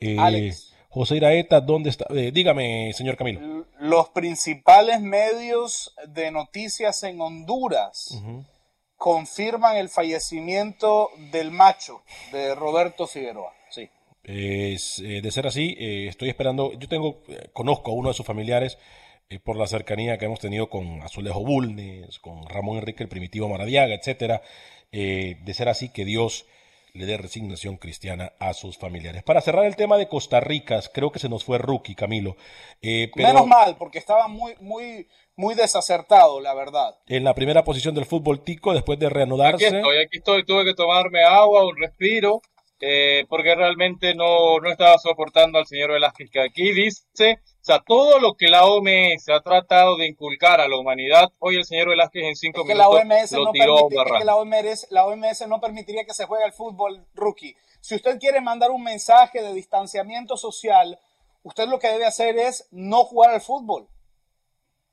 Eh, 0.00 0.52
José 0.88 1.16
Iraeta, 1.16 1.60
¿dónde 1.60 1.90
está? 1.90 2.06
Eh, 2.10 2.30
dígame, 2.32 2.92
señor 2.92 3.16
Camilo. 3.16 3.66
Los 3.80 4.08
principales 4.10 5.00
medios 5.00 5.94
de 6.08 6.30
noticias 6.30 7.02
en 7.02 7.20
Honduras 7.20 8.22
confirman 8.96 9.76
el 9.76 9.88
fallecimiento 9.88 11.10
del 11.32 11.50
macho 11.50 12.02
de 12.32 12.54
Roberto 12.54 13.06
Figueroa. 13.06 13.52
Sí. 13.70 13.88
Eh, 14.22 14.78
de 14.98 15.30
ser 15.30 15.46
así, 15.46 15.76
estoy 15.78 16.28
esperando. 16.28 16.72
Yo 16.74 16.88
tengo, 16.88 17.22
conozco 17.52 17.90
a 17.90 17.94
uno 17.94 18.08
de 18.08 18.14
sus 18.14 18.24
familiares 18.24 18.78
por 19.42 19.56
la 19.56 19.66
cercanía 19.66 20.16
que 20.16 20.26
hemos 20.26 20.38
tenido 20.38 20.70
con 20.70 21.02
Azulejo 21.02 21.40
Bulnes, 21.40 22.18
con 22.20 22.48
Ramón 22.48 22.78
Enrique 22.78 23.02
el 23.02 23.08
Primitivo 23.08 23.48
Maradiaga, 23.48 23.94
etcétera. 23.94 24.42
de 24.92 25.54
ser 25.54 25.68
así, 25.68 25.88
que 25.88 26.04
Dios 26.04 26.46
le 26.94 27.06
dé 27.06 27.16
resignación 27.16 27.76
cristiana 27.76 28.34
a 28.38 28.54
sus 28.54 28.78
familiares. 28.78 29.24
Para 29.24 29.40
cerrar 29.40 29.64
el 29.64 29.74
tema 29.74 29.96
de 29.96 30.06
Costa 30.06 30.38
Rica, 30.38 30.80
creo 30.92 31.10
que 31.10 31.18
se 31.18 31.28
nos 31.28 31.42
fue 31.42 31.58
Rookie, 31.58 31.96
Camilo. 31.96 32.36
Eh, 32.82 33.10
Menos 33.16 33.48
mal, 33.48 33.76
porque 33.76 33.98
estaba 33.98 34.28
muy, 34.28 34.54
muy, 34.60 35.08
muy 35.34 35.56
desacertado, 35.56 36.40
la 36.40 36.54
verdad. 36.54 36.96
En 37.08 37.24
la 37.24 37.34
primera 37.34 37.64
posición 37.64 37.96
del 37.96 38.06
fútbol 38.06 38.44
tico, 38.44 38.72
después 38.72 38.96
de 39.00 39.10
reanudarse. 39.10 39.66
Aquí 39.66 39.76
estoy, 39.76 39.98
aquí 39.98 40.18
estoy, 40.18 40.44
tuve 40.44 40.64
que 40.64 40.74
tomarme 40.74 41.24
agua, 41.24 41.66
un 41.66 41.76
respiro, 41.76 42.40
eh, 42.86 43.24
porque 43.30 43.54
realmente 43.54 44.14
no, 44.14 44.58
no 44.58 44.70
estaba 44.70 44.98
soportando 44.98 45.58
al 45.58 45.66
señor 45.66 45.92
Velázquez, 45.92 46.28
que 46.30 46.40
aquí 46.40 46.72
dice 46.72 47.40
o 47.64 47.66
sea, 47.66 47.80
todo 47.80 48.18
lo 48.18 48.34
que 48.34 48.48
la 48.48 48.66
OMS 48.66 49.26
ha 49.30 49.40
tratado 49.40 49.96
de 49.96 50.06
inculcar 50.06 50.60
a 50.60 50.68
la 50.68 50.76
humanidad, 50.76 51.32
hoy 51.38 51.56
el 51.56 51.64
señor 51.64 51.88
Velázquez 51.88 52.24
en 52.24 52.36
cinco 52.36 52.62
minutos 52.62 52.76
la 52.76 52.88
OMS 52.90 53.32
lo 53.32 53.44
no 53.46 53.52
tiró 53.52 53.88
es 53.88 54.12
que 54.18 54.24
la 54.26 54.36
OMS, 54.36 54.86
la 54.90 55.06
OMS 55.06 55.48
no 55.48 55.62
permitiría 55.62 56.04
que 56.04 56.12
se 56.12 56.26
juegue 56.26 56.44
el 56.44 56.52
fútbol 56.52 57.06
rookie. 57.14 57.56
Si 57.80 57.94
usted 57.94 58.18
quiere 58.18 58.42
mandar 58.42 58.70
un 58.70 58.82
mensaje 58.82 59.40
de 59.42 59.54
distanciamiento 59.54 60.36
social, 60.36 60.98
usted 61.42 61.66
lo 61.66 61.78
que 61.78 61.88
debe 61.88 62.04
hacer 62.04 62.36
es 62.36 62.68
no 62.70 63.04
jugar 63.04 63.32
al 63.32 63.40
fútbol. 63.40 63.88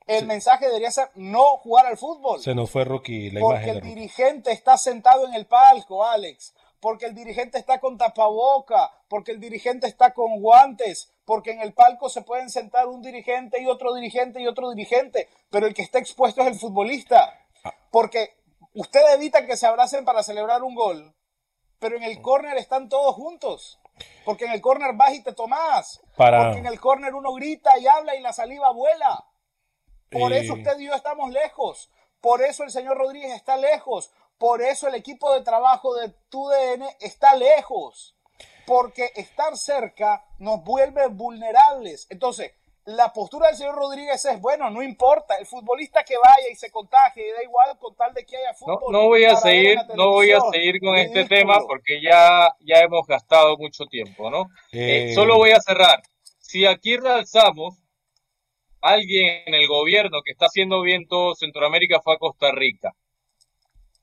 El 0.08 0.26
mensaje 0.26 0.68
debería 0.68 0.92
ser 0.92 1.10
no 1.16 1.58
jugar 1.58 1.88
al 1.88 1.98
fútbol. 1.98 2.39
Se 2.39 2.56
nos 2.56 2.72
fue 2.72 2.86
rookie 2.86 3.32
la 3.32 3.42
Porque 3.42 3.70
el 3.70 3.82
dirigente 3.82 4.54
está 4.54 4.78
sentado 4.78 5.28
en 5.28 5.34
el 5.34 5.46
palco, 5.46 6.06
Alex. 6.06 6.54
Porque 6.82 7.05
el 7.05 7.15
dirigente 7.15 7.57
está 7.57 7.79
con 7.79 7.97
tapaboca. 7.97 8.91
Porque 9.07 9.32
el 9.32 9.39
dirigente 9.39 9.88
está 9.88 10.13
con 10.13 10.41
guantes 10.41 11.13
porque 11.32 11.51
en 11.51 11.61
el 11.61 11.73
palco 11.73 12.09
se 12.09 12.23
pueden 12.23 12.49
sentar 12.49 12.88
un 12.88 13.01
dirigente 13.01 13.61
y 13.61 13.65
otro 13.65 13.93
dirigente 13.93 14.41
y 14.41 14.47
otro 14.47 14.69
dirigente, 14.71 15.29
pero 15.49 15.65
el 15.65 15.73
que 15.73 15.82
está 15.82 15.97
expuesto 15.97 16.41
es 16.41 16.47
el 16.47 16.59
futbolista, 16.59 17.39
porque 17.89 18.36
usted 18.73 18.99
evita 19.13 19.45
que 19.45 19.55
se 19.55 19.65
abracen 19.65 20.03
para 20.03 20.23
celebrar 20.23 20.61
un 20.61 20.75
gol, 20.75 21.15
pero 21.79 21.95
en 21.95 22.03
el 22.03 22.21
córner 22.21 22.57
están 22.57 22.89
todos 22.89 23.15
juntos, 23.15 23.79
porque 24.25 24.43
en 24.43 24.51
el 24.51 24.59
córner 24.59 24.93
vas 24.95 25.13
y 25.13 25.23
te 25.23 25.32
tomás, 25.32 26.01
porque 26.17 26.57
en 26.57 26.65
el 26.65 26.82
córner 26.82 27.13
uno 27.15 27.32
grita 27.32 27.79
y 27.79 27.88
habla 27.88 28.13
y 28.15 28.21
la 28.21 28.34
saliva 28.34 28.71
vuela. 28.71 29.25
Por 30.09 30.34
eso 30.34 30.55
usted 30.55 30.77
y 30.79 30.88
yo 30.88 30.93
estamos 30.93 31.32
lejos, 31.32 31.89
por 32.19 32.41
eso 32.41 32.63
el 32.63 32.71
señor 32.71 32.97
Rodríguez 32.97 33.32
está 33.32 33.55
lejos, 33.55 34.11
por 34.42 34.60
eso 34.64 34.88
el 34.88 34.96
equipo 34.96 35.32
de 35.36 35.42
trabajo 35.42 35.94
de 35.94 36.10
TUDN 36.30 36.84
está 37.00 37.36
lejos 37.36 38.16
porque 38.66 39.12
estar 39.16 39.56
cerca 39.56 40.26
nos 40.39 40.64
vuelve 40.64 41.06
vulnerables. 41.10 42.08
Entonces, 42.10 42.52
la 42.86 43.14
postura 43.14 43.50
del 43.50 43.58
señor 43.58 43.76
Rodríguez 43.76 44.26
es, 44.26 44.42
bueno, 44.42 44.72
no 44.72 44.82
importa, 44.82 45.36
el 45.36 45.46
futbolista 45.46 46.04
que 46.04 46.16
vaya 46.18 46.50
y 46.52 46.56
se 46.56 46.72
contagie, 46.72 47.32
da 47.34 47.44
igual 47.44 47.78
con 47.78 47.96
tal 47.96 48.16
de 48.16 48.26
que 48.26 48.36
haya 48.36 48.56
fútbol. 48.56 48.92
No, 48.92 49.10
voy 49.10 49.26
a 49.26 49.36
seguir, 49.36 49.78
no 49.96 50.10
voy 50.10 50.32
a 50.32 50.42
seguir 50.52 50.80
con 50.80 50.96
este 50.96 51.26
tema 51.26 51.60
porque 51.68 52.02
ya, 52.02 52.50
ya 52.62 52.80
hemos 52.80 53.06
gastado 53.06 53.58
mucho 53.58 53.86
tiempo, 53.86 54.32
¿no? 54.32 54.48
Eh, 54.72 55.12
eh, 55.12 55.14
solo 55.14 55.38
voy 55.38 55.52
a 55.52 55.62
cerrar. 55.62 56.02
Si 56.39 56.66
aquí 56.66 56.98
realzamos, 56.98 57.76
alguien 58.82 59.44
en 59.46 59.54
el 59.54 59.68
gobierno 59.68 60.24
que 60.26 60.32
está 60.32 60.48
haciendo 60.48 60.82
bien 60.82 61.08
todo 61.08 61.36
Centroamérica 61.36 62.02
fue 62.02 62.16
a 62.16 62.18
Costa 62.18 62.52
Rica. 62.52 62.96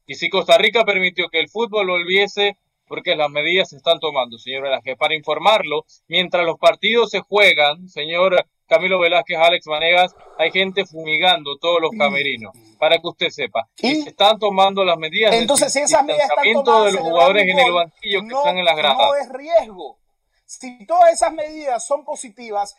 Y 0.08 0.14
si 0.14 0.30
Costa 0.30 0.56
Rica 0.56 0.86
permitió 0.86 1.28
que 1.28 1.38
el 1.38 1.50
fútbol 1.50 1.86
volviese 1.86 2.56
porque 2.86 3.14
las 3.14 3.30
medidas 3.30 3.68
se 3.68 3.76
están 3.76 4.00
tomando, 4.00 4.38
señor 4.38 4.62
Velázquez. 4.62 4.96
Para 4.96 5.14
informarlo, 5.14 5.84
mientras 6.08 6.46
los 6.46 6.58
partidos 6.58 7.10
se 7.10 7.20
juegan, 7.20 7.86
señor 7.90 8.42
Camilo 8.66 8.98
Velázquez, 8.98 9.36
Alex 9.38 9.66
Vanegas, 9.66 10.16
hay 10.38 10.50
gente 10.50 10.86
fumigando 10.86 11.58
todos 11.58 11.78
los 11.82 11.90
camerinos, 11.90 12.56
para 12.78 12.96
que 12.96 13.06
usted 13.06 13.28
sepa. 13.28 13.68
Y 13.76 13.96
se 13.96 14.08
están 14.08 14.38
tomando 14.38 14.82
las 14.82 14.96
medidas 14.96 15.34
Entonces, 15.34 15.70
si 15.70 15.80
esas 15.80 16.02
medidas 16.02 16.30
están 16.30 16.64
tomadas, 16.64 16.86
de 16.86 16.92
los 16.92 17.02
jugadores 17.02 17.42
en 17.46 17.58
el 17.58 17.72
banquillo 17.72 18.20
que 18.22 18.34
están 18.34 18.58
en 18.58 18.64
las 18.64 18.76
gradas. 18.76 18.98
No 18.98 19.14
es 19.14 19.28
riesgo. 19.30 19.98
Si 20.46 20.86
todas 20.86 21.12
esas 21.12 21.34
medidas 21.34 21.86
son 21.86 22.06
positivas, 22.06 22.74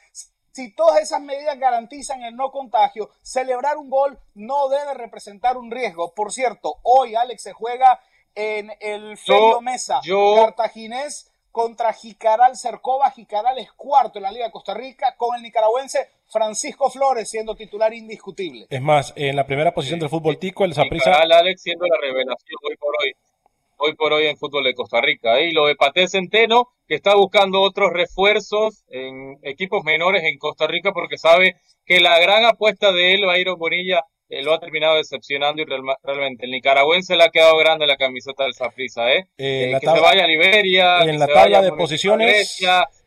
si 0.51 0.73
todas 0.73 1.01
esas 1.01 1.21
medidas 1.21 1.57
garantizan 1.59 2.23
el 2.23 2.35
no 2.35 2.51
contagio, 2.51 3.09
celebrar 3.21 3.77
un 3.77 3.89
gol 3.89 4.19
no 4.35 4.69
debe 4.69 4.93
representar 4.93 5.57
un 5.57 5.71
riesgo. 5.71 6.13
Por 6.13 6.31
cierto, 6.31 6.77
hoy 6.83 7.15
Alex 7.15 7.43
se 7.43 7.53
juega 7.53 7.99
en 8.35 8.71
el 8.79 9.17
Ferio 9.17 9.61
Mesa 9.61 10.01
Cartaginés 10.35 11.31
contra 11.51 11.93
Jicaral 11.93 12.55
Cercova. 12.55 13.11
Jicaral 13.11 13.57
es 13.57 13.71
cuarto 13.73 14.19
en 14.19 14.23
la 14.23 14.31
Liga 14.31 14.45
de 14.45 14.51
Costa 14.51 14.73
Rica 14.73 15.15
con 15.17 15.35
el 15.35 15.41
nicaragüense 15.41 16.07
Francisco 16.27 16.89
Flores 16.89 17.29
siendo 17.29 17.55
titular 17.55 17.93
indiscutible. 17.93 18.67
Es 18.69 18.81
más, 18.81 19.13
en 19.15 19.35
la 19.35 19.45
primera 19.45 19.73
posición 19.73 19.99
del 19.99 20.09
fútbol 20.09 20.37
tico, 20.37 20.63
el 20.63 20.73
Zaprisa. 20.73 21.15
Alex 21.15 21.61
siendo 21.61 21.85
la 21.85 21.97
revelación 21.99 22.59
hoy 22.63 22.77
por 22.77 22.93
hoy. 23.01 23.13
Hoy 23.81 23.95
por 23.95 24.11
hoy 24.11 24.27
en 24.27 24.37
fútbol 24.37 24.65
de 24.65 24.73
Costa 24.73 24.99
Rica. 24.99 25.39
Y 25.39 25.51
lo 25.51 25.65
de 25.65 25.75
Paté 25.75 26.07
Centeno, 26.07 26.67
que 26.85 26.95
está 26.95 27.15
buscando 27.15 27.61
otros 27.61 27.91
refuerzos 27.93 28.83
en 28.89 29.37
equipos 29.43 29.85
menores 29.85 30.23
en 30.25 30.37
Costa 30.37 30.67
Rica 30.67 30.91
porque 30.91 31.17
sabe 31.17 31.55
que 31.85 32.01
la 32.01 32.19
gran 32.19 32.43
apuesta 32.43 32.91
de 32.91 33.13
él, 33.13 33.25
Bayro 33.25 33.55
Bonilla, 33.55 34.03
eh, 34.27 34.43
lo 34.43 34.53
ha 34.53 34.59
terminado 34.59 34.97
decepcionando 34.97 35.61
y 35.61 35.65
realmente 35.65 36.45
el 36.45 36.51
nicaragüense 36.51 37.15
le 37.15 37.23
ha 37.23 37.29
quedado 37.29 37.57
grande 37.57 37.87
la 37.87 37.97
camiseta 37.97 38.43
del 38.43 38.53
Saprissa, 38.53 39.11
¿eh? 39.11 39.27
eh, 39.37 39.71
eh 39.71 39.77
que 39.79 39.87
se 39.87 39.99
vaya 39.99 40.25
a 40.25 40.27
Liberia, 40.27 40.99
en 40.99 41.17
la 41.17 41.25
tabla 41.25 41.63
de 41.63 41.71
posiciones, 41.71 42.59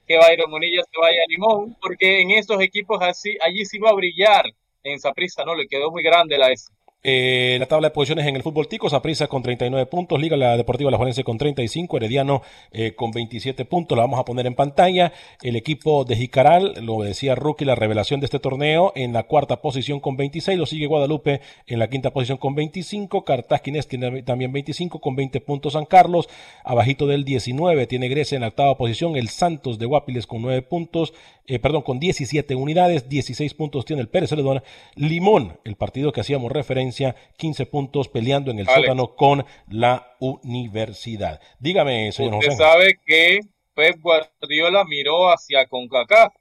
que 0.07 0.17
Bayron 0.17 0.51
Monilla 0.51 0.83
se 0.83 1.01
vaya 1.01 1.21
a 1.23 1.29
Limón, 1.29 1.77
porque 1.81 2.23
en 2.23 2.33
estos 2.33 2.61
equipos 2.61 3.01
así, 3.03 3.37
allí 3.41 3.65
sí 3.65 3.79
va 3.79 3.91
a 3.91 3.95
brillar. 3.95 4.47
En 4.83 4.99
Saprissa 4.99 5.45
no 5.45 5.55
le 5.55 5.69
quedó 5.69 5.93
muy 5.93 6.03
grande 6.03 6.37
la 6.39 6.51
S. 6.51 6.73
Eh, 7.05 7.57
la 7.59 7.67
tabla 7.67 7.89
de 7.89 7.95
posiciones 7.95 8.29
en 8.29 8.37
el 8.37 8.45
fútbol 8.45 8.69
tico, 8.69 8.89
Saprissa 8.89 9.27
con 9.27 9.43
39 9.43 9.87
puntos, 9.87 10.21
Liga 10.21 10.37
la 10.37 10.57
Deportiva 10.57 10.89
La 10.89 10.99
Juarense 10.99 11.25
con 11.25 11.37
35, 11.37 11.97
Herediano 11.97 12.43
eh, 12.71 12.95
con 12.95 13.11
27 13.11 13.65
puntos, 13.65 13.97
la 13.97 14.05
vamos 14.05 14.21
a 14.21 14.25
poner 14.25 14.47
en 14.47 14.55
pantalla. 14.55 15.13
El 15.43 15.57
equipo 15.57 16.05
de 16.05 16.15
Jicaral, 16.15 16.75
lo 16.81 17.03
decía 17.03 17.35
Rookie, 17.35 17.65
la 17.65 17.75
revelación 17.75 18.21
de 18.21 18.27
este 18.27 18.39
torneo, 18.39 18.93
en 18.95 19.13
la 19.13 19.25
cuarta 19.25 19.61
posición 19.61 19.99
con 19.99 20.17
26, 20.17 20.57
lo 20.57 20.65
sigue 20.65 20.87
Guadalupe 20.87 21.41
en 21.67 21.81
la 21.81 21.91
quinta 21.91 22.13
posición 22.13 22.39
con 22.39 22.55
25, 22.55 23.25
Cartagines 23.25 23.89
tiene 23.89 24.23
también 24.23 24.53
25 24.53 25.01
con 25.01 25.17
20 25.17 25.41
puntos 25.41 25.73
San 25.73 25.87
Carlos, 25.87 26.29
abajito 26.63 27.09
del 27.09 27.25
19 27.25 27.89
tiene 27.89 28.09
Grecia 28.09 28.37
en 28.37 28.43
la 28.43 28.49
octava 28.49 28.77
posición, 28.77 29.17
el 29.17 29.29
Santos 29.29 29.81
de 29.81 29.87
Guapiles 29.87 30.29
con 30.29 30.41
9 30.43 30.63
puntos, 30.63 31.15
eh, 31.47 31.59
perdón, 31.59 31.83
con 31.83 31.99
17 31.99 32.55
unidades, 32.55 33.09
16 33.09 33.55
puntos 33.55 33.85
tiene 33.85 34.03
el 34.03 34.09
Pérez 34.09 34.31
Celedón, 34.31 34.63
Limón, 34.95 35.59
el 35.65 35.77
partido 35.77 36.13
que 36.13 36.21
hacíamos 36.21 36.53
referencia 36.53 37.17
15 37.39 37.67
puntos 37.67 38.09
peleando 38.09 38.51
en 38.51 38.61
el 38.61 38.67
sótano 38.67 39.17
con 39.17 39.45
la 39.69 40.17
universidad. 40.21 41.41
Dígame, 41.59 42.13
señor 42.13 42.37
Usted 42.37 42.53
sabe 42.53 43.01
que 43.05 43.41
Pep 43.75 44.01
Guardiola 44.01 44.85
miró 44.85 45.33
hacia 45.33 45.67
CONCACAF. 45.67 46.35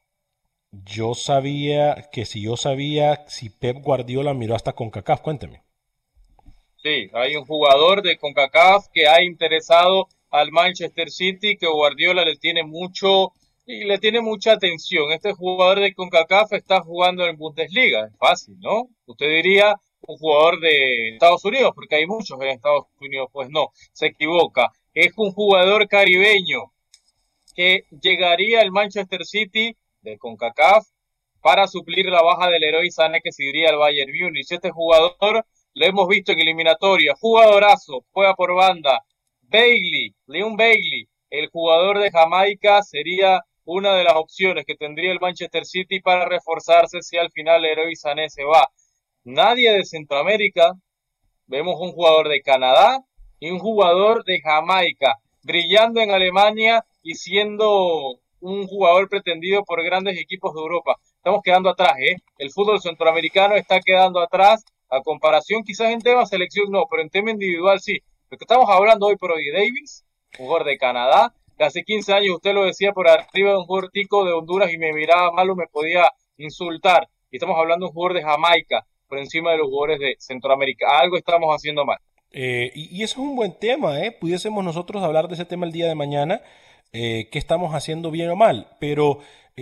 Yo 0.72 1.16
sabía 1.16 2.10
que 2.12 2.26
si 2.26 2.44
yo 2.44 2.56
sabía 2.56 3.26
si 3.28 3.50
Pep 3.50 3.78
Guardiola 3.82 4.34
miró 4.34 4.56
hasta 4.56 4.74
CONCACAF, 4.74 5.22
cuénteme. 5.22 5.64
Sí, 6.84 7.10
hay 7.14 7.36
un 7.36 7.46
jugador 7.46 8.02
de 8.02 8.18
CONCACAF 8.18 8.88
que 8.94 9.08
ha 9.08 9.24
interesado 9.24 10.08
al 10.30 10.52
Manchester 10.52 11.10
City, 11.10 11.58
que 11.58 11.68
Guardiola 11.68 12.24
le 12.24 12.38
tiene 12.38 12.64
mucho 12.64 13.34
y 13.72 13.86
le 13.86 14.00
tiene 14.00 14.22
mucha 14.22 14.54
atención. 14.54 15.12
Este 15.12 15.34
jugador 15.34 15.80
de 15.80 15.94
CONCACAF 15.94 16.52
está 16.54 16.82
jugando 16.82 17.26
en 17.26 17.38
Bundesliga, 17.38 18.06
es 18.06 18.18
fácil, 18.18 18.60
¿no? 18.60 18.90
Usted 19.06 19.28
diría 19.28 19.76
un 20.02 20.18
jugador 20.18 20.60
de 20.60 21.10
Estados 21.14 21.46
Unidos, 21.46 21.72
porque 21.74 21.96
hay 21.96 22.06
muchos 22.06 22.40
en 22.42 22.50
Estados 22.50 22.86
Unidos, 23.00 23.30
pues 23.32 23.50
no, 23.50 23.70
se 23.94 24.08
equivoca. 24.08 24.72
Es 24.94 25.14
un 25.16 25.32
jugador 25.32 25.88
caribeño 25.88 26.74
que 27.56 27.86
llegaría 28.02 28.62
al 28.62 28.72
Manchester 28.72 29.26
City 29.26 29.76
de 30.02 30.18
CONCACAF 30.18 30.86
para 31.42 31.68
suplir 31.68 32.08
la 32.08 32.22
baja 32.22 32.50
del 32.50 32.64
héroe 32.64 32.90
que 33.24 33.32
se 33.32 33.46
iría 33.46 33.70
al 33.70 33.78
Bayern 33.78 34.12
Munich. 34.12 34.52
Este 34.52 34.72
jugador 34.72 35.46
lo 35.74 35.86
hemos 35.86 36.08
visto 36.10 36.34
en 36.34 36.42
eliminatoria, 36.42 37.14
jugadorazo, 37.20 38.06
juega 38.12 38.34
por 38.36 38.54
banda. 38.54 39.02
Bailey, 39.42 40.14
Leon 40.28 40.56
Bailey, 40.58 41.08
el 41.30 41.48
jugador 41.48 42.00
de 42.00 42.12
Jamaica, 42.12 42.82
sería 42.84 43.42
una 43.66 43.96
de 43.96 44.04
las 44.04 44.16
opciones 44.16 44.66
que 44.66 44.76
tendría 44.76 45.12
el 45.12 45.20
Manchester 45.20 45.66
City 45.66 46.00
para 46.00 46.26
reforzarse 46.26 47.02
si 47.02 47.18
al 47.18 47.32
final 47.32 47.66
Héroe 47.66 47.96
Sané 47.96 48.30
se 48.30 48.44
va. 48.44 48.68
Nadie 49.24 49.72
de 49.72 49.86
Centroamérica, 49.86 50.74
vemos 51.46 51.76
un 51.80 51.92
jugador 51.92 52.30
de 52.30 52.42
Canadá 52.42 53.00
y 53.40 53.52
un 53.52 53.60
jugador 53.60 54.24
de 54.24 54.42
Jamaica, 54.42 55.16
brillando 55.44 56.02
en 56.02 56.12
Alemania 56.12 56.86
y 57.04 57.16
siendo 57.16 58.20
un 58.40 58.68
jugador 58.68 59.10
pretendido 59.10 59.64
por 59.64 59.84
grandes 59.84 60.20
equipos 60.20 60.54
de 60.54 60.62
Europa. 60.62 60.96
Estamos 61.18 61.42
quedando 61.44 61.70
atrás, 61.70 61.94
¿eh? 62.00 62.16
El 62.38 62.52
fútbol 62.52 62.82
centroamericano 62.82 63.56
está 63.56 63.80
quedando 63.80 64.20
atrás 64.20 64.64
a 64.90 65.02
comparación 65.02 65.64
quizás 65.64 65.92
en 65.92 66.02
tema 66.02 66.26
selección 66.26 66.70
no, 66.70 66.86
pero 66.90 67.02
en 67.02 67.10
tema 67.10 67.32
individual 67.32 67.80
sí. 67.80 68.00
Lo 68.30 68.38
que 68.38 68.44
estamos 68.44 68.70
hablando 68.70 69.08
hoy 69.08 69.18
por 69.18 69.32
hoy, 69.32 69.50
Davis, 69.52 70.04
jugador 70.38 70.66
de 70.66 70.78
Canadá, 70.78 71.34
hace 71.64 71.84
15 71.84 72.14
años 72.14 72.36
usted 72.36 72.54
lo 72.54 72.66
decía 72.66 72.92
por 72.92 73.08
arriba 73.08 73.52
de 73.52 73.58
un 73.58 73.66
jugador 73.66 73.90
tico 73.92 74.26
de 74.26 74.34
Honduras 74.34 74.72
y 74.72 74.78
me 74.78 74.94
miraba 74.94 75.32
mal 75.32 75.50
o 75.50 75.56
me 75.56 75.68
podía 75.68 76.08
insultar. 76.38 77.08
Y 77.30 77.38
estamos 77.38 77.58
hablando 77.58 77.86
de 77.86 77.90
un 77.90 77.94
jugador 77.94 78.18
de 78.18 78.24
Jamaica 78.24 78.86
por 79.08 79.20
encima 79.20 79.52
de 79.52 79.58
los 79.58 79.68
jugadores 79.68 80.00
de 80.00 80.16
Centroamérica. 80.20 81.00
Algo 81.00 81.18
estamos 81.18 81.54
haciendo 81.54 81.86
mal. 81.86 81.98
Eh, 82.32 82.72
y, 82.74 83.04
eso 83.04 83.22
es 83.22 83.28
un 83.28 83.36
buen 83.36 83.54
tema, 83.60 84.00
¿eh? 84.00 84.12
Pudiésemos 84.12 84.64
nosotros 84.64 85.04
hablar 85.04 85.28
de 85.28 85.34
ese 85.34 85.46
tema 85.46 85.66
el 85.66 85.74
día 85.74 85.88
de 85.88 85.96
mañana, 85.96 86.42
eh, 86.94 87.28
qué 87.30 87.38
estamos 87.38 87.76
haciendo 87.76 88.10
bien 88.10 88.30
o 88.30 88.36
mal, 88.38 88.68
pero 88.80 89.20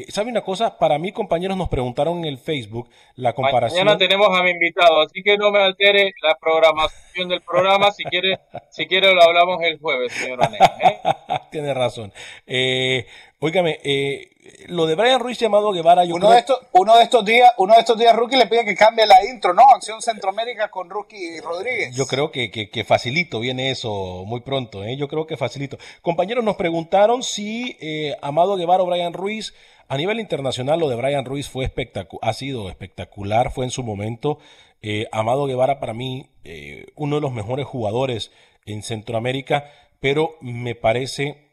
¿Sabe 0.08 0.32
una 0.32 0.42
cosa? 0.42 0.78
Para 0.78 0.98
mí, 0.98 1.12
compañeros, 1.12 1.58
nos 1.58 1.70
preguntaron 1.70 2.20
en 2.20 2.26
el 2.26 2.38
Facebook 2.38 2.90
la 3.16 3.34
comparación. 3.34 3.86
Mañana 3.86 3.98
tenemos 3.98 4.28
a 4.38 4.44
mi 4.44 4.52
invitado, 4.52 5.02
así 5.02 5.22
que 5.24 5.38
no 5.38 5.52
me 5.52 5.60
altere 5.60 6.14
la 6.22 6.36
programación 6.36 7.30
del 7.30 7.42
programa. 7.42 7.92
Si 7.92 8.04
quiere, 8.04 8.40
si 8.70 8.88
quiere 8.88 9.14
lo 9.14 9.22
hablamos 9.22 9.62
el 9.62 9.80
jueves, 9.80 10.12
señor 10.14 10.40
¿eh? 10.44 11.00
Tiene 11.52 11.74
razón. 11.74 12.14
Eh, 12.46 13.06
óigame, 13.40 13.80
eh, 13.84 14.30
lo 14.68 14.86
de 14.86 14.96
Brian 14.96 15.20
Ruiz 15.20 15.38
llamado 15.38 15.72
Guevara, 15.72 16.06
yo 16.06 16.16
uno 16.16 16.32
de 16.32 16.40
estos, 16.40 16.60
uno 16.72 16.96
de 16.98 17.04
estos 17.04 17.26
días, 17.26 17.52
uno 17.58 17.74
de 17.74 17.80
estos 17.80 17.98
días, 17.98 18.16
Rookie 18.16 18.38
le 18.38 18.48
pide 18.48 18.66
que 18.66 18.76
cambie 18.76 19.06
la 19.06 19.26
intro, 19.26 19.54
¿no? 19.54 19.64
Acción 19.74 20.02
Centroamérica 20.02 20.70
con 20.70 20.90
Rookie 20.90 21.40
Rodríguez. 21.42 21.96
Yo 21.96 22.06
creo 22.06 22.32
que, 22.32 22.50
que, 22.50 22.84
facilito, 22.84 23.40
viene 23.40 23.72
eso 23.72 24.24
muy 24.26 24.42
pronto, 24.42 24.84
¿eh? 24.84 24.96
Yo 24.98 25.08
creo 25.08 25.28
que 25.28 25.38
facilito. 25.38 25.78
Compañeros, 26.02 26.44
nos 26.44 26.56
preguntaron 26.56 27.24
si 27.24 27.78
eh, 27.80 28.16
Amado 28.22 28.56
Guevara 28.56 28.84
o 28.84 28.86
Brian 28.86 29.14
Ruiz 29.14 29.54
a 29.90 29.98
nivel 29.98 30.20
internacional, 30.20 30.80
lo 30.80 30.88
de 30.88 30.96
Brian 30.96 31.26
Ruiz 31.26 31.50
fue 31.50 31.74
ha 32.22 32.34
sido 32.34 32.70
espectacular, 32.70 33.52
fue 33.52 33.66
en 33.66 33.72
su 33.72 33.84
momento. 33.84 34.38
Eh, 34.84 35.08
Amado 35.12 35.48
Guevara, 35.48 35.80
para 35.80 35.96
mí, 35.96 36.30
eh, 36.44 36.86
uno 36.96 37.16
de 37.16 37.22
los 37.22 37.34
mejores 37.34 37.66
jugadores 37.66 38.32
en 38.66 38.84
Centroamérica, 38.84 39.66
pero 40.00 40.38
me 40.42 40.76
parece 40.76 41.50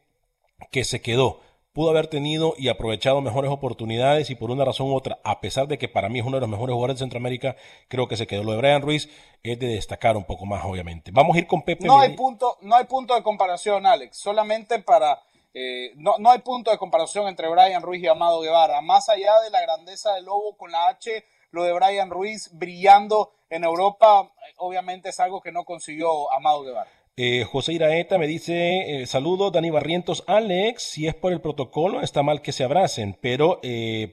que 0.71 0.85
se 0.85 1.01
quedó. 1.01 1.41
Pudo 1.73 1.89
haber 1.89 2.09
tenido 2.09 2.55
y 2.59 2.69
aprovechado 2.69 3.23
mejores 3.23 3.51
oportunidades 3.51 4.29
y 4.29 4.35
por 4.35 4.51
una 4.51 4.67
razón 4.67 4.89
u 4.89 4.95
otra, 4.95 5.19
a 5.25 5.41
pesar 5.41 5.67
de 5.67 5.79
que 5.79 5.89
para 5.89 6.11
mí 6.11 6.19
es 6.19 6.27
uno 6.27 6.37
de 6.37 6.43
los 6.43 6.51
mejores 6.51 6.75
jugadores 6.75 6.97
de 6.97 7.05
Centroamérica, 7.05 7.57
creo 7.89 8.07
que 8.07 8.19
se 8.19 8.27
quedó. 8.27 8.45
Lo 8.45 8.53
de 8.53 8.59
Brian 8.59 8.83
Ruiz 8.83 9.09
es 9.43 9.59
de 9.59 9.67
destacar 9.67 10.15
un 10.15 10.25
poco 10.25 10.45
más, 10.45 10.63
obviamente. 10.63 11.11
Vamos 11.11 11.37
a 11.37 11.39
ir 11.39 11.47
con 11.47 11.63
Pepe. 11.63 11.87
No 11.87 12.01
hay 12.01 12.15
punto, 12.15 12.59
no 12.61 12.77
hay 12.77 12.85
punto 12.85 13.15
de 13.15 13.23
comparación, 13.23 13.87
Alex. 13.87 14.19
Solamente 14.19 14.79
para 14.79 15.23
eh, 15.59 15.95
no, 15.97 16.17
no 16.19 16.31
hay 16.31 16.41
punto 16.41 16.71
de 16.71 16.77
comparación 16.77 17.29
entre 17.29 17.49
Brian 17.49 17.81
Ruiz 17.81 18.03
y 18.03 18.07
Amado 18.07 18.43
Guevara. 18.43 18.83
Más 18.83 19.09
allá 19.09 19.41
de 19.41 19.49
la 19.49 19.63
grandeza 19.63 20.13
del 20.13 20.27
Lobo 20.27 20.55
con 20.55 20.71
la 20.71 20.89
H, 20.89 21.25
lo 21.51 21.65
de 21.65 21.73
Brian 21.73 22.11
Ruiz 22.11 22.51
brillando 22.53 23.33
en 23.49 23.65
Europa, 23.65 24.31
obviamente 24.59 25.09
es 25.09 25.19
algo 25.19 25.41
que 25.41 25.53
no 25.53 25.65
consiguió 25.65 26.31
Amado 26.31 26.63
Guevara. 26.63 26.91
Eh, 27.17 27.45
José 27.45 27.73
Iraeta 27.73 28.19
me 28.19 28.27
dice, 28.27 29.01
eh, 29.01 29.07
saludo, 29.07 29.51
Dani 29.51 29.71
Barrientos, 29.71 30.25
Alex, 30.27 30.83
si 30.83 31.07
es 31.07 31.15
por 31.15 31.33
el 31.33 31.41
protocolo, 31.41 32.03
está 32.03 32.23
mal 32.23 32.43
que 32.43 32.53
se 32.53 32.63
abracen, 32.63 33.17
pero 33.19 33.63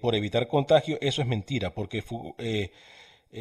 por 0.01 0.15
evitar 0.15 0.47
contagio, 0.47 0.97
eso 1.01 1.21
es 1.21 1.27
mentira, 1.27 1.71
porque 1.71 2.01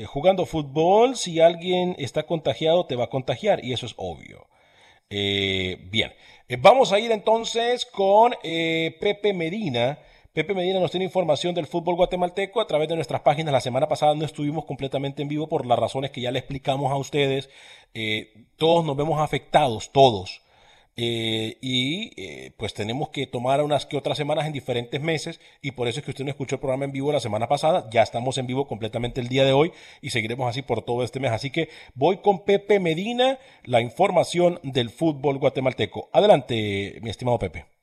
jugando 0.06 0.44
fútbol, 0.44 1.14
si 1.14 1.38
alguien 1.38 1.94
está 1.98 2.24
contagiado, 2.24 2.84
te 2.86 2.96
va 2.96 3.04
a 3.04 3.10
contagiar, 3.10 3.64
y 3.64 3.72
eso 3.72 3.86
es 3.86 3.94
obvio. 3.96 4.48
Bien, 5.10 6.12
eh, 6.52 6.58
vamos 6.60 6.92
a 6.92 6.98
ir 6.98 7.10
entonces 7.12 7.86
con 7.86 8.34
eh, 8.42 8.94
Pepe 9.00 9.32
Medina. 9.32 9.98
Pepe 10.34 10.52
Medina 10.52 10.80
nos 10.80 10.90
tiene 10.90 11.06
información 11.06 11.54
del 11.54 11.66
fútbol 11.66 11.94
guatemalteco 11.94 12.60
a 12.60 12.66
través 12.66 12.90
de 12.90 12.94
nuestras 12.94 13.22
páginas. 13.22 13.52
La 13.52 13.62
semana 13.62 13.88
pasada 13.88 14.14
no 14.14 14.26
estuvimos 14.26 14.66
completamente 14.66 15.22
en 15.22 15.28
vivo 15.28 15.48
por 15.48 15.64
las 15.64 15.78
razones 15.78 16.10
que 16.10 16.20
ya 16.20 16.30
le 16.30 16.40
explicamos 16.40 16.92
a 16.92 16.96
ustedes. 16.96 17.48
Eh, 17.94 18.34
todos 18.58 18.84
nos 18.84 18.98
vemos 18.98 19.18
afectados, 19.18 19.92
todos. 19.92 20.41
Eh, 20.96 21.56
y 21.62 22.12
eh, 22.16 22.52
pues 22.58 22.74
tenemos 22.74 23.08
que 23.08 23.26
tomar 23.26 23.62
unas 23.62 23.86
que 23.86 23.96
otras 23.96 24.18
semanas 24.18 24.46
en 24.46 24.52
diferentes 24.52 25.00
meses 25.00 25.40
y 25.62 25.70
por 25.70 25.88
eso 25.88 26.00
es 26.00 26.04
que 26.04 26.10
usted 26.10 26.24
no 26.24 26.30
escuchó 26.30 26.56
el 26.56 26.60
programa 26.60 26.84
en 26.84 26.92
vivo 26.92 27.12
la 27.12 27.20
semana 27.20 27.48
pasada, 27.48 27.88
ya 27.90 28.02
estamos 28.02 28.36
en 28.36 28.46
vivo 28.46 28.66
completamente 28.66 29.20
el 29.20 29.28
día 29.28 29.44
de 29.44 29.52
hoy 29.52 29.72
y 30.02 30.10
seguiremos 30.10 30.48
así 30.48 30.60
por 30.62 30.82
todo 30.82 31.02
este 31.02 31.20
mes. 31.20 31.32
Así 31.32 31.50
que 31.50 31.70
voy 31.94 32.18
con 32.18 32.44
Pepe 32.44 32.78
Medina, 32.78 33.38
la 33.64 33.80
información 33.80 34.60
del 34.62 34.90
fútbol 34.90 35.38
guatemalteco. 35.38 36.10
Adelante, 36.12 36.98
mi 37.02 37.10
estimado 37.10 37.38
Pepe. 37.38 37.81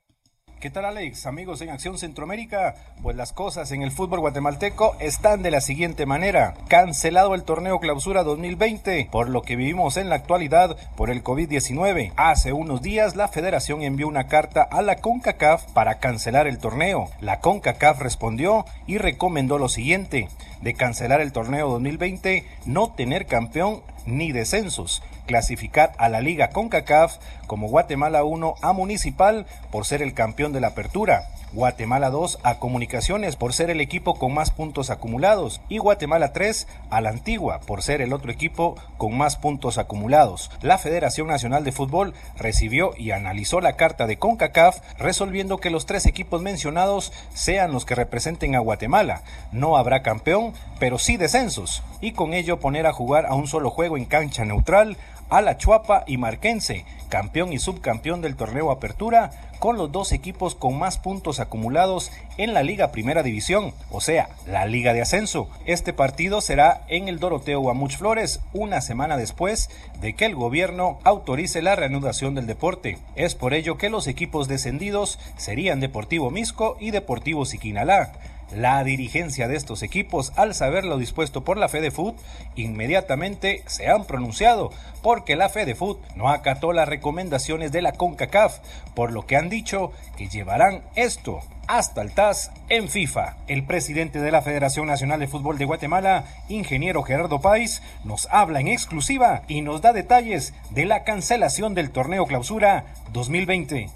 ¿Qué 0.59 0.69
tal 0.69 0.83
Alex? 0.83 1.25
Amigos 1.25 1.61
en 1.61 1.69
Acción 1.69 1.97
Centroamérica, 1.97 2.75
pues 3.01 3.15
las 3.15 3.31
cosas 3.31 3.71
en 3.71 3.81
el 3.81 3.91
fútbol 3.91 4.19
guatemalteco 4.19 4.97
están 4.99 5.41
de 5.41 5.51
la 5.51 5.61
siguiente 5.61 6.05
manera. 6.05 6.53
Cancelado 6.67 7.33
el 7.33 7.43
torneo 7.43 7.79
clausura 7.79 8.23
2020, 8.23 9.07
por 9.09 9.29
lo 9.29 9.41
que 9.41 9.55
vivimos 9.55 9.95
en 9.95 10.09
la 10.09 10.15
actualidad 10.15 10.75
por 10.97 11.11
el 11.11 11.23
COVID-19. 11.23 12.11
Hace 12.17 12.51
unos 12.51 12.81
días 12.81 13.15
la 13.15 13.29
federación 13.29 13.83
envió 13.83 14.09
una 14.09 14.27
carta 14.27 14.61
a 14.63 14.81
la 14.81 14.97
CONCACAF 14.97 15.63
para 15.71 15.99
cancelar 15.99 16.45
el 16.45 16.57
torneo. 16.57 17.09
La 17.21 17.39
CONCACAF 17.39 18.01
respondió 18.01 18.65
y 18.85 18.97
recomendó 18.97 19.59
lo 19.59 19.69
siguiente, 19.69 20.27
de 20.61 20.73
cancelar 20.73 21.21
el 21.21 21.31
torneo 21.31 21.69
2020, 21.69 22.45
no 22.65 22.91
tener 22.91 23.27
campeón 23.27 23.81
ni 24.05 24.33
descensos 24.33 25.01
clasificar 25.29 25.91
a 25.99 26.09
la 26.09 26.21
Liga 26.21 26.49
CONCACAF 26.49 27.17
como 27.45 27.67
Guatemala 27.67 28.23
1 28.23 28.55
a 28.63 28.73
Municipal 28.73 29.45
por 29.69 29.85
ser 29.85 30.01
el 30.01 30.15
campeón 30.15 30.53
de 30.53 30.59
la 30.59 30.69
apertura, 30.69 31.27
Guatemala 31.53 32.09
2 32.09 32.39
a 32.43 32.59
Comunicaciones 32.59 33.35
por 33.35 33.53
ser 33.53 33.69
el 33.69 33.81
equipo 33.81 34.15
con 34.15 34.33
más 34.33 34.51
puntos 34.51 34.89
acumulados 34.89 35.61
y 35.69 35.77
Guatemala 35.77 36.33
3 36.33 36.67
a 36.89 37.01
la 37.01 37.09
Antigua 37.09 37.59
por 37.59 37.81
ser 37.81 38.01
el 38.01 38.13
otro 38.13 38.31
equipo 38.31 38.75
con 38.97 39.17
más 39.17 39.35
puntos 39.35 39.77
acumulados. 39.77 40.51
La 40.61 40.77
Federación 40.77 41.27
Nacional 41.27 41.63
de 41.63 41.71
Fútbol 41.71 42.13
recibió 42.37 42.93
y 42.97 43.11
analizó 43.11 43.61
la 43.61 43.73
carta 43.73 44.07
de 44.07 44.17
CONCACAF 44.17 44.79
resolviendo 44.97 45.57
que 45.57 45.69
los 45.69 45.85
tres 45.85 46.07
equipos 46.07 46.41
mencionados 46.41 47.13
sean 47.33 47.71
los 47.71 47.85
que 47.85 47.95
representen 47.95 48.55
a 48.55 48.59
Guatemala. 48.59 49.21
No 49.51 49.77
habrá 49.77 50.01
campeón, 50.01 50.53
pero 50.79 50.97
sí 50.97 51.17
descensos 51.17 51.83
y 52.01 52.13
con 52.13 52.33
ello 52.33 52.59
poner 52.59 52.87
a 52.87 52.93
jugar 52.93 53.25
a 53.25 53.35
un 53.35 53.47
solo 53.47 53.69
juego 53.69 53.97
en 53.97 54.05
cancha 54.05 54.45
neutral 54.45 54.97
a 55.29 55.41
la 55.41 55.57
Chuapa 55.57 56.03
y 56.07 56.17
Marquense, 56.17 56.85
campeón 57.09 57.53
y 57.53 57.59
subcampeón 57.59 58.21
del 58.21 58.35
torneo 58.35 58.71
Apertura, 58.71 59.31
con 59.59 59.77
los 59.77 59.91
dos 59.91 60.13
equipos 60.13 60.55
con 60.55 60.79
más 60.79 60.97
puntos 60.97 61.39
acumulados 61.39 62.11
en 62.37 62.53
la 62.53 62.63
Liga 62.63 62.91
Primera 62.91 63.23
División, 63.23 63.73
o 63.91 63.99
sea, 63.99 64.29
la 64.47 64.65
Liga 64.65 64.93
de 64.93 65.01
Ascenso. 65.01 65.49
Este 65.65 65.91
partido 65.91 66.39
será 66.41 66.81
en 66.87 67.09
el 67.09 67.19
Doroteo 67.19 67.59
Guamuch 67.59 67.97
Flores, 67.97 68.39
una 68.53 68.81
semana 68.81 69.17
después 69.17 69.69
de 69.99 70.13
que 70.15 70.25
el 70.25 70.35
gobierno 70.35 70.99
autorice 71.03 71.61
la 71.61 71.75
reanudación 71.75 72.35
del 72.35 72.47
deporte. 72.47 72.97
Es 73.15 73.35
por 73.35 73.53
ello 73.53 73.77
que 73.77 73.89
los 73.89 74.07
equipos 74.07 74.47
descendidos 74.47 75.19
serían 75.37 75.81
Deportivo 75.81 76.31
Misco 76.31 76.77
y 76.79 76.91
Deportivo 76.91 77.45
Siquinalá. 77.45 78.13
La 78.55 78.83
dirigencia 78.83 79.47
de 79.47 79.55
estos 79.55 79.83
equipos, 79.83 80.33
al 80.35 80.55
saber 80.55 80.83
lo 80.83 80.97
dispuesto 80.97 81.43
por 81.43 81.57
la 81.57 81.69
Food, 81.69 82.15
inmediatamente 82.55 83.61
se 83.67 83.87
han 83.87 84.05
pronunciado 84.05 84.71
porque 85.01 85.35
la 85.35 85.49
Food 85.49 85.97
no 86.15 86.29
acató 86.29 86.73
las 86.73 86.87
recomendaciones 86.87 87.71
de 87.71 87.81
la 87.81 87.93
CONCACAF, 87.93 88.59
por 88.95 89.11
lo 89.11 89.25
que 89.25 89.37
han 89.37 89.49
dicho 89.49 89.91
que 90.17 90.27
llevarán 90.27 90.81
esto 90.95 91.41
hasta 91.69 92.01
el 92.01 92.11
TAS 92.13 92.51
en 92.69 92.89
FIFA. 92.89 93.35
El 93.47 93.63
presidente 93.63 94.19
de 94.19 94.31
la 94.31 94.41
Federación 94.41 94.87
Nacional 94.87 95.19
de 95.19 95.27
Fútbol 95.27 95.59
de 95.59 95.65
Guatemala, 95.65 96.23
ingeniero 96.49 97.03
Gerardo 97.03 97.41
Páez, 97.41 97.83
nos 98.03 98.27
habla 98.31 98.59
en 98.59 98.67
exclusiva 98.69 99.43
y 99.47 99.61
nos 99.61 99.81
da 99.81 99.93
detalles 99.93 100.55
de 100.71 100.85
la 100.85 101.03
cancelación 101.03 101.75
del 101.75 101.91
torneo 101.91 102.25
clausura 102.25 102.85
2020. 103.11 103.87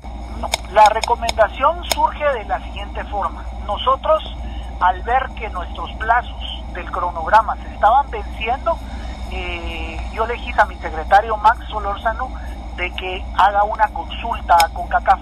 La 0.71 0.87
recomendación 0.89 1.83
surge 1.95 2.23
de 2.23 2.45
la 2.45 2.63
siguiente 2.63 3.03
forma. 3.05 3.43
Nosotros, 3.65 4.23
al 4.79 5.01
ver 5.01 5.29
que 5.35 5.49
nuestros 5.49 5.91
plazos 5.93 6.63
del 6.73 6.91
cronograma 6.91 7.55
se 7.55 7.73
estaban 7.73 8.09
venciendo, 8.11 8.77
eh, 9.35 9.97
yo 10.13 10.25
le 10.27 10.35
dije 10.35 10.53
a 10.61 10.65
mi 10.65 10.75
secretario 10.75 11.35
Max 11.37 11.65
Solórzano 11.69 12.29
de 12.75 12.91
que 12.91 13.25
haga 13.37 13.63
una 13.63 13.87
consulta 13.87 14.57
con 14.73 14.87
CACAF. 14.87 15.19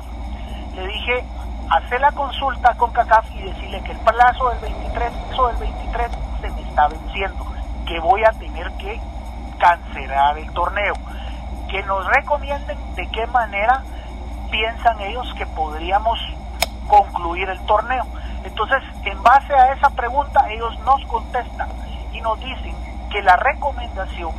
Le 0.76 0.88
dije, 0.88 1.24
hacer 1.70 2.02
la 2.02 2.12
consulta 2.12 2.74
con 2.76 2.92
CACAF 2.92 3.26
y 3.32 3.42
decirle 3.42 3.82
que 3.84 3.94
el 3.94 4.00
plazo 4.00 4.50
del 4.50 4.60
23, 4.60 5.14
del 5.14 5.58
23 5.58 6.12
se 6.42 6.50
me 6.52 6.62
está 6.62 6.88
venciendo, 6.88 7.46
que 7.86 8.00
voy 8.00 8.24
a 8.24 8.32
tener 8.34 8.72
que 8.74 9.00
cancelar 9.58 10.38
el 10.38 10.52
torneo, 10.52 10.94
que 11.70 11.82
nos 11.84 12.06
recomienden 12.08 12.78
de 12.96 13.08
qué 13.08 13.28
manera 13.28 13.84
piensan 14.50 15.00
ellos 15.02 15.34
que 15.38 15.46
podríamos 15.46 16.20
concluir 16.88 17.48
el 17.50 17.60
torneo. 17.66 18.06
Entonces, 18.44 18.84
en 19.06 19.22
base 19.24 19.54
a 19.54 19.72
esa 19.72 19.90
pregunta, 19.92 20.50
ellos 20.50 20.78
nos 20.80 21.06
contestan 21.06 21.70
y 22.12 22.20
nos 22.22 22.40
dicen 22.40 22.76
que 23.12 23.22
la 23.22 23.36
recomendación, 23.36 24.32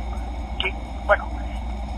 que, 0.59 0.73
bueno, 1.05 1.29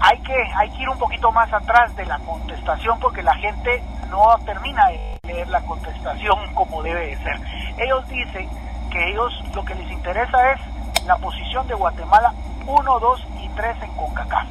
hay 0.02 0.20
que, 0.20 0.36
hay 0.56 0.70
que 0.72 0.84
ir 0.84 0.90
un 0.90 1.00
poquito 1.00 1.32
más 1.32 1.52
atrás 1.52 1.96
de 1.96 2.06
la 2.06 2.20
contestación 2.20 3.00
porque 3.00 3.24
la 3.24 3.34
gente 3.36 3.82
no 4.10 4.38
termina 4.46 4.88
de 4.90 5.20
leer 5.24 5.48
la 5.48 5.62
contestación 5.62 6.54
como 6.54 6.84
debe 6.84 7.08
de 7.08 7.18
ser. 7.18 7.40
Ellos 7.78 8.08
dicen 8.08 8.50
que 8.92 9.10
ellos 9.10 9.34
lo 9.54 9.64
que 9.66 9.76
les 9.76 9.90
interesa 9.92 10.52
es 10.52 11.06
la 11.06 11.18
posición 11.18 11.68
de 11.68 11.76
Guatemala 11.76 12.34
1, 12.66 13.00
2 13.00 13.28
y 13.42 13.50
3 13.50 13.84
en 13.84 13.92
CONCACAF. 13.96 14.48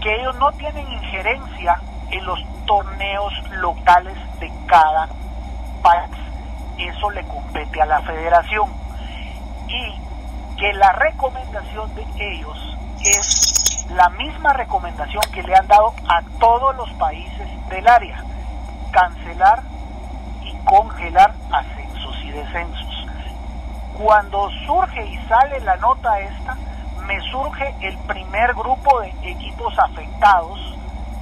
Que 0.00 0.14
ellos 0.20 0.36
no 0.36 0.52
tienen 0.52 0.90
injerencia 0.92 1.80
en 2.10 2.24
los 2.24 2.38
torneos 2.66 3.32
locales 3.52 4.16
de 4.38 4.52
cada 4.66 5.08
país. 5.82 6.10
Eso 6.78 7.10
le 7.10 7.24
compete 7.26 7.80
a 7.80 7.86
la 7.86 8.00
federación. 8.02 8.70
Y 9.68 10.05
que 10.58 10.72
la 10.72 10.92
recomendación 10.92 11.94
de 11.94 12.06
ellos 12.18 12.76
es 13.02 13.86
la 13.90 14.08
misma 14.10 14.52
recomendación 14.52 15.22
que 15.32 15.42
le 15.42 15.54
han 15.54 15.66
dado 15.66 15.94
a 16.08 16.22
todos 16.38 16.74
los 16.76 16.90
países 16.94 17.48
del 17.68 17.86
área. 17.86 18.22
Cancelar 18.90 19.62
y 20.42 20.52
congelar 20.64 21.34
ascensos 21.52 22.16
y 22.24 22.30
descensos. 22.30 23.06
Cuando 23.98 24.50
surge 24.66 25.06
y 25.06 25.16
sale 25.28 25.60
la 25.60 25.76
nota 25.76 26.20
esta, 26.20 26.56
me 27.06 27.20
surge 27.30 27.74
el 27.80 27.96
primer 27.98 28.54
grupo 28.54 29.00
de 29.00 29.08
equipos 29.30 29.78
afectados, 29.78 30.58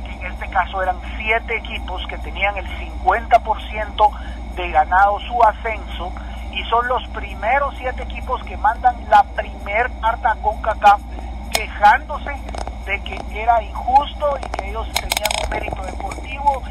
que 0.05 0.13
en 0.13 0.33
este 0.33 0.49
caso 0.49 0.83
eran 0.83 0.97
siete 1.17 1.57
equipos 1.57 2.07
que 2.09 2.19
tenían 2.19 2.57
el 2.57 2.67
50% 2.67 4.11
de 4.57 4.71
ganado 4.71 5.21
su 5.21 5.43
ascenso, 5.43 6.13
y 6.55 6.65
son 6.65 6.87
los 6.89 7.07
primeros 7.09 7.75
siete 7.79 8.03
equipos 8.03 8.43
que 8.45 8.57
mandan 8.57 8.97
la 9.09 9.23
primer 9.23 9.91
carta 10.01 10.37
con 10.43 10.61
CACAF 10.63 11.01
quejándose 11.53 12.31
de 12.87 13.01
que 13.03 13.43
era 13.43 13.63
injusto 13.63 14.39
y 14.39 14.49
que 14.57 14.71
ellos 14.71 14.87
tenían 14.93 15.31
un 15.43 15.51
mérito 15.51 15.83
deportivo 15.83 16.63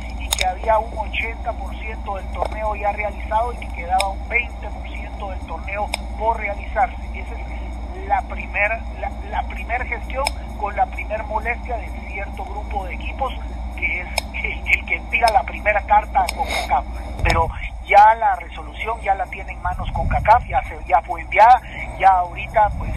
había 0.46 0.78
un 0.80 0.92
80% 0.92 2.16
del 2.16 2.34
torneo 2.34 2.76
ya 2.76 2.92
realizado 2.92 3.54
y 3.54 3.58
que 3.58 3.68
quedaba 3.70 4.10
un 4.10 4.30
20% 4.30 5.30
del 5.30 5.48
torneo 5.48 5.90
por 6.18 6.38
realizarse. 6.38 6.96
Esa 7.14 7.34
es 7.34 8.08
la 8.08 8.22
primera 8.24 8.82
la, 9.30 9.44
primer 9.44 9.86
gestión 9.86 10.26
con 10.60 10.76
la 10.76 10.86
primer 10.88 11.24
molestia 11.24 11.78
de 11.78 11.88
cierto 12.08 12.44
grupo 12.46 12.86
de 12.86 12.96
equipos 12.96 13.34
que 13.78 14.02
es 14.02 14.08
el, 14.44 14.86
que 14.86 15.00
tira 15.12 15.32
la 15.32 15.44
primera 15.44 15.82
carta 15.84 16.22
a 16.22 16.36
CONCACAF. 16.36 16.86
Pero 17.24 17.48
ya 17.86 18.16
la 18.16 18.36
resolución 18.36 19.00
ya 19.02 19.16
la 19.16 19.26
tiene 19.28 19.52
en 19.52 19.62
manos 19.62 19.90
CONCACAF, 19.92 20.46
ya, 20.48 20.62
se, 20.64 20.78
ya 20.88 21.02
fue 21.02 21.22
enviada, 21.22 21.62
ya 22.00 22.10
ahorita 22.10 22.70
pues 22.78 22.92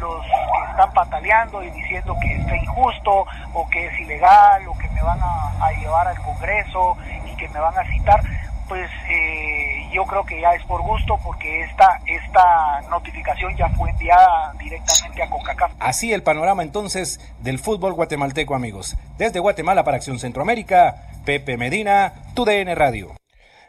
los 0.00 0.22
que 0.24 0.70
están 0.70 0.92
pataleando 0.92 1.62
y 1.62 1.70
diciendo 1.70 2.16
que 2.20 2.34
está 2.34 2.56
injusto 2.56 3.24
o 3.54 3.68
que 3.70 3.86
es 3.86 4.00
ilegal 4.00 4.66
o 4.66 4.76
que 4.76 4.88
me 4.90 5.02
van 5.02 5.18
a, 5.20 5.72
llevar 5.80 6.08
al 6.08 6.18
Congreso 6.18 6.96
y 7.24 7.36
que 7.36 7.48
me 7.48 7.60
van 7.60 7.76
a 7.78 7.84
citar, 7.84 8.20
pues 8.68 8.90
eh, 9.08 9.88
yo 9.92 10.04
creo 10.04 10.24
que 10.24 10.40
ya 10.40 10.52
es 10.54 10.64
por 10.64 10.82
gusto 10.82 11.18
porque 11.24 11.62
esta, 11.62 12.00
esta 12.06 12.80
notificación 12.90 13.56
ya 13.56 13.68
fue 13.70 13.90
enviada 13.90 14.52
directamente 14.58 15.22
a 15.22 15.30
CONCACAF. 15.30 15.72
Así 15.78 16.12
el 16.12 16.22
panorama 16.22 16.62
entonces 16.62 17.20
del 17.40 17.58
fútbol 17.58 17.94
guatemalteco 17.94 18.54
amigos. 18.54 18.96
Desde 19.18 19.40
Guatemala 19.40 19.84
para 19.84 19.98
Acción 19.98 20.18
Centroamérica, 20.18 20.96
Pepe 21.24 21.56
Medina, 21.56 22.12
TUDN 22.34 22.74
Radio. 22.74 23.21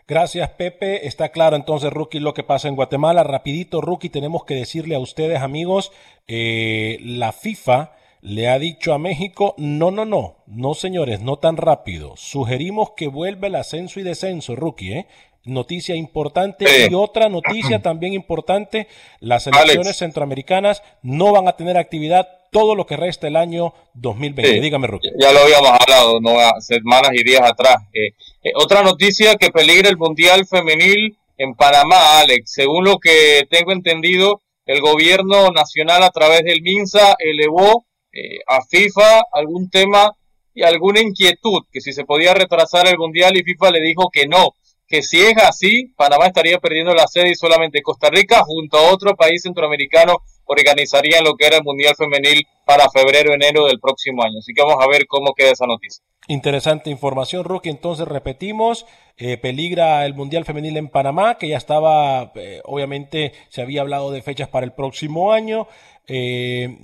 Gracias, 0.08 0.49
Pepe. 0.51 1.08
Está 1.08 1.30
claro 1.30 1.56
entonces, 1.56 1.91
Rookie, 1.91 2.20
lo 2.20 2.34
que 2.34 2.43
pasa 2.43 2.68
en 2.68 2.76
Guatemala. 2.76 3.24
Rapidito, 3.24 3.80
Rookie, 3.80 4.10
tenemos 4.10 4.43
que 4.43 4.56
decirle 4.56 4.95
a 4.95 4.99
ustedes, 4.99 5.39
amigos, 5.39 5.91
eh, 6.28 6.99
la 7.01 7.32
FIFA 7.32 7.93
le 8.22 8.49
ha 8.49 8.58
dicho 8.58 8.93
a 8.93 8.99
México, 8.99 9.54
no, 9.58 9.91
no, 9.91 10.06
no, 10.06 10.38
no 10.47 10.74
señores, 10.74 11.22
no 11.22 11.38
tan 11.38 11.58
rápido. 11.58 12.14
Sugerimos 12.16 12.91
que 12.91 13.08
vuelva 13.08 13.47
el 13.47 13.56
ascenso 13.56 13.99
y 13.99 14.04
descenso, 14.04 14.56
Rookie, 14.56 14.93
¿eh? 14.93 15.08
Noticia 15.46 15.96
importante 15.96 16.88
y 16.89 16.94
otra 16.94 17.28
noticia 17.28 17.82
también 17.82 18.14
importante, 18.14 18.88
las 19.20 19.46
elecciones 19.48 19.98
centroamericanas 19.98 20.82
no 21.02 21.34
van 21.34 21.50
a 21.50 21.58
tener 21.58 21.78
actividad 21.78 22.28
todo 22.54 22.76
lo 22.76 22.86
que 22.86 22.96
resta 22.96 23.28
el 23.28 23.36
año 23.36 23.74
2020. 23.96 24.62
Dígame, 24.62 24.88
Rookie. 24.88 25.10
Ya 25.20 25.34
lo 25.34 25.39
habíamos 25.39 25.72
hablado, 25.72 26.22
no 26.22 26.38
semanas 26.62 27.12
y 27.14 27.24
días 27.24 27.41
atrás. 27.41 27.76
Eh, 27.94 28.14
eh, 28.44 28.52
otra 28.56 28.84
noticia 28.84 29.36
que 29.36 29.50
peligra 29.50 29.89
el 29.89 29.98
Mundial 29.98 30.46
Femenil 30.48 31.18
en 31.38 31.56
Panamá, 31.56 32.20
Alex. 32.22 32.52
Según 32.54 32.86
lo 32.86 33.00
que 33.00 33.46
tengo 33.50 33.74
entendido, 33.74 34.41
el 34.66 34.80
gobierno 34.80 35.50
nacional 35.50 36.04
a 36.04 36.12
través 36.12 36.44
del 36.44 36.62
MINSA 36.62 37.16
elevó 37.20 37.86
eh, 38.14 38.39
a 38.48 38.62
FIFA 38.62 39.24
algún 39.34 39.70
tema 39.70 40.12
y 40.54 40.64
alguna 40.64 41.02
inquietud, 41.02 41.64
que 41.72 41.82
si 41.82 41.91
se 41.91 42.06
podía 42.06 42.34
retrasar 42.34 42.88
el 42.88 42.98
Mundial 42.98 43.36
y 43.36 43.44
FIFA 43.44 43.72
le 43.72 43.82
dijo 43.82 44.10
que 44.14 44.28
no, 44.28 44.54
que 44.94 45.02
si 45.02 45.20
es 45.20 45.36
así, 45.38 45.91
Panamá 45.98 46.28
estaría 46.28 46.60
perdiendo 46.60 46.94
la 46.94 47.08
sede 47.08 47.32
y 47.32 47.36
solamente 47.36 47.82
Costa 47.82 48.12
Rica 48.12 48.44
junto 48.46 48.78
a 48.78 48.94
otro 48.94 49.16
país 49.16 49.41
centroamericano 49.41 50.18
organizarían 50.46 51.24
lo 51.24 51.34
que 51.34 51.48
era 51.48 51.58
el 51.58 51.64
Mundial 51.64 51.96
Femenil 51.98 52.46
para 52.64 52.88
febrero, 52.91 53.34
enero 53.34 53.66
del 53.66 53.80
próximo 53.80 54.22
año. 54.22 54.38
Así 54.38 54.54
que 54.54 54.62
vamos 54.62 54.78
a 54.80 54.88
ver 54.88 55.08
cómo 55.08 55.34
queda 55.34 55.50
esa 55.50 55.66
noticia. 55.66 56.04
Interesante 56.28 56.91
información, 56.91 57.44
Rookie. 57.44 57.72
Entonces 57.72 58.08
repetimos, 58.08 58.86
eh, 59.18 59.38
peligra 59.38 60.06
el 60.06 60.14
Mundial 60.14 60.46
Femenil 60.46 60.78
en 60.78 60.89
Panamá, 60.89 61.39
que 61.39 61.48
ya 61.48 61.58
estaba, 61.58 62.32
eh, 62.36 62.62
obviamente 62.64 63.34
se 63.50 63.64
había 63.64 63.82
hablado 63.82 64.12
de 64.12 64.22
fechas 64.22 64.50
para 64.50 64.64
el 64.64 64.74
próximo 64.74 65.34
año. 65.34 65.68
Eh, 66.08 66.78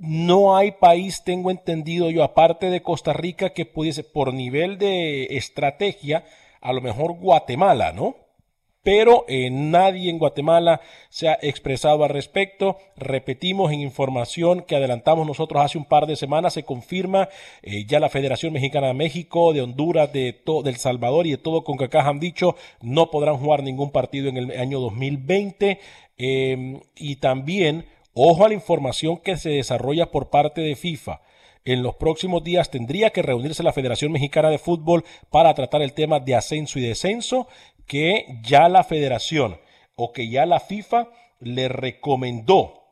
no 0.00 0.56
hay 0.56 0.70
país, 0.72 1.22
tengo 1.22 1.50
entendido 1.50 2.08
yo, 2.08 2.24
aparte 2.24 2.70
de 2.70 2.80
Costa 2.80 3.12
Rica, 3.12 3.50
que 3.50 3.66
pudiese, 3.66 4.04
por 4.04 4.32
nivel 4.32 4.78
de 4.78 5.36
estrategia, 5.36 6.24
a 6.66 6.72
lo 6.72 6.80
mejor 6.80 7.14
Guatemala, 7.14 7.92
¿no? 7.92 8.26
pero 8.86 9.24
eh, 9.26 9.50
nadie 9.50 10.10
en 10.10 10.18
Guatemala 10.20 10.80
se 11.08 11.28
ha 11.28 11.36
expresado 11.42 12.04
al 12.04 12.10
respecto. 12.10 12.76
Repetimos 12.96 13.72
en 13.72 13.80
información 13.80 14.62
que 14.62 14.76
adelantamos 14.76 15.26
nosotros 15.26 15.60
hace 15.60 15.76
un 15.76 15.86
par 15.86 16.06
de 16.06 16.14
semanas, 16.14 16.54
se 16.54 16.62
confirma 16.62 17.28
eh, 17.64 17.84
ya 17.84 17.98
la 17.98 18.10
Federación 18.10 18.52
Mexicana 18.52 18.86
de 18.86 18.94
México, 18.94 19.52
de 19.52 19.62
Honduras, 19.62 20.12
de, 20.12 20.32
todo 20.32 20.68
El 20.68 20.76
Salvador 20.76 21.26
y 21.26 21.32
de 21.32 21.38
todo 21.38 21.64
con 21.64 21.78
que 21.78 21.86
acá 21.86 22.06
han 22.06 22.20
dicho 22.20 22.54
no 22.80 23.10
podrán 23.10 23.38
jugar 23.38 23.64
ningún 23.64 23.90
partido 23.90 24.28
en 24.28 24.36
el 24.36 24.52
año 24.52 24.78
2020. 24.78 25.80
Em, 26.16 26.80
y 26.94 27.16
también, 27.16 27.86
ojo 28.14 28.44
a 28.44 28.48
la 28.48 28.54
información 28.54 29.16
que 29.16 29.36
se 29.36 29.50
desarrolla 29.50 30.12
por 30.12 30.30
parte 30.30 30.60
de 30.60 30.76
FIFA 30.76 31.22
en 31.66 31.82
los 31.82 31.96
próximos 31.96 32.42
días 32.42 32.70
tendría 32.70 33.10
que 33.10 33.22
reunirse 33.22 33.62
la 33.62 33.72
Federación 33.72 34.12
Mexicana 34.12 34.48
de 34.48 34.58
Fútbol 34.58 35.04
para 35.30 35.52
tratar 35.52 35.82
el 35.82 35.92
tema 35.92 36.20
de 36.20 36.36
ascenso 36.36 36.78
y 36.78 36.82
descenso 36.82 37.48
que 37.86 38.38
ya 38.42 38.68
la 38.68 38.84
federación 38.84 39.58
o 39.96 40.12
que 40.12 40.28
ya 40.28 40.46
la 40.46 40.60
FIFA 40.60 41.08
le 41.40 41.68
recomendó 41.68 42.84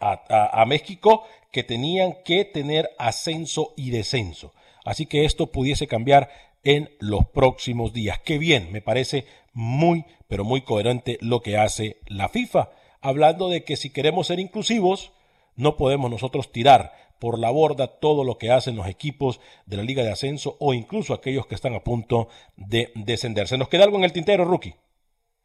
a, 0.00 0.64
México 0.66 1.24
que 1.52 1.62
tenían 1.62 2.16
que 2.24 2.44
tener 2.46 2.90
ascenso 2.98 3.74
y 3.76 3.90
descenso. 3.90 4.52
Así 4.84 5.04
que 5.06 5.26
esto 5.26 5.48
pudiese 5.52 5.86
cambiar 5.86 6.30
en 6.64 6.90
los 7.00 7.26
próximos 7.28 7.92
días. 7.92 8.18
Qué 8.20 8.38
bien, 8.38 8.72
me 8.72 8.80
parece 8.80 9.26
muy, 9.52 10.06
pero 10.26 10.42
muy 10.44 10.62
coherente 10.62 11.18
lo 11.20 11.42
que 11.42 11.58
hace 11.58 11.98
la 12.06 12.30
FIFA, 12.30 12.70
hablando 13.02 13.50
de 13.50 13.62
que 13.62 13.76
si 13.76 13.90
queremos 13.90 14.28
ser 14.28 14.40
inclusivos, 14.40 15.12
no 15.54 15.76
podemos 15.76 16.10
nosotros 16.10 16.50
tirar 16.50 17.09
por 17.20 17.38
la 17.38 17.50
borda 17.50 17.86
todo 17.86 18.24
lo 18.24 18.38
que 18.38 18.50
hacen 18.50 18.74
los 18.74 18.88
equipos 18.88 19.40
de 19.66 19.76
la 19.76 19.84
Liga 19.84 20.02
de 20.02 20.10
Ascenso 20.10 20.56
o 20.58 20.74
incluso 20.74 21.14
aquellos 21.14 21.46
que 21.46 21.54
están 21.54 21.74
a 21.74 21.84
punto 21.84 22.28
de 22.56 22.90
descender. 22.96 23.46
¿Se 23.46 23.58
nos 23.58 23.68
queda 23.68 23.84
algo 23.84 23.98
en 23.98 24.04
el 24.04 24.12
tintero, 24.12 24.44
rookie? 24.44 24.74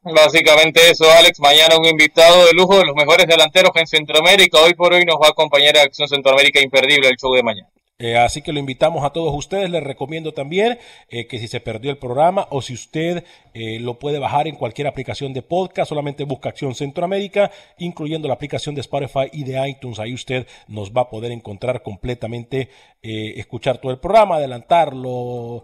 Básicamente 0.02 0.90
eso, 0.90 1.06
Alex. 1.12 1.40
Mañana 1.40 1.78
un 1.78 1.86
invitado 1.86 2.46
de 2.46 2.54
lujo 2.54 2.78
de 2.78 2.86
los 2.86 2.96
mejores 2.96 3.28
delanteros 3.28 3.72
en 3.76 3.88
Centroamérica. 3.88 4.60
Hoy 4.60 4.74
por 4.74 4.94
hoy 4.94 5.04
nos 5.04 5.18
va 5.18 5.28
a 5.28 5.32
acompañar 5.32 5.78
a 5.78 5.82
Acción 5.82 6.08
Centroamérica 6.08 6.62
Imperdible 6.62 7.10
el 7.10 7.18
show 7.18 7.34
de 7.34 7.44
mañana. 7.44 7.70
Eh, 7.98 8.18
así 8.18 8.42
que 8.42 8.52
lo 8.52 8.60
invitamos 8.60 9.06
a 9.06 9.12
todos 9.12 9.34
ustedes. 9.34 9.70
Les 9.70 9.82
recomiendo 9.84 10.34
también 10.34 10.78
eh, 11.10 11.28
que 11.28 11.40
si 11.40 11.48
se 11.48 11.62
perdió 11.62 11.92
el 11.92 11.98
programa 11.98 12.46
o 12.50 12.62
si 12.62 12.74
usted 12.74 13.24
eh, 13.54 13.80
lo 13.80 14.00
puede 14.00 14.20
bajar 14.20 14.48
en 14.48 14.56
cualquier 14.56 14.88
aplicación 14.88 15.32
de 15.32 15.42
podcast, 15.42 15.90
solamente 15.90 16.26
busca 16.26 16.50
Acción 16.50 16.76
Centroamérica, 16.76 17.52
incluyendo 17.78 18.28
la 18.28 18.34
aplicación 18.34 18.76
de 18.76 18.82
Spotify 18.82 19.30
y 19.32 19.46
de 19.46 19.70
iTunes. 19.70 20.00
Ahí 20.00 20.14
usted 20.14 20.46
nos 20.68 20.92
va 20.92 21.04
a 21.04 21.10
poder 21.10 21.32
encontrar 21.32 21.82
completamente, 21.84 22.70
escuchar 23.02 23.78
todo 23.78 23.92
el 23.92 24.00
programa, 24.00 24.38
adelantarlo, 24.38 25.64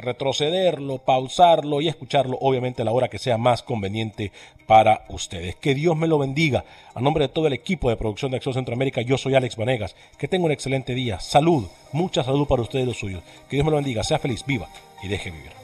retrocederlo, 0.00 0.98
pausarlo 0.98 1.80
y 1.80 1.88
escucharlo, 1.88 2.38
obviamente, 2.40 2.82
a 2.82 2.84
la 2.84 2.92
hora 2.92 3.08
que 3.08 3.18
sea 3.18 3.38
más 3.38 3.62
conveniente 3.62 4.32
para 4.66 5.04
ustedes. 5.08 5.56
Que 5.56 5.74
Dios 5.74 5.96
me 5.96 6.08
lo 6.08 6.18
bendiga. 6.18 6.64
A 6.94 7.00
nombre 7.00 7.26
de 7.26 7.32
todo 7.32 7.46
el 7.46 7.52
equipo 7.52 7.90
de 7.90 7.96
producción 7.96 8.30
de 8.30 8.38
Acción 8.38 8.54
Centroamérica, 8.54 9.02
yo 9.02 9.18
soy 9.18 9.34
Alex 9.34 9.56
Vanegas. 9.56 9.94
Que 10.18 10.28
tenga 10.28 10.46
un 10.46 10.52
excelente 10.52 10.94
día. 10.94 11.20
Salud, 11.20 11.66
mucha 11.92 12.24
salud 12.24 12.46
para 12.46 12.62
ustedes 12.62 12.84
y 12.84 12.88
los 12.88 12.98
suyos. 12.98 13.22
Que 13.48 13.56
Dios 13.56 13.64
me 13.64 13.70
lo 13.70 13.76
bendiga, 13.76 14.02
sea 14.02 14.18
feliz, 14.18 14.44
viva 14.46 14.68
y 15.02 15.08
deje 15.08 15.30
vivir. 15.30 15.63